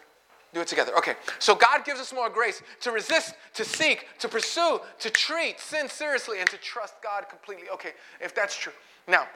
Do 0.54 0.62
it 0.62 0.68
together. 0.68 0.96
Okay. 0.98 1.16
So 1.40 1.56
God 1.56 1.84
gives 1.84 2.00
us 2.00 2.14
more 2.14 2.30
grace 2.30 2.62
to 2.82 2.92
resist, 2.92 3.34
to 3.56 3.66
seek, 3.66 4.08
to 4.20 4.30
pursue, 4.30 4.80
to 5.00 5.10
treat 5.10 5.60
sin 5.60 5.90
seriously, 5.90 6.40
and 6.40 6.50
to 6.50 6.58
trust 6.58 6.96
God 7.04 7.26
completely. 7.28 7.70
Okay, 7.74 7.92
if 8.22 8.36
that's 8.36 8.56
true. 8.56 8.74
Now, 9.08 9.28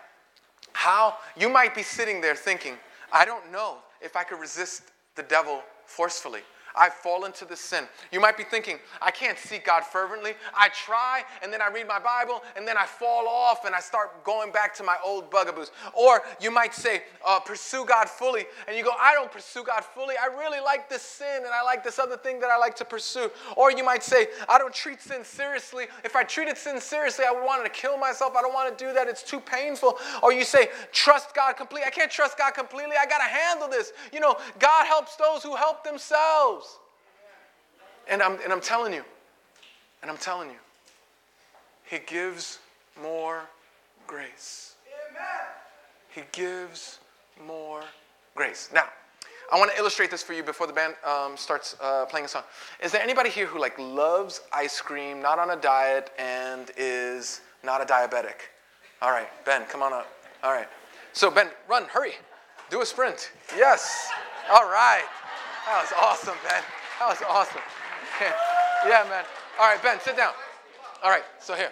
how 0.74 1.16
you 1.36 1.50
might 1.50 1.74
be 1.74 1.82
sitting 1.82 2.22
there 2.22 2.36
thinking, 2.36 2.76
I 3.12 3.26
don't 3.26 3.52
know 3.52 3.78
if 4.02 4.16
I 4.16 4.24
could 4.24 4.40
resist 4.40 4.84
the 5.16 5.24
devil 5.24 5.62
forcefully. 5.86 6.42
I've 6.78 6.94
fallen 6.94 7.32
to 7.34 7.46
this 7.46 7.60
sin. 7.60 7.86
You 8.12 8.20
might 8.20 8.38
be 8.38 8.44
thinking, 8.44 8.80
I 9.02 9.12
can't 9.12 9.38
seek 9.38 9.66
God 9.66 9.84
fervently. 9.84 10.34
I 10.54 10.70
try, 10.70 11.24
and 11.42 11.52
then 11.52 11.62
I 11.62 11.70
read 11.70 11.88
my 11.88 12.00
Bible, 12.00 12.44
and 12.56 12.68
then 12.68 12.78
I 12.78 12.86
fall 12.86 13.28
off, 13.28 13.66
and 13.66 13.74
I 13.74 13.80
start 13.80 14.24
going 14.24 14.52
back 14.52 14.76
to 14.76 14.84
my 14.84 14.98
old 15.04 15.32
bugaboos. 15.32 15.72
Or 15.94 16.22
you 16.42 16.52
might 16.52 16.74
say, 16.74 17.04
uh, 17.26 17.40
pursue 17.40 17.86
God 17.86 18.10
fully, 18.10 18.46
and 18.68 18.78
you 18.78 18.84
go, 18.84 18.92
I 19.00 19.14
don't 19.14 19.32
pursue 19.32 19.64
God 19.64 19.84
fully. 19.84 20.16
I 20.22 20.28
really 20.28 20.60
like 20.60 20.90
this 20.90 21.02
sin, 21.02 21.38
and 21.38 21.54
I 21.54 21.64
like 21.64 21.84
this 21.84 22.00
other 22.00 22.18
thing 22.18 22.40
that 22.42 22.50
I 22.50 22.58
like 22.58 22.76
to 22.78 22.86
pursue. 22.86 23.30
Or 23.56 23.72
you 23.72 23.84
might 23.84 24.04
say, 24.04 24.28
I 24.48 24.58
don't 24.58 24.74
treat 24.74 25.02
sin 25.02 25.24
seriously. 25.24 25.88
If 26.04 26.16
I 26.16 26.24
treated 26.24 26.58
sin 26.58 26.80
seriously, 26.80 27.26
I 27.28 27.32
would 27.32 27.44
want 27.44 27.64
to 27.64 27.72
kill 27.72 27.98
myself. 27.98 28.36
I 28.36 28.42
don't 28.42 28.54
want 28.54 28.78
to 28.78 28.86
do 28.86 28.94
that. 28.94 29.08
It's 29.08 29.24
too 29.24 29.40
painful. 29.40 29.98
Or 30.22 30.32
you 30.32 30.44
say, 30.44 30.68
trust 30.92 31.34
God 31.34 31.54
completely. 31.54 31.88
I 31.88 31.92
can't 31.92 32.12
trust 32.12 32.38
God 32.38 32.52
completely. 32.52 32.96
I 33.00 33.06
got 33.06 33.20
to 33.20 33.24
handle 33.24 33.68
this. 33.68 33.94
You 34.12 34.20
know, 34.20 34.38
God 34.60 34.86
helps 34.86 35.16
those 35.16 35.44
who 35.44 35.56
help 35.56 35.84
themselves. 35.84 36.67
And 38.10 38.22
I'm, 38.22 38.40
and 38.44 38.54
I'm 38.54 38.62
telling 38.62 38.94
you, 38.94 39.04
and 40.02 40.10
I'm 40.10 40.18
telling 40.18 40.50
you, 40.50 40.58
He 41.84 42.00
gives 42.06 42.60
more 43.02 43.42
grace. 44.06 44.76
Amen. 45.12 45.46
He 46.10 46.22
gives 46.32 47.00
more 47.46 47.82
grace. 48.36 48.70
Now, 48.74 48.86
I 49.52 49.58
want 49.58 49.72
to 49.72 49.78
illustrate 49.78 50.12
this 50.12 50.24
for 50.24 50.34
you 50.34 50.44
before 50.44 50.68
the 50.68 50.74
band 50.74 50.96
um, 51.06 51.38
starts 51.38 51.76
uh, 51.82 52.06
playing 52.06 52.26
a 52.26 52.28
song. 52.28 52.44
Is 52.82 52.92
there 52.92 53.02
anybody 53.02 53.30
here 53.30 53.46
who 53.46 53.60
like 53.60 53.78
loves 53.80 54.42
ice 54.52 54.82
cream, 54.82 55.22
not 55.22 55.40
on 55.40 55.52
a 55.52 55.56
diet, 55.56 56.12
and 56.20 56.72
is 56.76 57.42
not 57.64 57.82
a 57.82 57.86
diabetic? 57.86 58.50
All 59.02 59.12
right, 59.12 59.28
Ben, 59.46 59.64
come 59.66 59.82
on 59.82 59.94
up. 59.94 60.08
All 60.44 60.52
right. 60.52 60.68
So 61.14 61.32
Ben, 61.32 61.50
run, 61.70 61.86
hurry, 61.86 62.14
do 62.70 62.82
a 62.82 62.86
sprint. 62.86 63.32
Yes. 63.56 64.10
All 64.52 64.70
right. 64.70 65.06
That 65.66 65.82
was 65.82 65.94
awesome, 65.98 66.36
Ben. 66.44 66.64
That 67.00 67.10
was 67.10 67.22
awesome. 67.30 67.62
yeah, 68.86 69.06
man. 69.10 69.26
All 69.60 69.68
right, 69.68 69.82
Ben, 69.82 70.00
sit 70.00 70.18
down. 70.18 70.34
All 71.04 71.10
right, 71.10 71.24
so 71.40 71.56
here. 71.56 71.72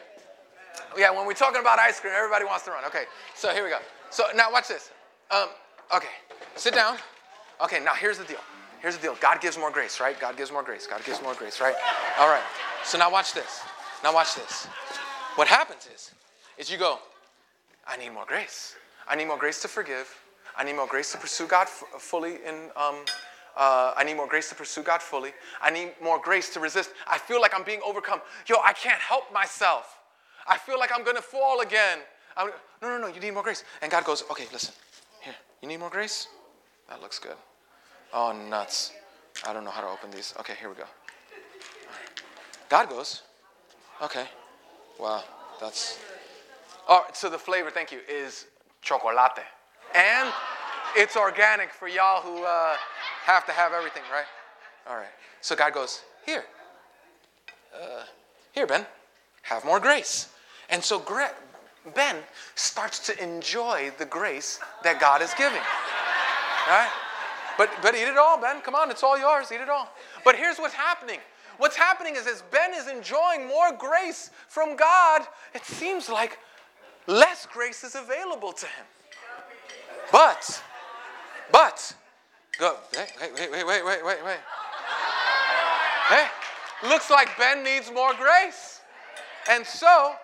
Yeah, 0.97 1.11
when 1.11 1.25
we're 1.25 1.33
talking 1.33 1.61
about 1.61 1.79
ice 1.79 1.99
cream, 1.99 2.13
everybody 2.15 2.45
wants 2.45 2.65
to 2.65 2.71
run. 2.71 2.85
Okay, 2.85 3.05
so 3.35 3.49
here 3.49 3.63
we 3.63 3.69
go. 3.69 3.79
So 4.09 4.25
now 4.35 4.51
watch 4.51 4.67
this. 4.67 4.91
Um, 5.31 5.49
okay, 5.95 6.07
sit 6.55 6.73
down. 6.73 6.97
Okay, 7.63 7.83
now 7.83 7.93
here's 7.93 8.17
the 8.17 8.25
deal. 8.25 8.39
Here's 8.81 8.95
the 8.95 9.01
deal. 9.01 9.17
God 9.19 9.41
gives 9.41 9.57
more 9.57 9.71
grace, 9.71 9.99
right? 9.99 10.19
God 10.19 10.37
gives 10.37 10.51
more 10.51 10.63
grace. 10.63 10.85
God 10.87 11.03
gives 11.03 11.21
more 11.21 11.33
grace, 11.33 11.59
right? 11.59 11.75
All 12.19 12.27
right. 12.29 12.43
So 12.83 12.97
now 12.97 13.11
watch 13.11 13.33
this. 13.33 13.61
Now 14.03 14.13
watch 14.13 14.35
this. 14.35 14.67
What 15.35 15.47
happens 15.47 15.89
is, 15.93 16.11
is 16.57 16.71
you 16.71 16.77
go, 16.77 16.99
I 17.87 17.97
need 17.97 18.09
more 18.09 18.25
grace. 18.25 18.75
I 19.07 19.15
need 19.15 19.25
more 19.25 19.37
grace 19.37 19.61
to 19.63 19.67
forgive. 19.67 20.13
I 20.57 20.63
need 20.63 20.75
more 20.75 20.87
grace 20.87 21.11
to 21.11 21.17
pursue 21.17 21.47
God 21.47 21.63
f- 21.63 21.83
fully 21.99 22.35
in 22.45 22.69
um, 22.77 23.03
uh, 23.55 23.93
I 23.95 24.03
need 24.03 24.15
more 24.15 24.27
grace 24.27 24.49
to 24.49 24.55
pursue 24.55 24.83
God 24.83 25.01
fully. 25.01 25.31
I 25.61 25.69
need 25.69 25.93
more 26.03 26.19
grace 26.19 26.49
to 26.53 26.59
resist. 26.59 26.91
I 27.07 27.17
feel 27.17 27.39
like 27.39 27.53
I'm 27.55 27.63
being 27.63 27.79
overcome. 27.85 28.19
Yo, 28.47 28.55
I 28.63 28.73
can't 28.73 28.99
help 28.99 29.31
myself. 29.33 29.99
I 30.47 30.57
feel 30.57 30.77
like 30.77 30.91
I'm 30.93 31.03
going 31.03 31.15
to 31.15 31.21
fall 31.21 31.61
again. 31.61 31.99
I'm, 32.35 32.49
no, 32.81 32.89
no, 32.89 32.97
no, 32.97 33.07
you 33.07 33.21
need 33.21 33.33
more 33.33 33.43
grace. 33.43 33.63
And 33.81 33.89
God 33.89 34.03
goes, 34.03 34.23
okay, 34.29 34.45
listen, 34.51 34.73
here, 35.21 35.33
you 35.61 35.67
need 35.67 35.77
more 35.77 35.89
grace? 35.89 36.27
That 36.89 37.01
looks 37.01 37.17
good. 37.17 37.37
Oh, 38.13 38.33
nuts. 38.33 38.91
I 39.47 39.53
don't 39.53 39.63
know 39.63 39.71
how 39.71 39.81
to 39.81 39.87
open 39.87 40.11
these. 40.11 40.33
Okay, 40.39 40.53
here 40.59 40.69
we 40.69 40.75
go. 40.75 40.85
God 42.69 42.89
goes, 42.89 43.23
okay, 44.01 44.25
wow, 44.99 45.23
that's. 45.61 45.99
All 46.87 47.03
right, 47.03 47.15
so 47.15 47.29
the 47.29 47.37
flavor, 47.37 47.71
thank 47.71 47.91
you, 47.91 47.99
is 48.09 48.47
chocolate. 48.81 49.15
And 49.93 50.29
it's 50.95 51.15
organic 51.15 51.71
for 51.71 51.87
y'all 51.87 52.21
who. 52.21 52.43
Uh, 52.43 52.75
have 53.25 53.45
to 53.47 53.51
have 53.51 53.73
everything, 53.73 54.03
right? 54.11 54.25
All 54.87 54.95
right. 54.95 55.13
So 55.41 55.55
God 55.55 55.73
goes, 55.73 56.01
Here, 56.25 56.43
uh, 57.73 58.03
here, 58.51 58.67
Ben, 58.67 58.85
have 59.43 59.65
more 59.65 59.79
grace. 59.79 60.29
And 60.69 60.83
so 60.83 61.03
Ben 61.95 62.17
starts 62.55 62.99
to 63.07 63.23
enjoy 63.23 63.91
the 63.97 64.05
grace 64.05 64.59
that 64.83 64.99
God 64.99 65.21
is 65.21 65.33
giving. 65.37 65.61
Right? 66.67 66.89
But, 67.57 67.69
but 67.81 67.95
eat 67.95 68.07
it 68.07 68.17
all, 68.17 68.39
Ben. 68.39 68.61
Come 68.61 68.75
on, 68.75 68.89
it's 68.89 69.03
all 69.03 69.17
yours. 69.17 69.51
Eat 69.51 69.61
it 69.61 69.69
all. 69.69 69.89
But 70.23 70.35
here's 70.35 70.57
what's 70.57 70.73
happening. 70.73 71.19
What's 71.57 71.75
happening 71.75 72.15
is 72.15 72.27
as 72.27 72.43
Ben 72.51 72.73
is 72.73 72.87
enjoying 72.87 73.47
more 73.47 73.71
grace 73.77 74.29
from 74.47 74.75
God, 74.75 75.21
it 75.53 75.63
seems 75.63 76.09
like 76.09 76.37
less 77.07 77.45
grace 77.45 77.83
is 77.83 77.95
available 77.95 78.51
to 78.51 78.65
him. 78.65 78.85
But, 80.11 80.63
but, 81.51 81.93
Go. 82.57 82.77
Hey, 82.93 83.07
wait, 83.19 83.51
wait, 83.51 83.51
wait, 83.51 83.65
wait, 83.65 83.85
wait, 83.85 84.05
wait, 84.05 84.25
wait. 84.25 84.37
Hey, 86.07 86.27
looks 86.87 87.09
like 87.09 87.29
Ben 87.37 87.63
needs 87.63 87.91
more 87.91 88.13
grace. 88.13 88.81
And 89.49 89.65
so, 89.65 90.15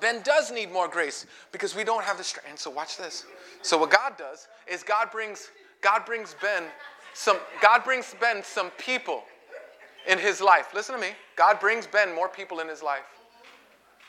Ben 0.00 0.22
does 0.22 0.50
need 0.50 0.72
more 0.72 0.88
grace 0.88 1.26
because 1.52 1.74
we 1.74 1.84
don't 1.84 2.04
have 2.04 2.18
the 2.18 2.24
strength. 2.24 2.48
And 2.48 2.58
so 2.58 2.70
watch 2.70 2.96
this. 2.96 3.24
So 3.62 3.78
what 3.78 3.90
God 3.90 4.16
does 4.16 4.48
is 4.66 4.82
God 4.82 5.10
brings 5.10 5.50
God 5.82 6.04
brings 6.04 6.34
Ben 6.40 6.64
some 7.14 7.38
God 7.60 7.84
brings 7.84 8.14
Ben 8.20 8.42
some 8.42 8.70
people 8.72 9.24
in 10.08 10.18
his 10.18 10.40
life. 10.40 10.68
Listen 10.74 10.94
to 10.94 11.00
me. 11.00 11.10
God 11.36 11.60
brings 11.60 11.86
Ben 11.86 12.14
more 12.14 12.28
people 12.28 12.60
in 12.60 12.68
his 12.68 12.82
life 12.82 13.04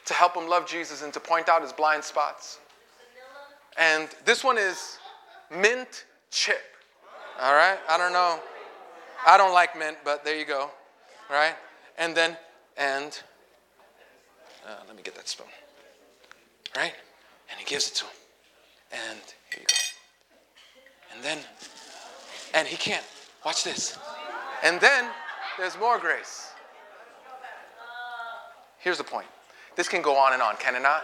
to 0.05 0.13
help 0.13 0.35
him 0.35 0.47
love 0.47 0.67
Jesus 0.67 1.01
and 1.03 1.13
to 1.13 1.19
point 1.19 1.49
out 1.49 1.61
his 1.61 1.73
blind 1.73 2.03
spots. 2.03 2.59
And 3.77 4.09
this 4.25 4.43
one 4.43 4.57
is 4.57 4.97
mint 5.49 6.05
chip. 6.29 6.70
All 7.39 7.53
right? 7.53 7.77
I 7.89 7.97
don't 7.97 8.13
know. 8.13 8.39
I 9.25 9.38
don't 9.38 9.53
like 9.53 9.77
mint, 9.77 9.97
but 10.03 10.25
there 10.25 10.38
you 10.38 10.45
go. 10.45 10.71
Right? 11.29 11.55
And 11.97 12.15
then, 12.15 12.38
and, 12.77 13.21
uh, 14.67 14.82
let 14.88 14.95
me 14.95 15.03
get 15.03 15.15
that 15.15 15.27
spoon. 15.27 15.47
Right? 16.75 16.93
And 17.49 17.59
he 17.59 17.65
gives 17.65 17.88
it 17.88 17.95
to 17.95 18.05
him. 18.05 18.11
And 18.91 19.19
here 19.51 19.61
you 19.61 19.65
go. 19.67 21.15
And 21.15 21.23
then, 21.23 21.38
and 22.53 22.67
he 22.67 22.77
can't. 22.77 23.05
Watch 23.45 23.63
this. 23.63 23.97
And 24.63 24.79
then 24.79 25.09
there's 25.57 25.77
more 25.77 25.97
grace. 25.97 26.51
Here's 28.79 28.97
the 28.97 29.03
point. 29.03 29.27
This 29.75 29.88
can 29.88 30.01
go 30.01 30.17
on 30.17 30.34
and 30.34 30.41
on, 30.41 30.55
can 30.57 30.75
it 30.75 30.82
not? 30.82 31.03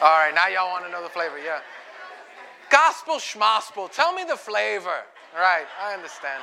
All 0.00 0.18
right, 0.18 0.34
now 0.34 0.48
y'all 0.48 0.70
want 0.70 0.84
to 0.84 0.90
know 0.90 1.02
the 1.02 1.08
flavor, 1.08 1.38
yeah. 1.38 1.60
Gospel 2.70 3.16
schmospel. 3.16 3.92
Tell 3.92 4.12
me 4.12 4.24
the 4.24 4.36
flavor. 4.36 5.02
Right, 5.34 5.66
I 5.82 5.94
understand. 5.94 6.42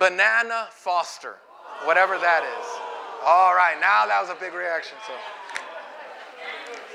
Banana 0.00 0.66
Foster, 0.72 1.36
whatever 1.84 2.18
that 2.18 2.42
is. 2.42 2.66
All 3.24 3.54
right, 3.54 3.76
now 3.80 4.06
that 4.06 4.20
was 4.20 4.30
a 4.30 4.34
big 4.40 4.54
reaction. 4.54 4.96
So, 5.06 5.12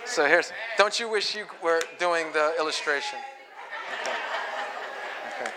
so 0.06 0.26
here's. 0.28 0.52
Don't 0.78 1.00
you 1.00 1.10
wish 1.10 1.34
you 1.34 1.46
were 1.64 1.82
doing 1.98 2.26
the 2.34 2.54
illustration? 2.60 3.20
Okay. 4.02 4.18
Okay. 5.42 5.52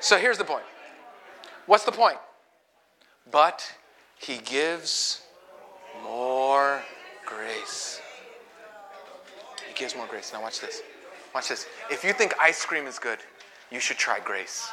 So 0.00 0.18
here's 0.18 0.38
the 0.38 0.44
point. 0.44 0.64
What's 1.66 1.84
the 1.84 1.92
point? 1.92 2.18
But 3.30 3.70
he 4.18 4.38
gives 4.38 5.22
more 6.02 6.82
grace. 7.24 8.00
He 9.68 9.74
gives 9.74 9.94
more 9.94 10.06
grace. 10.06 10.32
Now 10.32 10.42
watch 10.42 10.60
this. 10.60 10.82
Watch 11.34 11.48
this. 11.48 11.66
If 11.90 12.04
you 12.04 12.12
think 12.12 12.34
ice 12.40 12.64
cream 12.64 12.86
is 12.86 12.98
good, 12.98 13.18
you 13.70 13.80
should 13.80 13.96
try 13.96 14.20
grace. 14.20 14.68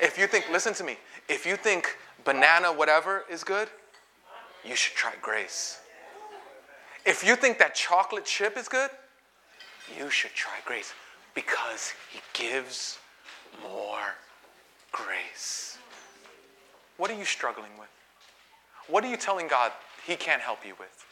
If 0.00 0.18
you 0.18 0.26
think, 0.26 0.46
listen 0.50 0.74
to 0.74 0.84
me, 0.84 0.96
if 1.28 1.46
you 1.46 1.56
think 1.56 1.96
banana 2.24 2.72
whatever 2.72 3.24
is 3.30 3.44
good, 3.44 3.68
you 4.64 4.74
should 4.76 4.94
try 4.94 5.12
grace. 5.20 5.78
If 7.04 7.24
you 7.24 7.36
think 7.36 7.58
that 7.58 7.74
chocolate 7.74 8.24
chip 8.24 8.56
is 8.56 8.68
good, 8.68 8.90
you 9.98 10.08
should 10.10 10.32
try 10.32 10.54
grace 10.64 10.92
because 11.34 11.92
he 12.10 12.20
gives 12.32 12.98
more 13.62 14.14
grace. 14.92 15.78
What 16.96 17.10
are 17.10 17.14
you 17.14 17.24
struggling 17.24 17.72
with? 17.78 17.88
What 18.88 19.04
are 19.04 19.08
you 19.08 19.16
telling 19.16 19.48
God 19.48 19.72
he 20.06 20.16
can't 20.16 20.40
help 20.40 20.64
you 20.66 20.74
with? 20.78 21.04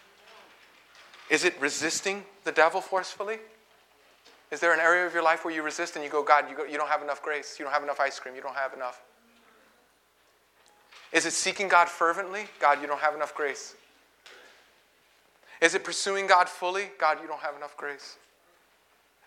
Is 1.31 1.45
it 1.45 1.55
resisting 1.61 2.25
the 2.45 2.53
devil 2.53 2.81
forcefully? 2.81 3.39
Is 4.53 4.61
there 4.61 4.75
an 4.75 4.81
area 4.81 5.07
of 5.07 5.15
your 5.15 5.23
life 5.23 5.47
where 5.47 5.55
you 5.55 5.63
resist 5.63 5.97
and 5.97 6.05
you 6.05 6.11
go, 6.11 6.23
God, 6.23 6.45
you, 6.51 6.55
go, 6.55 6.65
you 6.65 6.77
don't 6.77 6.91
have 6.91 7.01
enough 7.01 7.23
grace, 7.23 7.57
you 7.59 7.65
don't 7.65 7.73
have 7.73 7.83
enough 7.83 7.99
ice 7.99 8.21
cream, 8.21 8.37
you 8.37 8.43
don't 8.43 8.55
have 8.55 8.75
enough? 8.75 9.01
Is 11.11 11.25
it 11.25 11.33
seeking 11.33 11.69
God 11.69 11.89
fervently? 11.89 12.45
God, 12.61 12.83
you 12.83 12.87
don't 12.87 13.01
have 13.01 13.15
enough 13.15 13.35
grace. 13.35 13.75
Is 15.63 15.75
it 15.75 15.85
pursuing 15.85 16.27
God 16.27 16.51
fully? 16.51 16.91
God, 16.99 17.19
you 17.23 17.27
don't 17.27 17.41
have 17.41 17.57
enough 17.57 17.79
grace. 17.79 18.19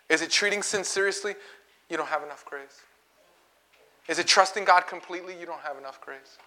Is 0.08 0.22
it 0.22 0.30
treating 0.30 0.62
sin 0.62 0.84
seriously? 0.84 1.34
You 1.90 1.96
don't 1.96 2.08
have 2.08 2.22
enough 2.22 2.44
grace. 2.44 2.82
Is 4.08 4.20
it 4.20 4.28
trusting 4.28 4.64
God 4.64 4.86
completely? 4.86 5.36
You 5.38 5.46
don't 5.46 5.62
have 5.62 5.76
enough 5.76 6.00
grace. 6.00 6.38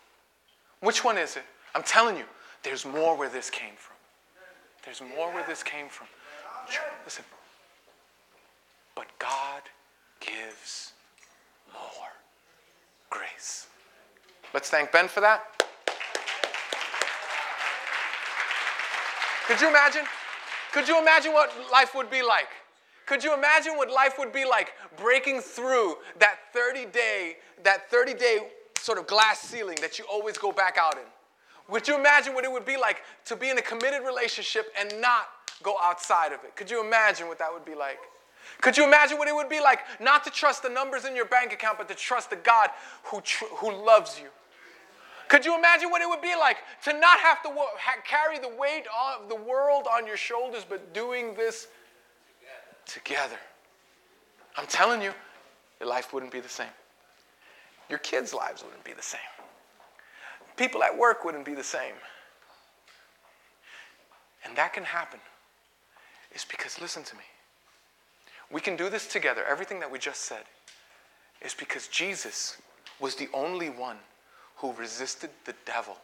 Which 0.79 1.03
one 1.03 1.17
is 1.17 1.35
it? 1.35 1.43
I'm 1.75 1.83
telling 1.83 2.15
you, 2.15 2.25
there's 2.63 2.85
more 2.85 3.17
where 3.17 3.29
this 3.29 3.49
came 3.49 3.73
from. 3.75 3.97
There's 4.85 5.01
more 5.01 5.33
where 5.33 5.45
this 5.45 5.63
came 5.63 5.89
from. 5.89 6.07
Listen. 7.03 7.25
But 8.99 9.07
God 9.17 9.61
gives 10.19 10.91
more 11.71 12.09
grace. 13.09 13.67
Let's 14.53 14.69
thank 14.69 14.91
Ben 14.91 15.07
for 15.07 15.21
that. 15.21 15.45
Could 19.47 19.61
you 19.61 19.69
imagine? 19.69 20.01
Could 20.73 20.89
you 20.89 20.99
imagine 20.99 21.31
what 21.31 21.49
life 21.71 21.95
would 21.95 22.11
be 22.11 22.21
like? 22.21 22.49
Could 23.05 23.23
you 23.23 23.33
imagine 23.33 23.77
what 23.77 23.89
life 23.89 24.15
would 24.19 24.33
be 24.33 24.43
like 24.43 24.73
breaking 24.97 25.39
through 25.39 25.95
that 26.17 26.35
30 26.51 26.87
day, 26.87 27.37
that 27.63 27.89
30 27.89 28.15
day 28.15 28.49
sort 28.79 28.97
of 28.97 29.07
glass 29.07 29.39
ceiling 29.39 29.77
that 29.79 29.97
you 29.97 30.03
always 30.11 30.37
go 30.37 30.51
back 30.51 30.75
out 30.77 30.95
in? 30.95 31.07
Would 31.69 31.87
you 31.87 31.97
imagine 31.97 32.33
what 32.33 32.43
it 32.43 32.51
would 32.51 32.65
be 32.65 32.75
like 32.75 32.97
to 33.27 33.37
be 33.37 33.49
in 33.49 33.57
a 33.57 33.61
committed 33.61 34.01
relationship 34.05 34.73
and 34.77 34.93
not 34.99 35.29
go 35.63 35.77
outside 35.81 36.33
of 36.33 36.43
it? 36.43 36.57
Could 36.57 36.69
you 36.69 36.85
imagine 36.85 37.29
what 37.29 37.39
that 37.39 37.53
would 37.53 37.63
be 37.63 37.75
like? 37.75 37.99
Could 38.61 38.77
you 38.77 38.85
imagine 38.85 39.17
what 39.17 39.27
it 39.27 39.35
would 39.35 39.49
be 39.49 39.61
like 39.61 39.79
not 39.99 40.23
to 40.25 40.29
trust 40.29 40.63
the 40.63 40.69
numbers 40.69 41.05
in 41.05 41.15
your 41.15 41.25
bank 41.25 41.53
account, 41.53 41.77
but 41.77 41.87
to 41.87 41.95
trust 41.95 42.29
the 42.29 42.35
God 42.35 42.69
who, 43.03 43.21
tr- 43.21 43.45
who 43.55 43.71
loves 43.71 44.19
you? 44.19 44.29
Could 45.29 45.45
you 45.45 45.57
imagine 45.57 45.91
what 45.91 46.01
it 46.01 46.09
would 46.09 46.21
be 46.21 46.35
like 46.37 46.57
to 46.85 46.93
not 46.93 47.19
have 47.19 47.41
to 47.43 47.49
ha- 47.49 48.01
carry 48.03 48.39
the 48.39 48.49
weight 48.57 48.85
of 49.19 49.29
the 49.29 49.35
world 49.35 49.85
on 49.91 50.07
your 50.07 50.17
shoulders, 50.17 50.65
but 50.67 50.93
doing 50.93 51.35
this 51.35 51.67
together? 52.85 53.37
I'm 54.57 54.65
telling 54.65 55.01
you, 55.01 55.13
your 55.79 55.87
life 55.87 56.13
wouldn't 56.13 56.31
be 56.31 56.39
the 56.39 56.49
same. 56.49 56.67
Your 57.89 57.99
kids' 57.99 58.33
lives 58.33 58.63
wouldn't 58.63 58.83
be 58.83 58.93
the 58.93 59.01
same. 59.01 59.21
People 60.57 60.83
at 60.83 60.97
work 60.97 61.23
wouldn't 61.23 61.45
be 61.45 61.53
the 61.53 61.63
same. 61.63 61.93
And 64.43 64.55
that 64.57 64.73
can 64.73 64.83
happen. 64.83 65.19
It's 66.31 66.45
because, 66.45 66.81
listen 66.81 67.03
to 67.03 67.15
me, 67.15 67.23
we 68.51 68.61
can 68.61 68.75
do 68.75 68.89
this 68.89 69.07
together. 69.07 69.43
Everything 69.49 69.79
that 69.79 69.91
we 69.91 69.99
just 69.99 70.21
said 70.21 70.43
is 71.41 71.53
because 71.53 71.87
Jesus 71.87 72.57
was 72.99 73.15
the 73.15 73.29
only 73.33 73.69
one 73.69 73.97
who 74.57 74.73
resisted 74.73 75.29
the 75.45 75.53
devil 75.65 75.97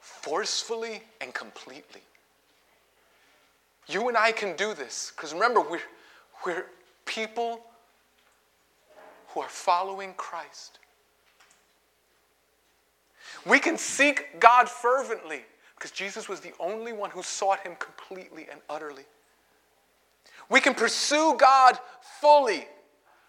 forcefully 0.00 1.02
and 1.20 1.34
completely. 1.34 2.00
You 3.88 4.08
and 4.08 4.16
I 4.16 4.32
can 4.32 4.56
do 4.56 4.74
this 4.74 5.12
because 5.14 5.32
remember, 5.32 5.60
we're, 5.60 5.80
we're 6.44 6.66
people 7.04 7.60
who 9.28 9.40
are 9.40 9.48
following 9.48 10.14
Christ. 10.14 10.78
We 13.44 13.58
can 13.58 13.76
seek 13.76 14.40
God 14.40 14.68
fervently 14.68 15.42
because 15.76 15.90
Jesus 15.90 16.28
was 16.28 16.40
the 16.40 16.52
only 16.58 16.92
one 16.92 17.10
who 17.10 17.22
sought 17.22 17.60
him 17.60 17.74
completely 17.78 18.46
and 18.50 18.60
utterly. 18.68 19.04
We 20.48 20.60
can 20.60 20.74
pursue 20.74 21.34
God 21.38 21.78
fully 22.20 22.66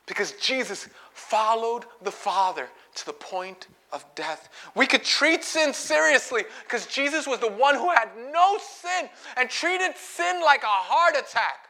because 0.05 0.33
Jesus 0.33 0.87
followed 1.13 1.85
the 2.01 2.11
Father 2.11 2.69
to 2.95 3.05
the 3.05 3.13
point 3.13 3.67
of 3.91 4.05
death. 4.15 4.49
We 4.75 4.85
could 4.85 5.03
treat 5.03 5.43
sin 5.43 5.73
seriously 5.73 6.43
because 6.63 6.85
Jesus 6.87 7.27
was 7.27 7.39
the 7.39 7.51
one 7.51 7.75
who 7.75 7.89
had 7.89 8.09
no 8.31 8.57
sin 8.59 9.09
and 9.35 9.49
treated 9.49 9.95
sin 9.97 10.41
like 10.43 10.63
a 10.63 10.67
heart 10.67 11.15
attack. 11.17 11.67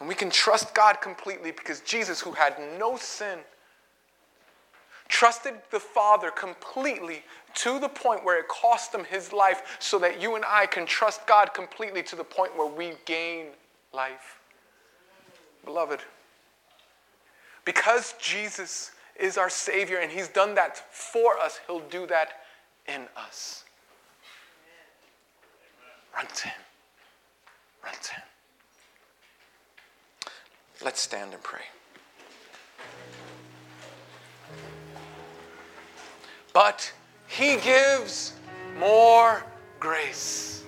And 0.00 0.08
we 0.08 0.14
can 0.14 0.30
trust 0.30 0.74
God 0.74 1.00
completely 1.00 1.52
because 1.52 1.80
Jesus, 1.80 2.20
who 2.20 2.32
had 2.32 2.56
no 2.78 2.96
sin, 2.96 3.38
trusted 5.08 5.54
the 5.70 5.80
Father 5.80 6.30
completely 6.30 7.22
to 7.54 7.78
the 7.78 7.88
point 7.88 8.24
where 8.24 8.38
it 8.38 8.48
cost 8.48 8.94
him 8.94 9.04
his 9.04 9.32
life 9.32 9.76
so 9.78 9.98
that 9.98 10.20
you 10.20 10.34
and 10.34 10.44
I 10.46 10.66
can 10.66 10.86
trust 10.86 11.26
God 11.26 11.54
completely 11.54 12.02
to 12.04 12.16
the 12.16 12.24
point 12.24 12.56
where 12.56 12.66
we 12.66 12.94
gain 13.04 13.46
life. 13.92 14.40
Beloved, 15.64 16.00
because 17.64 18.14
Jesus 18.20 18.92
is 19.18 19.38
our 19.38 19.48
Savior 19.48 19.98
and 19.98 20.10
He's 20.10 20.28
done 20.28 20.54
that 20.56 20.76
for 20.92 21.38
us, 21.38 21.60
He'll 21.66 21.80
do 21.88 22.06
that 22.06 22.44
in 22.86 23.06
us. 23.16 23.64
Run 26.14 26.26
to 26.26 26.48
Him. 26.48 26.60
Run 27.84 27.94
to 28.02 28.14
Him. 28.14 28.22
Let's 30.84 31.00
stand 31.00 31.32
and 31.32 31.42
pray. 31.42 31.62
But 36.54 36.90
He 37.26 37.56
gives 37.56 38.32
more 38.78 39.44
grace. 39.78 40.64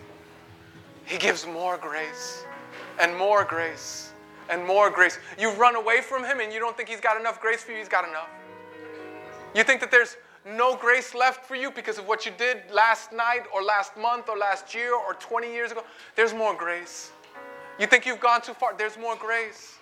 He 1.06 1.16
gives 1.16 1.46
more 1.46 1.78
grace 1.78 2.44
and 3.00 3.16
more 3.16 3.44
grace 3.44 4.12
and 4.50 4.66
more 4.66 4.90
grace. 4.90 5.18
You've 5.38 5.58
run 5.58 5.76
away 5.76 6.02
from 6.02 6.24
Him 6.24 6.40
and 6.40 6.52
you 6.52 6.58
don't 6.58 6.76
think 6.76 6.90
He's 6.90 7.00
got 7.00 7.18
enough 7.18 7.40
grace 7.40 7.62
for 7.62 7.72
you, 7.72 7.78
He's 7.78 7.88
got 7.88 8.06
enough. 8.06 8.28
You 9.54 9.64
think 9.64 9.80
that 9.80 9.90
there's 9.90 10.16
no 10.44 10.76
grace 10.76 11.14
left 11.14 11.46
for 11.46 11.54
you 11.54 11.70
because 11.70 11.98
of 11.98 12.06
what 12.06 12.26
you 12.26 12.32
did 12.36 12.62
last 12.70 13.12
night 13.12 13.44
or 13.54 13.62
last 13.62 13.96
month 13.96 14.28
or 14.28 14.36
last 14.36 14.74
year 14.74 14.94
or 14.94 15.14
20 15.14 15.52
years 15.52 15.72
ago. 15.72 15.82
There's 16.14 16.34
more 16.34 16.54
grace. 16.54 17.10
You 17.78 17.86
think 17.86 18.06
you've 18.06 18.20
gone 18.20 18.42
too 18.42 18.54
far. 18.54 18.76
There's 18.76 18.98
more 18.98 19.16
grace. 19.16 19.78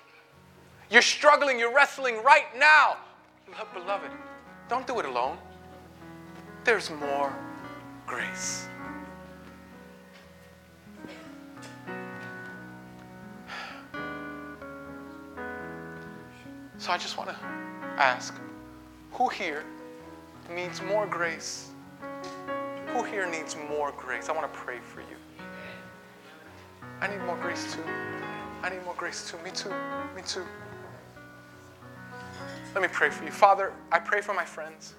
You're 0.90 1.02
struggling, 1.02 1.58
you're 1.58 1.74
wrestling 1.74 2.22
right 2.22 2.46
now. 2.58 2.98
Beloved, 3.72 4.10
don't 4.68 4.86
do 4.86 5.00
it 5.00 5.06
alone. 5.06 5.38
There's 6.64 6.90
more 6.90 7.30
grace. 8.06 8.68
So 16.78 16.90
I 16.90 16.96
just 16.96 17.18
want 17.18 17.28
to 17.28 17.36
ask 17.98 18.34
who 19.12 19.28
here 19.28 19.62
needs 20.54 20.80
more 20.80 21.06
grace? 21.06 21.68
Who 22.88 23.04
here 23.04 23.30
needs 23.30 23.56
more 23.68 23.92
grace? 23.92 24.30
I 24.30 24.32
want 24.32 24.50
to 24.50 24.58
pray 24.58 24.78
for 24.78 25.00
you. 25.00 25.16
I 27.02 27.08
need 27.08 27.20
more 27.26 27.36
grace 27.36 27.74
too. 27.74 27.84
I 28.62 28.70
need 28.70 28.82
more 28.84 28.94
grace 28.94 29.30
too. 29.30 29.36
Me 29.44 29.50
too. 29.50 29.68
Me 30.16 30.22
too. 30.26 30.44
Let 32.74 32.82
me 32.82 32.88
pray 32.88 33.10
for 33.10 33.24
you. 33.24 33.30
Father, 33.30 33.74
I 33.92 33.98
pray 33.98 34.22
for 34.22 34.32
my 34.32 34.44
friends. 34.46 34.94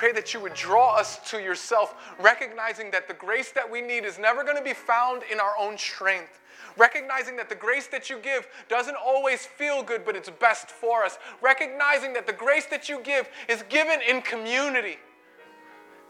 Pray 0.00 0.12
that 0.12 0.32
you 0.32 0.40
would 0.40 0.54
draw 0.54 0.96
us 0.96 1.18
to 1.28 1.42
yourself, 1.42 1.94
recognizing 2.18 2.90
that 2.90 3.06
the 3.06 3.12
grace 3.12 3.52
that 3.52 3.70
we 3.70 3.82
need 3.82 4.06
is 4.06 4.18
never 4.18 4.42
going 4.42 4.56
to 4.56 4.62
be 4.62 4.72
found 4.72 5.22
in 5.30 5.38
our 5.38 5.52
own 5.60 5.76
strength. 5.76 6.40
Recognizing 6.78 7.36
that 7.36 7.50
the 7.50 7.54
grace 7.54 7.86
that 7.88 8.08
you 8.08 8.18
give 8.18 8.48
doesn't 8.70 8.96
always 8.96 9.44
feel 9.44 9.82
good, 9.82 10.06
but 10.06 10.16
it's 10.16 10.30
best 10.30 10.70
for 10.70 11.04
us. 11.04 11.18
Recognizing 11.42 12.14
that 12.14 12.26
the 12.26 12.32
grace 12.32 12.64
that 12.70 12.88
you 12.88 13.00
give 13.02 13.28
is 13.46 13.62
given 13.68 14.00
in 14.08 14.22
community. 14.22 14.96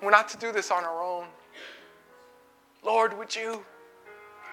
We're 0.01 0.11
not 0.11 0.29
to 0.29 0.37
do 0.37 0.53
this 0.53 0.71
on 0.71 0.85
our 0.85 1.03
own. 1.03 1.27
Lord, 2.85 3.19
would 3.19 3.35
you 3.35 3.65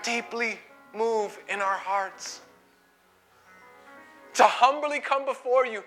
deeply 0.01 0.57
move 0.95 1.37
in 1.47 1.61
our 1.61 1.77
hearts? 1.77 2.41
To 4.33 4.45
humbly 4.45 4.99
come 4.99 5.25
before 5.25 5.67
you, 5.67 5.83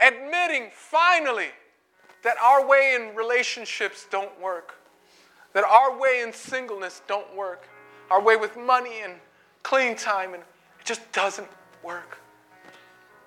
admitting 0.00 0.70
finally 0.72 1.48
that 2.24 2.36
our 2.38 2.66
way 2.66 2.96
in 2.96 3.14
relationships 3.14 4.06
don't 4.10 4.40
work, 4.40 4.74
that 5.52 5.62
our 5.62 5.96
way 5.96 6.22
in 6.22 6.32
singleness 6.32 7.02
don't 7.06 7.34
work, 7.36 7.68
our 8.10 8.20
way 8.20 8.34
with 8.36 8.56
money 8.56 9.00
and 9.02 9.14
clean 9.62 9.94
time, 9.94 10.34
and 10.34 10.42
it 10.42 10.84
just 10.84 11.00
doesn't 11.12 11.48
work. 11.82 12.18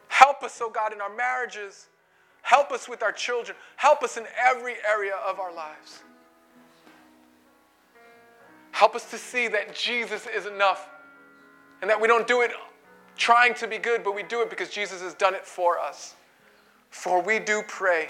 Help 0.08 0.44
us, 0.44 0.60
oh 0.62 0.70
God, 0.70 0.94
in 0.94 1.00
our 1.00 1.16
marriages. 1.16 1.88
Help 2.42 2.72
us 2.72 2.90
with 2.90 3.04
our 3.04 3.12
children. 3.12 3.56
Help 3.76 4.04
us 4.04 4.18
in 4.18 4.26
every 4.38 4.76
area 4.88 5.14
of 5.28 5.40
our 5.40 5.54
lives. 5.54 6.02
Help 8.72 8.96
us 8.96 9.10
to 9.12 9.18
see 9.18 9.48
that 9.48 9.76
Jesus 9.76 10.28
is 10.36 10.46
enough 10.46 10.90
and 11.82 11.90
that 11.90 12.00
we 12.00 12.08
don't 12.08 12.28
do 12.28 12.42
it 12.42 12.52
trying 13.16 13.54
to 13.56 13.68
be 13.68 13.78
good, 13.78 14.04
but 14.04 14.16
we 14.16 14.24
do 14.24 14.42
it 14.42 14.50
because 14.50 14.70
Jesus 14.70 15.02
has 15.02 15.14
done 15.14 15.36
it 15.36 15.46
for 15.46 15.78
us. 15.78 16.16
For 16.90 17.22
we 17.22 17.40
do 17.40 17.62
pray 17.68 18.10